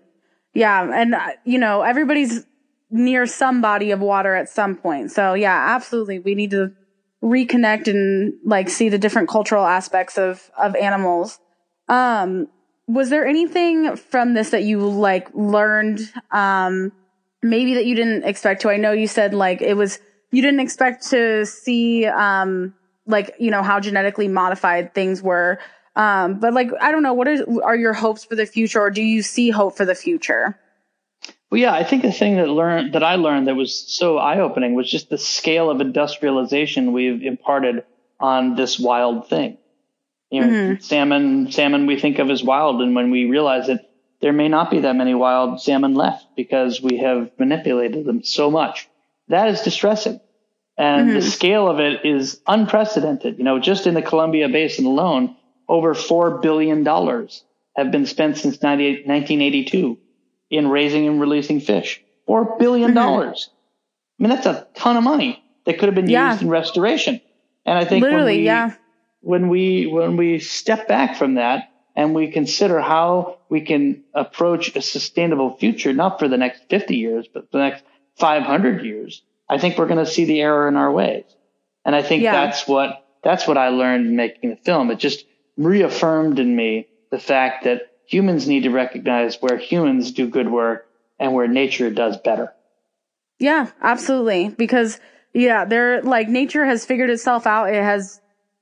Yeah. 0.54 0.88
And, 0.94 1.16
uh, 1.16 1.30
you 1.44 1.58
know, 1.58 1.82
everybody's 1.82 2.46
near 2.88 3.26
some 3.26 3.60
body 3.60 3.90
of 3.90 3.98
water 3.98 4.36
at 4.36 4.48
some 4.48 4.76
point. 4.76 5.10
So 5.10 5.34
yeah, 5.34 5.74
absolutely. 5.74 6.20
We 6.20 6.36
need 6.36 6.52
to 6.52 6.74
reconnect 7.24 7.88
and 7.88 8.34
like 8.44 8.68
see 8.68 8.88
the 8.88 8.98
different 8.98 9.28
cultural 9.28 9.66
aspects 9.66 10.16
of, 10.16 10.48
of 10.56 10.76
animals. 10.76 11.40
Um, 11.88 12.46
was 12.94 13.10
there 13.10 13.26
anything 13.26 13.96
from 13.96 14.34
this 14.34 14.50
that 14.50 14.64
you 14.64 14.78
like 14.80 15.28
learned 15.34 16.00
um 16.30 16.92
maybe 17.42 17.74
that 17.74 17.86
you 17.86 17.94
didn't 17.94 18.24
expect 18.24 18.62
to 18.62 18.70
i 18.70 18.76
know 18.76 18.92
you 18.92 19.06
said 19.06 19.34
like 19.34 19.60
it 19.62 19.76
was 19.76 19.98
you 20.30 20.42
didn't 20.42 20.60
expect 20.60 21.08
to 21.10 21.44
see 21.46 22.06
um 22.06 22.74
like 23.06 23.34
you 23.38 23.50
know 23.50 23.62
how 23.62 23.80
genetically 23.80 24.28
modified 24.28 24.92
things 24.94 25.22
were 25.22 25.58
Um, 25.96 26.38
but 26.38 26.54
like, 26.54 26.70
I 26.80 26.92
don't 26.92 27.02
know, 27.02 27.14
what 27.14 27.26
are, 27.28 27.44
are 27.64 27.76
your 27.76 27.92
hopes 27.92 28.24
for 28.24 28.36
the 28.36 28.46
future 28.46 28.80
or 28.80 28.90
do 28.90 29.02
you 29.02 29.22
see 29.22 29.50
hope 29.50 29.76
for 29.76 29.84
the 29.84 29.94
future? 29.96 30.56
Well, 31.50 31.60
yeah, 31.60 31.74
I 31.74 31.82
think 31.82 32.02
the 32.02 32.12
thing 32.12 32.36
that 32.36 32.48
learned 32.48 32.94
that 32.94 33.02
I 33.02 33.16
learned 33.16 33.48
that 33.48 33.56
was 33.56 33.74
so 33.74 34.16
eye 34.16 34.38
opening 34.38 34.74
was 34.74 34.88
just 34.88 35.10
the 35.10 35.18
scale 35.18 35.68
of 35.68 35.80
industrialization 35.80 36.92
we've 36.92 37.22
imparted 37.22 37.84
on 38.20 38.54
this 38.54 38.78
wild 38.78 39.28
thing. 39.28 39.58
You 40.30 40.40
know, 40.40 40.46
mm-hmm. 40.46 40.82
salmon, 40.82 41.50
salmon 41.50 41.86
we 41.86 41.98
think 41.98 42.18
of 42.18 42.30
as 42.30 42.42
wild, 42.42 42.80
and 42.80 42.94
when 42.94 43.10
we 43.10 43.26
realize 43.26 43.66
that 43.66 43.90
there 44.20 44.32
may 44.32 44.48
not 44.48 44.70
be 44.70 44.80
that 44.80 44.94
many 44.94 45.14
wild 45.14 45.60
salmon 45.60 45.94
left 45.94 46.24
because 46.36 46.80
we 46.80 46.98
have 46.98 47.30
manipulated 47.38 48.04
them 48.04 48.22
so 48.22 48.50
much, 48.50 48.88
that 49.28 49.48
is 49.48 49.62
distressing. 49.62 50.20
And 50.76 51.08
mm-hmm. 51.08 51.14
the 51.16 51.22
scale 51.22 51.68
of 51.68 51.80
it 51.80 52.04
is 52.04 52.40
unprecedented. 52.46 53.38
You 53.38 53.44
know, 53.44 53.58
just 53.58 53.86
in 53.86 53.94
the 53.94 54.02
Columbia 54.02 54.48
Basin 54.48 54.86
alone, 54.86 55.36
over 55.68 55.94
$4 55.94 56.40
billion 56.40 56.84
have 57.76 57.90
been 57.90 58.06
spent 58.06 58.38
since 58.38 58.60
1982 58.60 59.98
in 60.50 60.68
raising 60.68 61.06
and 61.06 61.20
releasing 61.20 61.60
fish. 61.60 62.02
$4 62.28 62.58
billion. 62.58 62.94
Mm-hmm. 62.94 63.30
I 63.30 64.22
mean, 64.22 64.30
that's 64.30 64.46
a 64.46 64.66
ton 64.74 64.96
of 64.96 65.04
money 65.04 65.42
that 65.64 65.78
could 65.78 65.86
have 65.86 65.94
been 65.94 66.08
yeah. 66.08 66.30
used 66.32 66.42
in 66.42 66.48
restoration. 66.48 67.20
And 67.64 67.78
I 67.78 67.84
think 67.84 68.02
literally, 68.02 68.38
we, 68.38 68.46
yeah. 68.46 68.74
When 69.20 69.48
we, 69.48 69.86
when 69.86 70.16
we 70.16 70.38
step 70.38 70.88
back 70.88 71.16
from 71.16 71.34
that 71.34 71.70
and 71.94 72.14
we 72.14 72.30
consider 72.30 72.80
how 72.80 73.38
we 73.48 73.62
can 73.62 74.04
approach 74.14 74.74
a 74.76 74.82
sustainable 74.82 75.56
future, 75.56 75.92
not 75.92 76.18
for 76.18 76.28
the 76.28 76.38
next 76.38 76.62
50 76.70 76.96
years, 76.96 77.28
but 77.32 77.50
the 77.50 77.58
next 77.58 77.84
500 78.16 78.84
years, 78.84 79.22
I 79.48 79.58
think 79.58 79.76
we're 79.76 79.86
going 79.86 80.04
to 80.04 80.10
see 80.10 80.24
the 80.24 80.40
error 80.40 80.68
in 80.68 80.76
our 80.76 80.90
ways. 80.90 81.24
And 81.84 81.94
I 81.94 82.02
think 82.02 82.22
yeah. 82.22 82.32
that's 82.32 82.66
what, 82.66 83.04
that's 83.22 83.46
what 83.46 83.58
I 83.58 83.68
learned 83.68 84.16
making 84.16 84.50
the 84.50 84.56
film. 84.56 84.90
It 84.90 84.98
just 84.98 85.24
reaffirmed 85.56 86.38
in 86.38 86.54
me 86.54 86.86
the 87.10 87.18
fact 87.18 87.64
that 87.64 87.90
humans 88.06 88.48
need 88.48 88.64
to 88.64 88.70
recognize 88.70 89.36
where 89.40 89.56
humans 89.56 90.12
do 90.12 90.28
good 90.28 90.50
work 90.50 90.86
and 91.18 91.34
where 91.34 91.48
nature 91.48 91.90
does 91.90 92.16
better. 92.18 92.52
Yeah, 93.38 93.70
absolutely. 93.80 94.48
Because 94.48 95.00
yeah, 95.32 95.64
they're 95.64 96.02
like 96.02 96.28
nature 96.28 96.64
has 96.64 96.84
figured 96.84 97.10
itself 97.10 97.46
out. 97.46 97.70
It 97.72 97.82
has, 97.82 98.19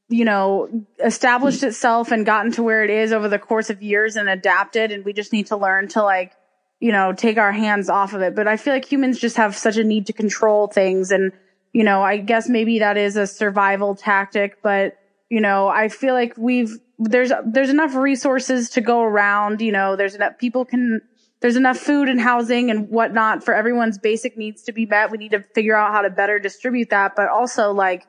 you 0.09 0.25
know, 0.25 0.87
established 1.05 1.61
hmm. 1.61 1.69
itself 1.69 2.13
and 2.13 2.25
gotten 2.25 2.53
to 2.53 2.63
where 2.63 2.85
it 2.85 2.91
is 2.91 3.13
over 3.13 3.29
the 3.29 3.39
course 3.39 3.71
of 3.71 3.83
years 3.83 4.17
and 4.17 4.29
adapted. 4.29 4.93
And 4.93 5.05
we 5.05 5.13
just 5.13 5.33
need 5.33 5.49
to 5.49 5.57
learn 5.57 5.89
to 5.89 6.03
like, 6.03 6.33
you 6.81 6.93
know, 6.93 7.13
take 7.13 7.39
our 7.39 7.53
hands 7.53 7.89
off 7.89 8.15
of 8.15 8.23
it. 8.23 8.35
But 8.35 8.49
I 8.49 8.57
feel 8.57 8.73
like 8.73 8.91
humans 8.91 9.19
just 9.19 9.37
have 9.37 9.57
such 9.57 9.77
a 9.77 9.85
need 9.85 10.07
to 10.07 10.13
control 10.13 10.69
things. 10.69 11.11
And, 11.11 11.33
you 11.73 11.85
know, 11.85 12.03
I 12.03 12.17
guess 12.17 12.49
maybe 12.49 12.79
that 12.79 12.97
is 12.97 13.17
a 13.17 13.27
survival 13.27 13.95
tactic, 13.95 14.63
but 14.63 14.99
you 15.31 15.41
know, 15.41 15.69
I 15.69 15.89
feel 15.89 16.15
like 16.15 16.35
we've 16.37 16.79
there's 16.99 17.33
there's 17.45 17.71
enough 17.71 17.95
resources 17.95 18.71
to 18.71 18.81
go 18.81 19.03
around. 19.03 19.61
You 19.61 19.73
know, 19.73 19.97
there's 19.97 20.15
enough 20.15 20.39
people 20.39 20.65
can 20.65 21.03
there's 21.41 21.57
enough 21.57 21.79
food 21.79 22.09
and 22.09 22.21
housing 22.21 22.71
and 22.71 22.89
whatnot 22.89 23.45
for 23.45 23.55
everyone's 23.55 23.99
basic 23.99 24.37
needs 24.37 24.63
to 24.65 24.73
be 24.73 24.87
met. 24.87 25.11
We 25.11 25.19
need 25.19 25.33
to 25.33 25.43
figure 25.55 25.77
out 25.77 25.93
how 25.93 26.03
to 26.03 26.11
better 26.11 26.39
distribute 26.39 26.91
that, 26.91 27.15
but 27.15 27.29
also 27.29 27.73
like, 27.73 28.07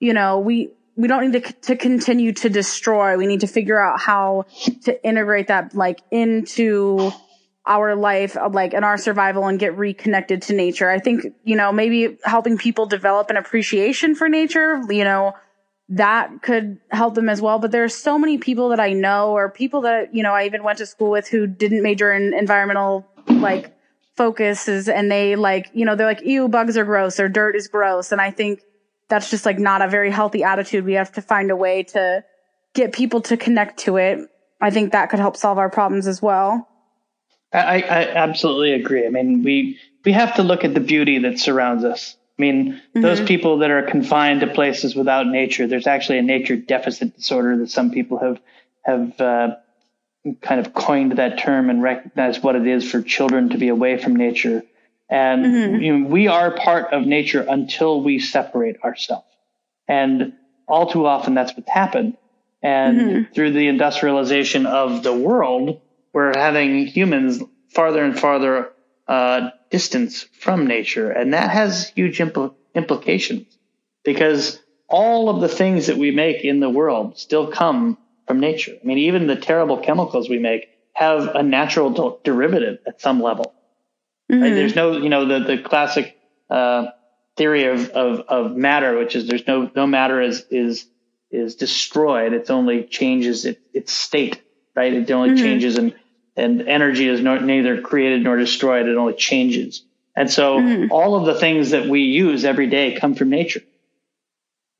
you 0.00 0.14
know, 0.14 0.38
we 0.38 0.72
we 0.96 1.08
don't 1.08 1.30
need 1.30 1.44
to 1.44 1.52
to 1.52 1.76
continue 1.76 2.32
to 2.32 2.48
destroy. 2.48 3.16
We 3.16 3.26
need 3.26 3.40
to 3.40 3.46
figure 3.46 3.80
out 3.80 4.00
how 4.00 4.46
to 4.84 5.04
integrate 5.06 5.48
that 5.48 5.74
like 5.74 6.00
into 6.10 7.12
our 7.64 7.94
life, 7.94 8.36
uh, 8.36 8.48
like 8.48 8.74
in 8.74 8.84
our 8.84 8.98
survival 8.98 9.46
and 9.46 9.58
get 9.58 9.76
reconnected 9.78 10.42
to 10.42 10.54
nature. 10.54 10.90
I 10.90 10.98
think, 10.98 11.26
you 11.44 11.56
know, 11.56 11.72
maybe 11.72 12.18
helping 12.24 12.58
people 12.58 12.86
develop 12.86 13.30
an 13.30 13.36
appreciation 13.36 14.14
for 14.14 14.28
nature, 14.28 14.80
you 14.90 15.04
know, 15.04 15.34
that 15.90 16.42
could 16.42 16.78
help 16.90 17.14
them 17.14 17.28
as 17.28 17.40
well. 17.40 17.58
But 17.58 17.70
there 17.70 17.84
are 17.84 17.88
so 17.88 18.18
many 18.18 18.38
people 18.38 18.70
that 18.70 18.80
I 18.80 18.92
know 18.92 19.32
or 19.32 19.50
people 19.50 19.82
that, 19.82 20.14
you 20.14 20.22
know, 20.22 20.32
I 20.32 20.46
even 20.46 20.64
went 20.64 20.78
to 20.78 20.86
school 20.86 21.10
with 21.10 21.28
who 21.28 21.46
didn't 21.46 21.82
major 21.82 22.12
in 22.12 22.34
environmental 22.34 23.06
like 23.28 23.76
focuses 24.16 24.88
and 24.88 25.10
they 25.10 25.36
like, 25.36 25.70
you 25.72 25.84
know, 25.84 25.94
they're 25.94 26.06
like, 26.06 26.22
ew, 26.22 26.48
bugs 26.48 26.76
are 26.76 26.84
gross 26.84 27.20
or 27.20 27.28
dirt 27.28 27.54
is 27.54 27.68
gross. 27.68 28.10
And 28.10 28.20
I 28.20 28.30
think 28.30 28.60
that's 29.12 29.28
just 29.28 29.44
like 29.44 29.58
not 29.58 29.82
a 29.82 29.88
very 29.88 30.10
healthy 30.10 30.42
attitude. 30.42 30.86
We 30.86 30.94
have 30.94 31.12
to 31.12 31.20
find 31.20 31.50
a 31.50 31.56
way 31.56 31.82
to 31.82 32.24
get 32.72 32.94
people 32.94 33.20
to 33.20 33.36
connect 33.36 33.80
to 33.80 33.98
it. 33.98 34.26
I 34.58 34.70
think 34.70 34.92
that 34.92 35.10
could 35.10 35.18
help 35.18 35.36
solve 35.36 35.58
our 35.58 35.68
problems 35.68 36.06
as 36.06 36.22
well. 36.22 36.66
I, 37.52 37.82
I 37.82 38.08
absolutely 38.14 38.72
agree. 38.72 39.06
I 39.06 39.10
mean, 39.10 39.42
we 39.42 39.78
we 40.06 40.12
have 40.12 40.36
to 40.36 40.42
look 40.42 40.64
at 40.64 40.72
the 40.72 40.80
beauty 40.80 41.18
that 41.18 41.38
surrounds 41.38 41.84
us. 41.84 42.16
I 42.38 42.42
mean, 42.42 42.72
mm-hmm. 42.72 43.02
those 43.02 43.20
people 43.20 43.58
that 43.58 43.70
are 43.70 43.82
confined 43.82 44.40
to 44.40 44.46
places 44.46 44.96
without 44.96 45.26
nature, 45.26 45.66
there's 45.66 45.86
actually 45.86 46.16
a 46.16 46.22
nature 46.22 46.56
deficit 46.56 47.14
disorder 47.14 47.58
that 47.58 47.70
some 47.70 47.90
people 47.90 48.18
have 48.18 48.40
have 48.80 49.20
uh, 49.20 49.56
kind 50.40 50.66
of 50.66 50.72
coined 50.72 51.18
that 51.18 51.38
term 51.38 51.68
and 51.68 51.82
recognized 51.82 52.42
what 52.42 52.56
it 52.56 52.66
is 52.66 52.90
for 52.90 53.02
children 53.02 53.50
to 53.50 53.58
be 53.58 53.68
away 53.68 53.98
from 53.98 54.16
nature. 54.16 54.62
And 55.10 55.44
mm-hmm. 55.44 55.82
you 55.82 55.98
know, 55.98 56.08
we 56.08 56.28
are 56.28 56.50
part 56.50 56.92
of 56.92 57.06
nature 57.06 57.44
until 57.48 58.02
we 58.02 58.18
separate 58.18 58.82
ourselves. 58.82 59.26
And 59.88 60.34
all 60.66 60.90
too 60.90 61.06
often, 61.06 61.34
that's 61.34 61.54
what's 61.56 61.70
happened. 61.70 62.16
And 62.62 63.00
mm-hmm. 63.00 63.32
through 63.34 63.52
the 63.52 63.68
industrialization 63.68 64.66
of 64.66 65.02
the 65.02 65.12
world, 65.12 65.80
we're 66.12 66.36
having 66.36 66.86
humans 66.86 67.42
farther 67.70 68.04
and 68.04 68.18
farther 68.18 68.72
uh, 69.08 69.50
distance 69.70 70.22
from 70.22 70.66
nature. 70.66 71.10
And 71.10 71.34
that 71.34 71.50
has 71.50 71.88
huge 71.88 72.18
impl- 72.18 72.54
implications 72.74 73.46
because 74.04 74.60
all 74.88 75.28
of 75.28 75.40
the 75.40 75.48
things 75.48 75.86
that 75.86 75.96
we 75.96 76.10
make 76.10 76.44
in 76.44 76.60
the 76.60 76.70
world 76.70 77.18
still 77.18 77.50
come 77.50 77.98
from 78.26 78.40
nature. 78.40 78.72
I 78.80 78.86
mean, 78.86 78.98
even 78.98 79.26
the 79.26 79.36
terrible 79.36 79.78
chemicals 79.78 80.28
we 80.28 80.38
make 80.38 80.68
have 80.94 81.34
a 81.34 81.42
natural 81.42 81.90
de- 81.90 82.30
derivative 82.30 82.78
at 82.86 83.00
some 83.00 83.20
level. 83.20 83.54
Mm-hmm. 84.32 84.42
Right? 84.42 84.54
There's 84.54 84.74
no, 84.74 84.96
you 84.96 85.08
know, 85.08 85.26
the, 85.26 85.56
the 85.56 85.58
classic, 85.58 86.16
uh, 86.50 86.86
theory 87.36 87.64
of, 87.64 87.90
of, 87.90 88.20
of 88.20 88.56
matter, 88.56 88.98
which 88.98 89.16
is 89.16 89.26
there's 89.26 89.46
no, 89.46 89.70
no 89.74 89.86
matter 89.86 90.20
is, 90.20 90.44
is, 90.50 90.86
is 91.30 91.54
destroyed. 91.54 92.32
It's 92.32 92.50
only 92.50 92.84
changes 92.84 93.44
it, 93.44 93.60
its 93.72 93.92
state, 93.92 94.42
right? 94.74 94.92
It 94.92 95.10
only 95.10 95.30
mm-hmm. 95.30 95.44
changes 95.44 95.78
and 95.78 95.94
and 96.36 96.62
energy 96.62 97.08
is 97.08 97.20
no, 97.20 97.38
neither 97.38 97.80
created 97.80 98.22
nor 98.22 98.36
destroyed. 98.36 98.86
It 98.86 98.96
only 98.96 99.14
changes. 99.14 99.84
And 100.16 100.30
so 100.30 100.58
mm-hmm. 100.58 100.92
all 100.92 101.14
of 101.14 101.26
the 101.26 101.38
things 101.38 101.70
that 101.70 101.88
we 101.88 102.02
use 102.02 102.44
every 102.44 102.68
day 102.68 102.96
come 102.98 103.14
from 103.14 103.30
nature. 103.30 103.62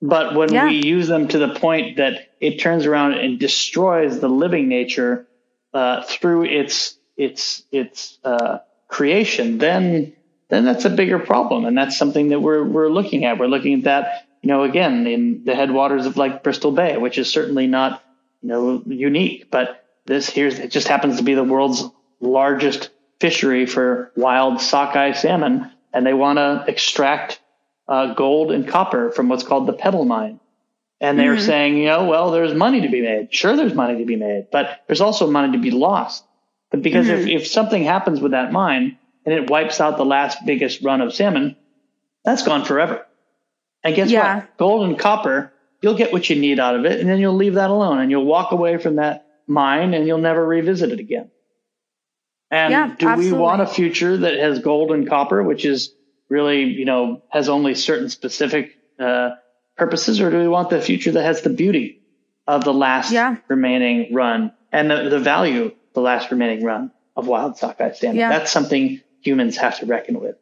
But 0.01 0.35
when 0.35 0.53
yeah. 0.53 0.67
we 0.67 0.85
use 0.85 1.09
them 1.09 1.29
to 1.29 1.39
the 1.39 1.55
point 1.55 1.99
that 1.99 2.33
it 2.41 2.59
turns 2.59 2.87
around 2.87 3.15
and 3.15 3.39
destroys 3.39 4.19
the 4.19 4.29
living 4.29 4.69
nature 4.69 5.27
uh, 5.73 6.03
through 6.03 6.45
its 6.45 6.99
its 7.17 7.63
its 7.71 8.19
uh, 8.25 8.59
creation, 8.93 9.59
then 9.59 10.13
then 10.49 10.65
that's 10.65 10.85
a 10.85 10.91
bigger 10.91 11.19
problem, 11.19 11.65
and 11.65 11.77
that's 11.77 11.97
something 11.97 12.29
that 12.29 12.41
we're 12.41 12.63
we're 12.63 12.91
looking 12.91 13.25
at. 13.25 13.39
We're 13.39 13.47
looking 13.47 13.79
at 13.79 13.85
that, 13.85 14.29
you 14.43 14.49
know, 14.49 14.63
again 14.63 15.07
in 15.07 15.45
the 15.45 15.55
headwaters 15.55 16.07
of 16.07 16.17
like 16.17 16.43
Bristol 16.45 16.73
Bay, 16.73 16.97
which 16.99 17.19
is 17.19 17.33
certainly 17.33 17.67
not 17.67 18.05
you 18.43 18.51
know 18.51 18.83
unique, 18.87 19.51
but 19.51 19.85
this 20.05 20.29
here's 20.29 20.59
it 20.59 20.71
just 20.71 20.89
happens 20.89 21.17
to 21.17 21.23
be 21.23 21.35
the 21.35 21.43
world's 21.43 21.85
largest 22.21 22.91
fishery 23.19 23.67
for 23.67 24.13
wild 24.15 24.61
sockeye 24.61 25.13
salmon, 25.13 25.73
and 25.93 26.07
they 26.07 26.15
want 26.15 26.39
to 26.39 26.65
extract 26.69 27.41
uh, 27.89 28.15
gold 28.15 28.53
and 28.53 28.69
copper 28.69 29.11
from 29.11 29.29
what's 29.29 29.43
called 29.43 29.67
the 29.67 29.73
pebble 29.73 30.05
mine. 30.05 30.39
And 31.01 31.19
they're 31.19 31.35
mm-hmm. 31.35 31.47
saying, 31.47 31.77
you 31.79 31.87
know, 31.87 32.05
well, 32.05 32.31
there's 32.31 32.55
money 32.55 32.83
to 32.83 32.89
be 32.89 33.03
made. 33.03 33.35
Sure, 33.35 33.57
there's 33.57 33.75
money 33.75 33.99
to 33.99 34.05
be 34.05 34.15
made, 34.15 34.49
but 34.53 34.83
there's 34.87 35.01
also 35.01 35.29
money 35.29 35.53
to 35.53 35.59
be 35.59 35.73
lost. 35.73 36.25
But 36.73 36.83
because 36.83 37.07
mm-hmm. 37.07 37.29
if, 37.29 37.43
if 37.43 37.47
something 37.47 37.85
happens 37.85 38.21
with 38.21 38.33
that 38.33 38.51
mine 38.51 38.99
and 39.25 39.35
it 39.35 39.49
wipes 39.49 39.81
out 39.81 39.99
the 39.99 40.05
last 40.05 40.39
biggest 40.45 40.83
run 40.83 41.01
of 41.01 41.15
salmon, 41.15 41.57
that's 42.25 42.43
gone 42.43 42.65
forever. 42.65 43.07
And 43.85 43.95
guess 43.95 44.11
yeah. 44.11 44.37
what? 44.37 44.57
Gold 44.57 44.89
and 44.89 44.99
copper, 44.99 45.53
you'll 45.81 45.97
get 45.97 46.13
what 46.13 46.29
you 46.29 46.37
need 46.37 46.59
out 46.59 46.75
of 46.75 46.85
it, 46.85 46.99
and 46.99 47.09
then 47.09 47.19
you'll 47.19 47.37
leave 47.37 47.55
that 47.55 47.71
alone, 47.71 48.01
and 48.01 48.11
you'll 48.11 48.25
walk 48.25 48.51
away 48.51 48.79
from 48.79 48.97
that 48.97 49.27
mine 49.47 49.93
and 49.93 50.07
you'll 50.07 50.19
never 50.19 50.45
revisit 50.45 50.91
it 50.91 51.01
again. 51.01 51.31
And 52.51 52.71
yeah, 52.71 52.95
do 52.99 53.09
absolutely. 53.09 53.33
we 53.33 53.39
want 53.39 53.63
a 53.63 53.67
future 53.67 54.17
that 54.17 54.39
has 54.39 54.59
gold 54.61 54.93
and 54.93 55.09
copper, 55.09 55.43
which 55.43 55.65
is 55.65 55.95
really, 56.29 56.65
you 56.65 56.85
know, 56.85 57.23
has 57.31 57.49
only 57.49 57.75
certain 57.75 58.09
specific 58.09 58.77
uh, 58.99 59.31
purposes, 59.77 60.21
or 60.21 60.31
do 60.31 60.39
we 60.39 60.49
want 60.49 60.71
the 60.71 60.81
future 60.81 61.13
that 61.13 61.23
has 61.23 61.43
the 61.43 61.51
beauty 61.51 62.03
of 62.47 62.65
the 62.65 62.73
last 62.73 63.11
yeah. 63.11 63.37
remaining 63.49 64.15
run 64.15 64.53
and 64.71 64.91
the, 64.91 65.09
the 65.09 65.19
value 65.19 65.73
the 65.95 66.01
last 66.01 66.31
remaining 66.31 66.65
run 66.65 66.93
of 67.17 67.27
wild 67.27 67.57
sockeye 67.57 67.93
salmon? 67.93 68.17
Yeah. 68.17 68.31
That's 68.31 68.51
something 68.51 69.01
humans 69.21 69.57
have 69.57 69.79
to 69.79 69.87
reckon 69.87 70.21
with. 70.21 70.37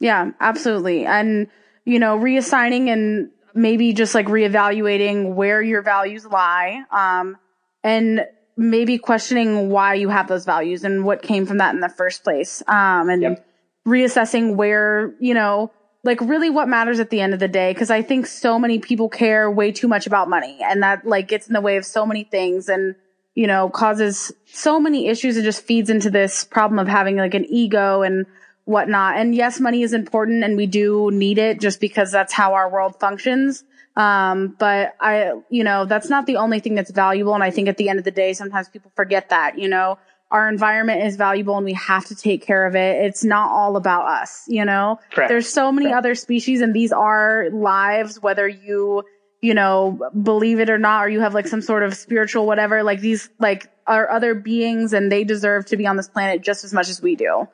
Yeah, 0.00 0.32
absolutely. 0.40 1.06
And, 1.06 1.48
you 1.84 1.98
know, 1.98 2.18
reassigning 2.18 2.88
and 2.88 3.30
maybe 3.54 3.92
just 3.92 4.14
like 4.14 4.26
reevaluating 4.26 5.34
where 5.34 5.62
your 5.62 5.82
values 5.82 6.26
lie. 6.26 6.82
Um, 6.90 7.36
and 7.84 8.26
maybe 8.56 8.98
questioning 8.98 9.70
why 9.70 9.94
you 9.94 10.08
have 10.08 10.28
those 10.28 10.44
values 10.44 10.84
and 10.84 11.04
what 11.04 11.22
came 11.22 11.46
from 11.46 11.58
that 11.58 11.74
in 11.74 11.80
the 11.80 11.88
first 11.88 12.24
place. 12.24 12.62
Um, 12.66 13.08
and 13.08 13.22
yep. 13.22 13.46
reassessing 13.86 14.56
where, 14.56 15.14
you 15.20 15.34
know, 15.34 15.70
like 16.04 16.20
really 16.20 16.50
what 16.50 16.68
matters 16.68 17.00
at 17.00 17.10
the 17.10 17.20
end 17.20 17.32
of 17.32 17.40
the 17.40 17.48
day 17.48 17.72
because 17.72 17.90
i 17.90 18.02
think 18.02 18.26
so 18.26 18.58
many 18.58 18.78
people 18.78 19.08
care 19.08 19.50
way 19.50 19.70
too 19.70 19.88
much 19.88 20.06
about 20.06 20.28
money 20.28 20.58
and 20.62 20.82
that 20.82 21.06
like 21.06 21.28
gets 21.28 21.46
in 21.46 21.52
the 21.52 21.60
way 21.60 21.76
of 21.76 21.84
so 21.84 22.04
many 22.04 22.24
things 22.24 22.68
and 22.68 22.94
you 23.34 23.46
know 23.46 23.68
causes 23.70 24.32
so 24.46 24.78
many 24.78 25.08
issues 25.08 25.36
and 25.36 25.44
just 25.44 25.64
feeds 25.64 25.90
into 25.90 26.10
this 26.10 26.44
problem 26.44 26.78
of 26.78 26.88
having 26.88 27.16
like 27.16 27.34
an 27.34 27.46
ego 27.48 28.02
and 28.02 28.26
whatnot 28.64 29.16
and 29.16 29.34
yes 29.34 29.58
money 29.58 29.82
is 29.82 29.92
important 29.92 30.44
and 30.44 30.56
we 30.56 30.66
do 30.66 31.10
need 31.12 31.38
it 31.38 31.60
just 31.60 31.80
because 31.80 32.12
that's 32.12 32.32
how 32.32 32.54
our 32.54 32.70
world 32.70 32.98
functions 33.00 33.64
um, 33.96 34.54
but 34.58 34.94
i 35.00 35.32
you 35.50 35.64
know 35.64 35.84
that's 35.84 36.08
not 36.08 36.26
the 36.26 36.36
only 36.36 36.60
thing 36.60 36.74
that's 36.74 36.90
valuable 36.90 37.34
and 37.34 37.42
i 37.42 37.50
think 37.50 37.68
at 37.68 37.76
the 37.76 37.88
end 37.88 37.98
of 37.98 38.04
the 38.04 38.10
day 38.10 38.32
sometimes 38.32 38.68
people 38.68 38.92
forget 38.94 39.30
that 39.30 39.58
you 39.58 39.68
know 39.68 39.98
our 40.32 40.48
environment 40.48 41.04
is 41.04 41.16
valuable 41.16 41.56
and 41.56 41.64
we 41.66 41.74
have 41.74 42.06
to 42.06 42.16
take 42.16 42.44
care 42.44 42.66
of 42.66 42.74
it. 42.74 43.04
It's 43.04 43.22
not 43.22 43.50
all 43.50 43.76
about 43.76 44.06
us, 44.06 44.44
you 44.48 44.64
know? 44.64 44.98
Correct. 45.12 45.28
There's 45.28 45.46
so 45.48 45.70
many 45.70 45.88
Correct. 45.88 45.98
other 45.98 46.14
species 46.14 46.62
and 46.62 46.74
these 46.74 46.90
are 46.90 47.50
lives, 47.52 48.20
whether 48.20 48.48
you, 48.48 49.04
you 49.42 49.54
know, 49.54 50.08
believe 50.22 50.60
it 50.60 50.70
or 50.70 50.78
not, 50.78 51.04
or 51.04 51.08
you 51.08 51.20
have 51.20 51.34
like 51.34 51.48
some 51.48 51.60
sort 51.60 51.82
of 51.82 51.94
spiritual 51.94 52.46
whatever, 52.46 52.82
like 52.84 53.00
these 53.00 53.28
like 53.40 53.68
are 53.86 54.08
other 54.08 54.34
beings 54.34 54.92
and 54.92 55.10
they 55.10 55.24
deserve 55.24 55.66
to 55.66 55.76
be 55.76 55.86
on 55.86 55.96
this 55.96 56.08
planet 56.08 56.40
just 56.42 56.64
as 56.64 56.72
much 56.72 56.88
as 56.88 57.02
we 57.02 57.16
do. 57.16 57.48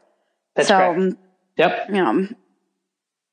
That's 0.55 0.69
so, 0.69 0.77
correct. 0.77 1.17
Yep. 1.57 1.89
you 1.89 1.95
know, 1.95 2.29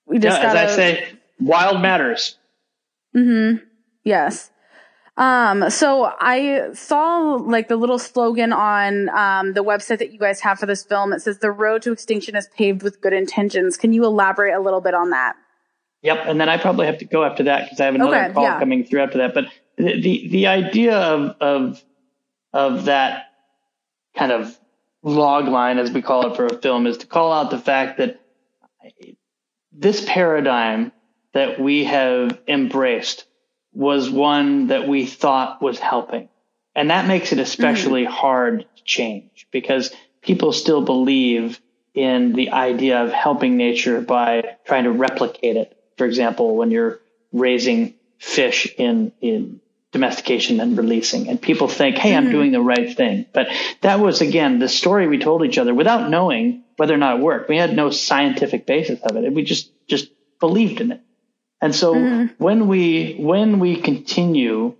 we 0.07 0.19
just 0.19 0.37
Yeah, 0.37 0.53
gotta, 0.53 0.59
as 0.61 0.71
I 0.71 0.75
say, 0.75 1.07
wild 1.39 1.81
matters. 1.81 2.37
Mm-hmm. 3.15 3.63
Yes. 4.05 4.51
Um, 5.17 5.69
so 5.69 6.11
I 6.19 6.69
saw 6.73 7.35
like 7.35 7.67
the 7.67 7.77
little 7.77 7.99
slogan 7.99 8.51
on 8.53 9.09
um, 9.09 9.53
the 9.53 9.63
website 9.63 9.99
that 9.99 10.11
you 10.11 10.19
guys 10.19 10.41
have 10.41 10.59
for 10.59 10.65
this 10.65 10.83
film. 10.83 11.13
It 11.13 11.21
says 11.21 11.39
the 11.39 11.51
road 11.51 11.81
to 11.83 11.91
extinction 11.91 12.35
is 12.35 12.47
paved 12.55 12.83
with 12.83 13.01
good 13.01 13.13
intentions. 13.13 13.77
Can 13.77 13.93
you 13.93 14.05
elaborate 14.05 14.53
a 14.53 14.59
little 14.59 14.81
bit 14.81 14.93
on 14.93 15.11
that? 15.11 15.35
Yep, 16.05 16.25
and 16.27 16.39
then 16.39 16.49
I 16.49 16.57
probably 16.57 16.85
have 16.85 16.99
to 16.99 17.05
go 17.05 17.23
after 17.23 17.43
that 17.43 17.65
because 17.65 17.79
I 17.79 17.85
have 17.85 17.95
another 17.95 18.15
Okay, 18.15 18.33
call 18.33 18.43
yeah. 18.43 18.59
coming 18.59 18.85
through 18.85 19.01
after 19.01 19.17
that. 19.19 19.33
But 19.33 19.45
the, 19.75 19.99
the 19.99 20.27
the 20.27 20.47
idea 20.47 20.95
of 20.95 21.35
of 21.41 21.83
of 22.53 22.85
that 22.85 23.31
kind 24.15 24.31
of 24.31 24.55
log 25.01 25.47
line, 25.47 25.79
as 25.79 25.91
we 25.91 26.03
call 26.03 26.31
it 26.31 26.35
for 26.35 26.45
a 26.45 26.61
film, 26.61 26.85
is 26.85 26.99
to 26.99 27.07
call 27.07 27.33
out 27.33 27.49
the 27.49 27.57
fact 27.57 27.97
that 27.97 28.21
this 29.71 30.05
paradigm 30.07 30.91
that 31.33 31.59
we 31.59 31.85
have 31.85 32.39
embraced 32.47 33.25
was 33.73 34.09
one 34.09 34.67
that 34.67 34.87
we 34.87 35.05
thought 35.05 35.61
was 35.61 35.79
helping. 35.79 36.29
And 36.75 36.91
that 36.91 37.07
makes 37.07 37.31
it 37.31 37.39
especially 37.39 38.03
mm-hmm. 38.03 38.13
hard 38.13 38.65
to 38.75 38.83
change 38.83 39.47
because 39.51 39.91
people 40.21 40.53
still 40.53 40.81
believe 40.81 41.59
in 41.93 42.33
the 42.33 42.51
idea 42.51 43.03
of 43.03 43.11
helping 43.11 43.57
nature 43.57 44.01
by 44.01 44.55
trying 44.65 44.83
to 44.83 44.91
replicate 44.91 45.55
it. 45.55 45.77
For 45.97 46.05
example, 46.05 46.55
when 46.55 46.71
you're 46.71 46.99
raising 47.31 47.95
fish 48.19 48.73
in, 48.77 49.11
in 49.21 49.61
domestication 49.91 50.59
and 50.59 50.77
releasing 50.77 51.29
and 51.29 51.41
people 51.41 51.67
think, 51.67 51.97
Hey, 51.97 52.15
I'm 52.15 52.23
mm-hmm. 52.23 52.31
doing 52.31 52.51
the 52.51 52.61
right 52.61 52.95
thing. 52.95 53.25
But 53.33 53.47
that 53.81 53.99
was 53.99 54.21
again, 54.21 54.59
the 54.59 54.67
story 54.67 55.07
we 55.07 55.19
told 55.19 55.45
each 55.45 55.57
other 55.57 55.73
without 55.73 56.09
knowing 56.09 56.63
whether 56.77 56.93
or 56.93 56.97
not 56.97 57.17
it 57.17 57.21
worked. 57.21 57.49
We 57.49 57.57
had 57.57 57.75
no 57.75 57.89
scientific 57.89 58.65
basis 58.65 58.99
of 59.01 59.15
it. 59.15 59.31
We 59.31 59.43
just, 59.43 59.71
just 59.87 60.09
believed 60.39 60.81
in 60.81 60.91
it. 60.91 61.01
And 61.61 61.73
so 61.73 61.95
mm-hmm. 61.95 62.43
when 62.43 62.67
we, 62.67 63.15
when 63.17 63.59
we 63.59 63.77
continue 63.77 64.75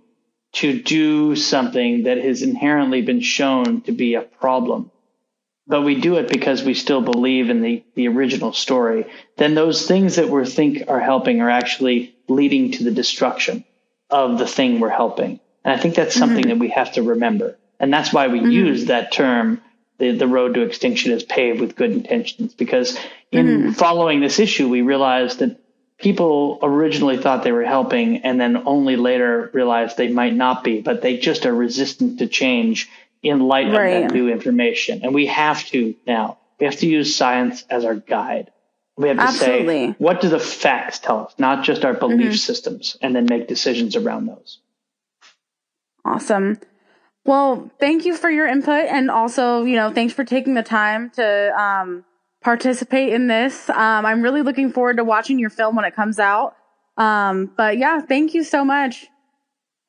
to 0.52 0.82
do 0.82 1.36
something 1.36 2.04
that 2.04 2.18
has 2.18 2.42
inherently 2.42 3.02
been 3.02 3.20
shown 3.20 3.82
to 3.82 3.92
be 3.92 4.14
a 4.14 4.22
problem, 4.22 4.90
but 5.66 5.82
we 5.82 6.00
do 6.00 6.16
it 6.16 6.28
because 6.28 6.62
we 6.62 6.74
still 6.74 7.00
believe 7.00 7.50
in 7.50 7.60
the, 7.60 7.82
the 7.94 8.08
original 8.08 8.52
story, 8.52 9.06
then 9.36 9.54
those 9.54 9.86
things 9.86 10.16
that 10.16 10.28
we 10.28 10.44
think 10.44 10.84
are 10.88 11.00
helping 11.00 11.40
are 11.40 11.50
actually 11.50 12.14
leading 12.28 12.72
to 12.72 12.84
the 12.84 12.90
destruction 12.90 13.64
of 14.10 14.38
the 14.38 14.46
thing 14.46 14.78
we're 14.78 14.88
helping. 14.88 15.40
And 15.64 15.74
I 15.74 15.82
think 15.82 15.94
that's 15.94 16.14
mm-hmm. 16.14 16.20
something 16.20 16.48
that 16.48 16.58
we 16.58 16.68
have 16.70 16.92
to 16.92 17.02
remember. 17.02 17.58
And 17.80 17.92
that's 17.92 18.12
why 18.12 18.28
we 18.28 18.38
mm-hmm. 18.38 18.50
use 18.50 18.86
that 18.86 19.12
term, 19.12 19.60
the, 19.98 20.12
the 20.12 20.28
road 20.28 20.54
to 20.54 20.62
extinction 20.62 21.12
is 21.12 21.24
paved 21.24 21.60
with 21.60 21.76
good 21.76 21.90
intentions, 21.90 22.54
because 22.54 22.96
in 23.32 23.46
mm-hmm. 23.46 23.70
following 23.72 24.20
this 24.20 24.38
issue, 24.38 24.68
we 24.68 24.82
realized 24.82 25.40
that 25.40 25.58
people 25.98 26.58
originally 26.62 27.16
thought 27.16 27.42
they 27.42 27.52
were 27.52 27.64
helping 27.64 28.18
and 28.18 28.40
then 28.40 28.62
only 28.66 28.96
later 28.96 29.50
realized 29.52 29.96
they 29.96 30.08
might 30.08 30.34
not 30.34 30.62
be, 30.62 30.80
but 30.80 31.02
they 31.02 31.16
just 31.16 31.46
are 31.46 31.54
resistant 31.54 32.18
to 32.18 32.26
change 32.26 32.88
in 33.22 33.40
light 33.40 33.68
of 33.68 33.72
that 33.72 34.12
new 34.12 34.28
information. 34.28 35.00
And 35.02 35.14
we 35.14 35.26
have 35.26 35.64
to 35.66 35.94
now, 36.06 36.38
we 36.60 36.66
have 36.66 36.76
to 36.76 36.86
use 36.86 37.14
science 37.14 37.64
as 37.68 37.84
our 37.84 37.94
guide. 37.94 38.50
We 38.96 39.08
have 39.08 39.18
to 39.18 39.22
Absolutely. 39.24 39.88
say, 39.88 39.94
what 39.98 40.22
do 40.22 40.28
the 40.28 40.38
facts 40.38 40.98
tell 40.98 41.26
us, 41.26 41.34
not 41.38 41.64
just 41.64 41.84
our 41.84 41.92
belief 41.92 42.38
systems, 42.40 42.96
and 43.02 43.14
then 43.14 43.26
make 43.28 43.46
decisions 43.46 43.94
around 43.94 44.26
those. 44.26 44.60
Awesome. 46.04 46.58
Well, 47.26 47.70
thank 47.80 48.04
you 48.04 48.16
for 48.16 48.30
your 48.30 48.46
input 48.46 48.84
and 48.84 49.10
also, 49.10 49.64
you 49.64 49.74
know, 49.74 49.92
thanks 49.92 50.14
for 50.14 50.24
taking 50.24 50.54
the 50.54 50.62
time 50.62 51.10
to 51.10 51.60
um, 51.60 52.04
participate 52.40 53.12
in 53.12 53.26
this. 53.26 53.68
Um, 53.68 54.06
I'm 54.06 54.22
really 54.22 54.42
looking 54.42 54.72
forward 54.72 54.98
to 54.98 55.04
watching 55.04 55.38
your 55.38 55.50
film 55.50 55.74
when 55.74 55.84
it 55.84 55.94
comes 55.94 56.18
out. 56.18 56.54
Um, 56.96 57.50
but 57.56 57.78
yeah, 57.78 58.00
thank 58.00 58.32
you 58.32 58.44
so 58.44 58.64
much. 58.64 59.06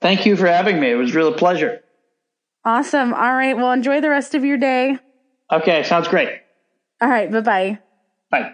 Thank 0.01 0.25
you 0.25 0.35
for 0.35 0.47
having 0.47 0.79
me. 0.79 0.91
It 0.91 0.95
was 0.95 1.13
really 1.13 1.33
a 1.33 1.37
pleasure. 1.37 1.81
Awesome. 2.67 3.13
All 3.13 3.33
right. 3.33 3.55
Well, 3.55 3.71
enjoy 3.71 4.01
the 4.01 4.09
rest 4.09 4.35
of 4.35 4.43
your 4.43 4.57
day. 4.57 4.99
Okay, 5.49 5.83
sounds 5.83 6.09
great. 6.09 6.41
All 6.99 7.07
right. 7.07 7.31
Bye 7.31 7.79
bye. 8.29 8.51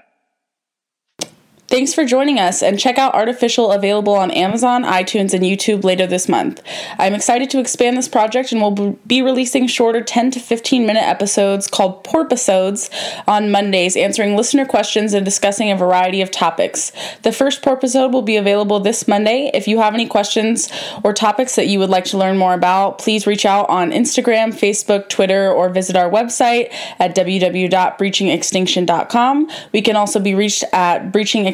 Thanks 1.73 1.89
for 1.91 2.05
joining 2.05 2.39
us 2.39 2.61
and 2.61 2.77
check 2.77 2.99
out 2.99 3.15
Artifishal 3.15 3.75
available 3.75 4.13
on 4.13 4.29
Amazon, 4.29 4.83
iTunes, 4.83 5.33
and 5.33 5.43
YouTube 5.43 5.83
later 5.83 6.05
this 6.05 6.29
month. 6.29 6.61
I'm 6.99 7.15
excited 7.15 7.49
to 7.49 7.59
expand 7.59 7.97
this 7.97 8.07
project 8.07 8.51
and 8.51 8.61
will 8.61 8.99
be 9.07 9.23
releasing 9.23 9.65
shorter 9.65 10.03
10 10.03 10.29
to 10.29 10.39
15 10.39 10.85
minute 10.85 11.01
episodes 11.01 11.67
called 11.67 12.03
Porpisodes 12.03 12.91
on 13.27 13.49
Mondays, 13.49 13.97
answering 13.97 14.35
listener 14.35 14.67
questions 14.67 15.15
and 15.15 15.25
discussing 15.25 15.71
a 15.71 15.75
variety 15.75 16.21
of 16.21 16.29
topics. 16.29 16.91
The 17.23 17.31
first 17.31 17.63
Porpisode 17.63 18.13
will 18.13 18.21
be 18.21 18.35
available 18.35 18.79
this 18.79 19.07
Monday. 19.07 19.49
If 19.51 19.67
you 19.67 19.79
have 19.79 19.95
any 19.95 20.05
questions 20.05 20.69
or 21.03 21.11
topics 21.11 21.55
that 21.55 21.65
you 21.65 21.79
would 21.79 21.89
like 21.89 22.05
to 22.05 22.19
learn 22.19 22.37
more 22.37 22.53
about, 22.53 22.99
please 22.99 23.25
reach 23.25 23.47
out 23.47 23.67
on 23.67 23.89
Instagram, 23.89 24.53
Facebook, 24.53 25.09
Twitter, 25.09 25.51
or 25.51 25.69
visit 25.69 25.95
our 25.95 26.11
website 26.11 26.71
at 26.99 27.15
www.breachingextinction.com. 27.15 29.49
We 29.71 29.81
can 29.81 29.95
also 29.95 30.19
be 30.19 30.35
reached 30.35 30.63
at 30.71 31.11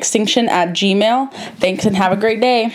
breachingextinction 0.10 0.47
at 0.47 0.70
gmail. 0.70 1.32
Thanks 1.57 1.86
and 1.86 1.95
have 1.95 2.12
a 2.12 2.18
great 2.18 2.41
day. 2.41 2.74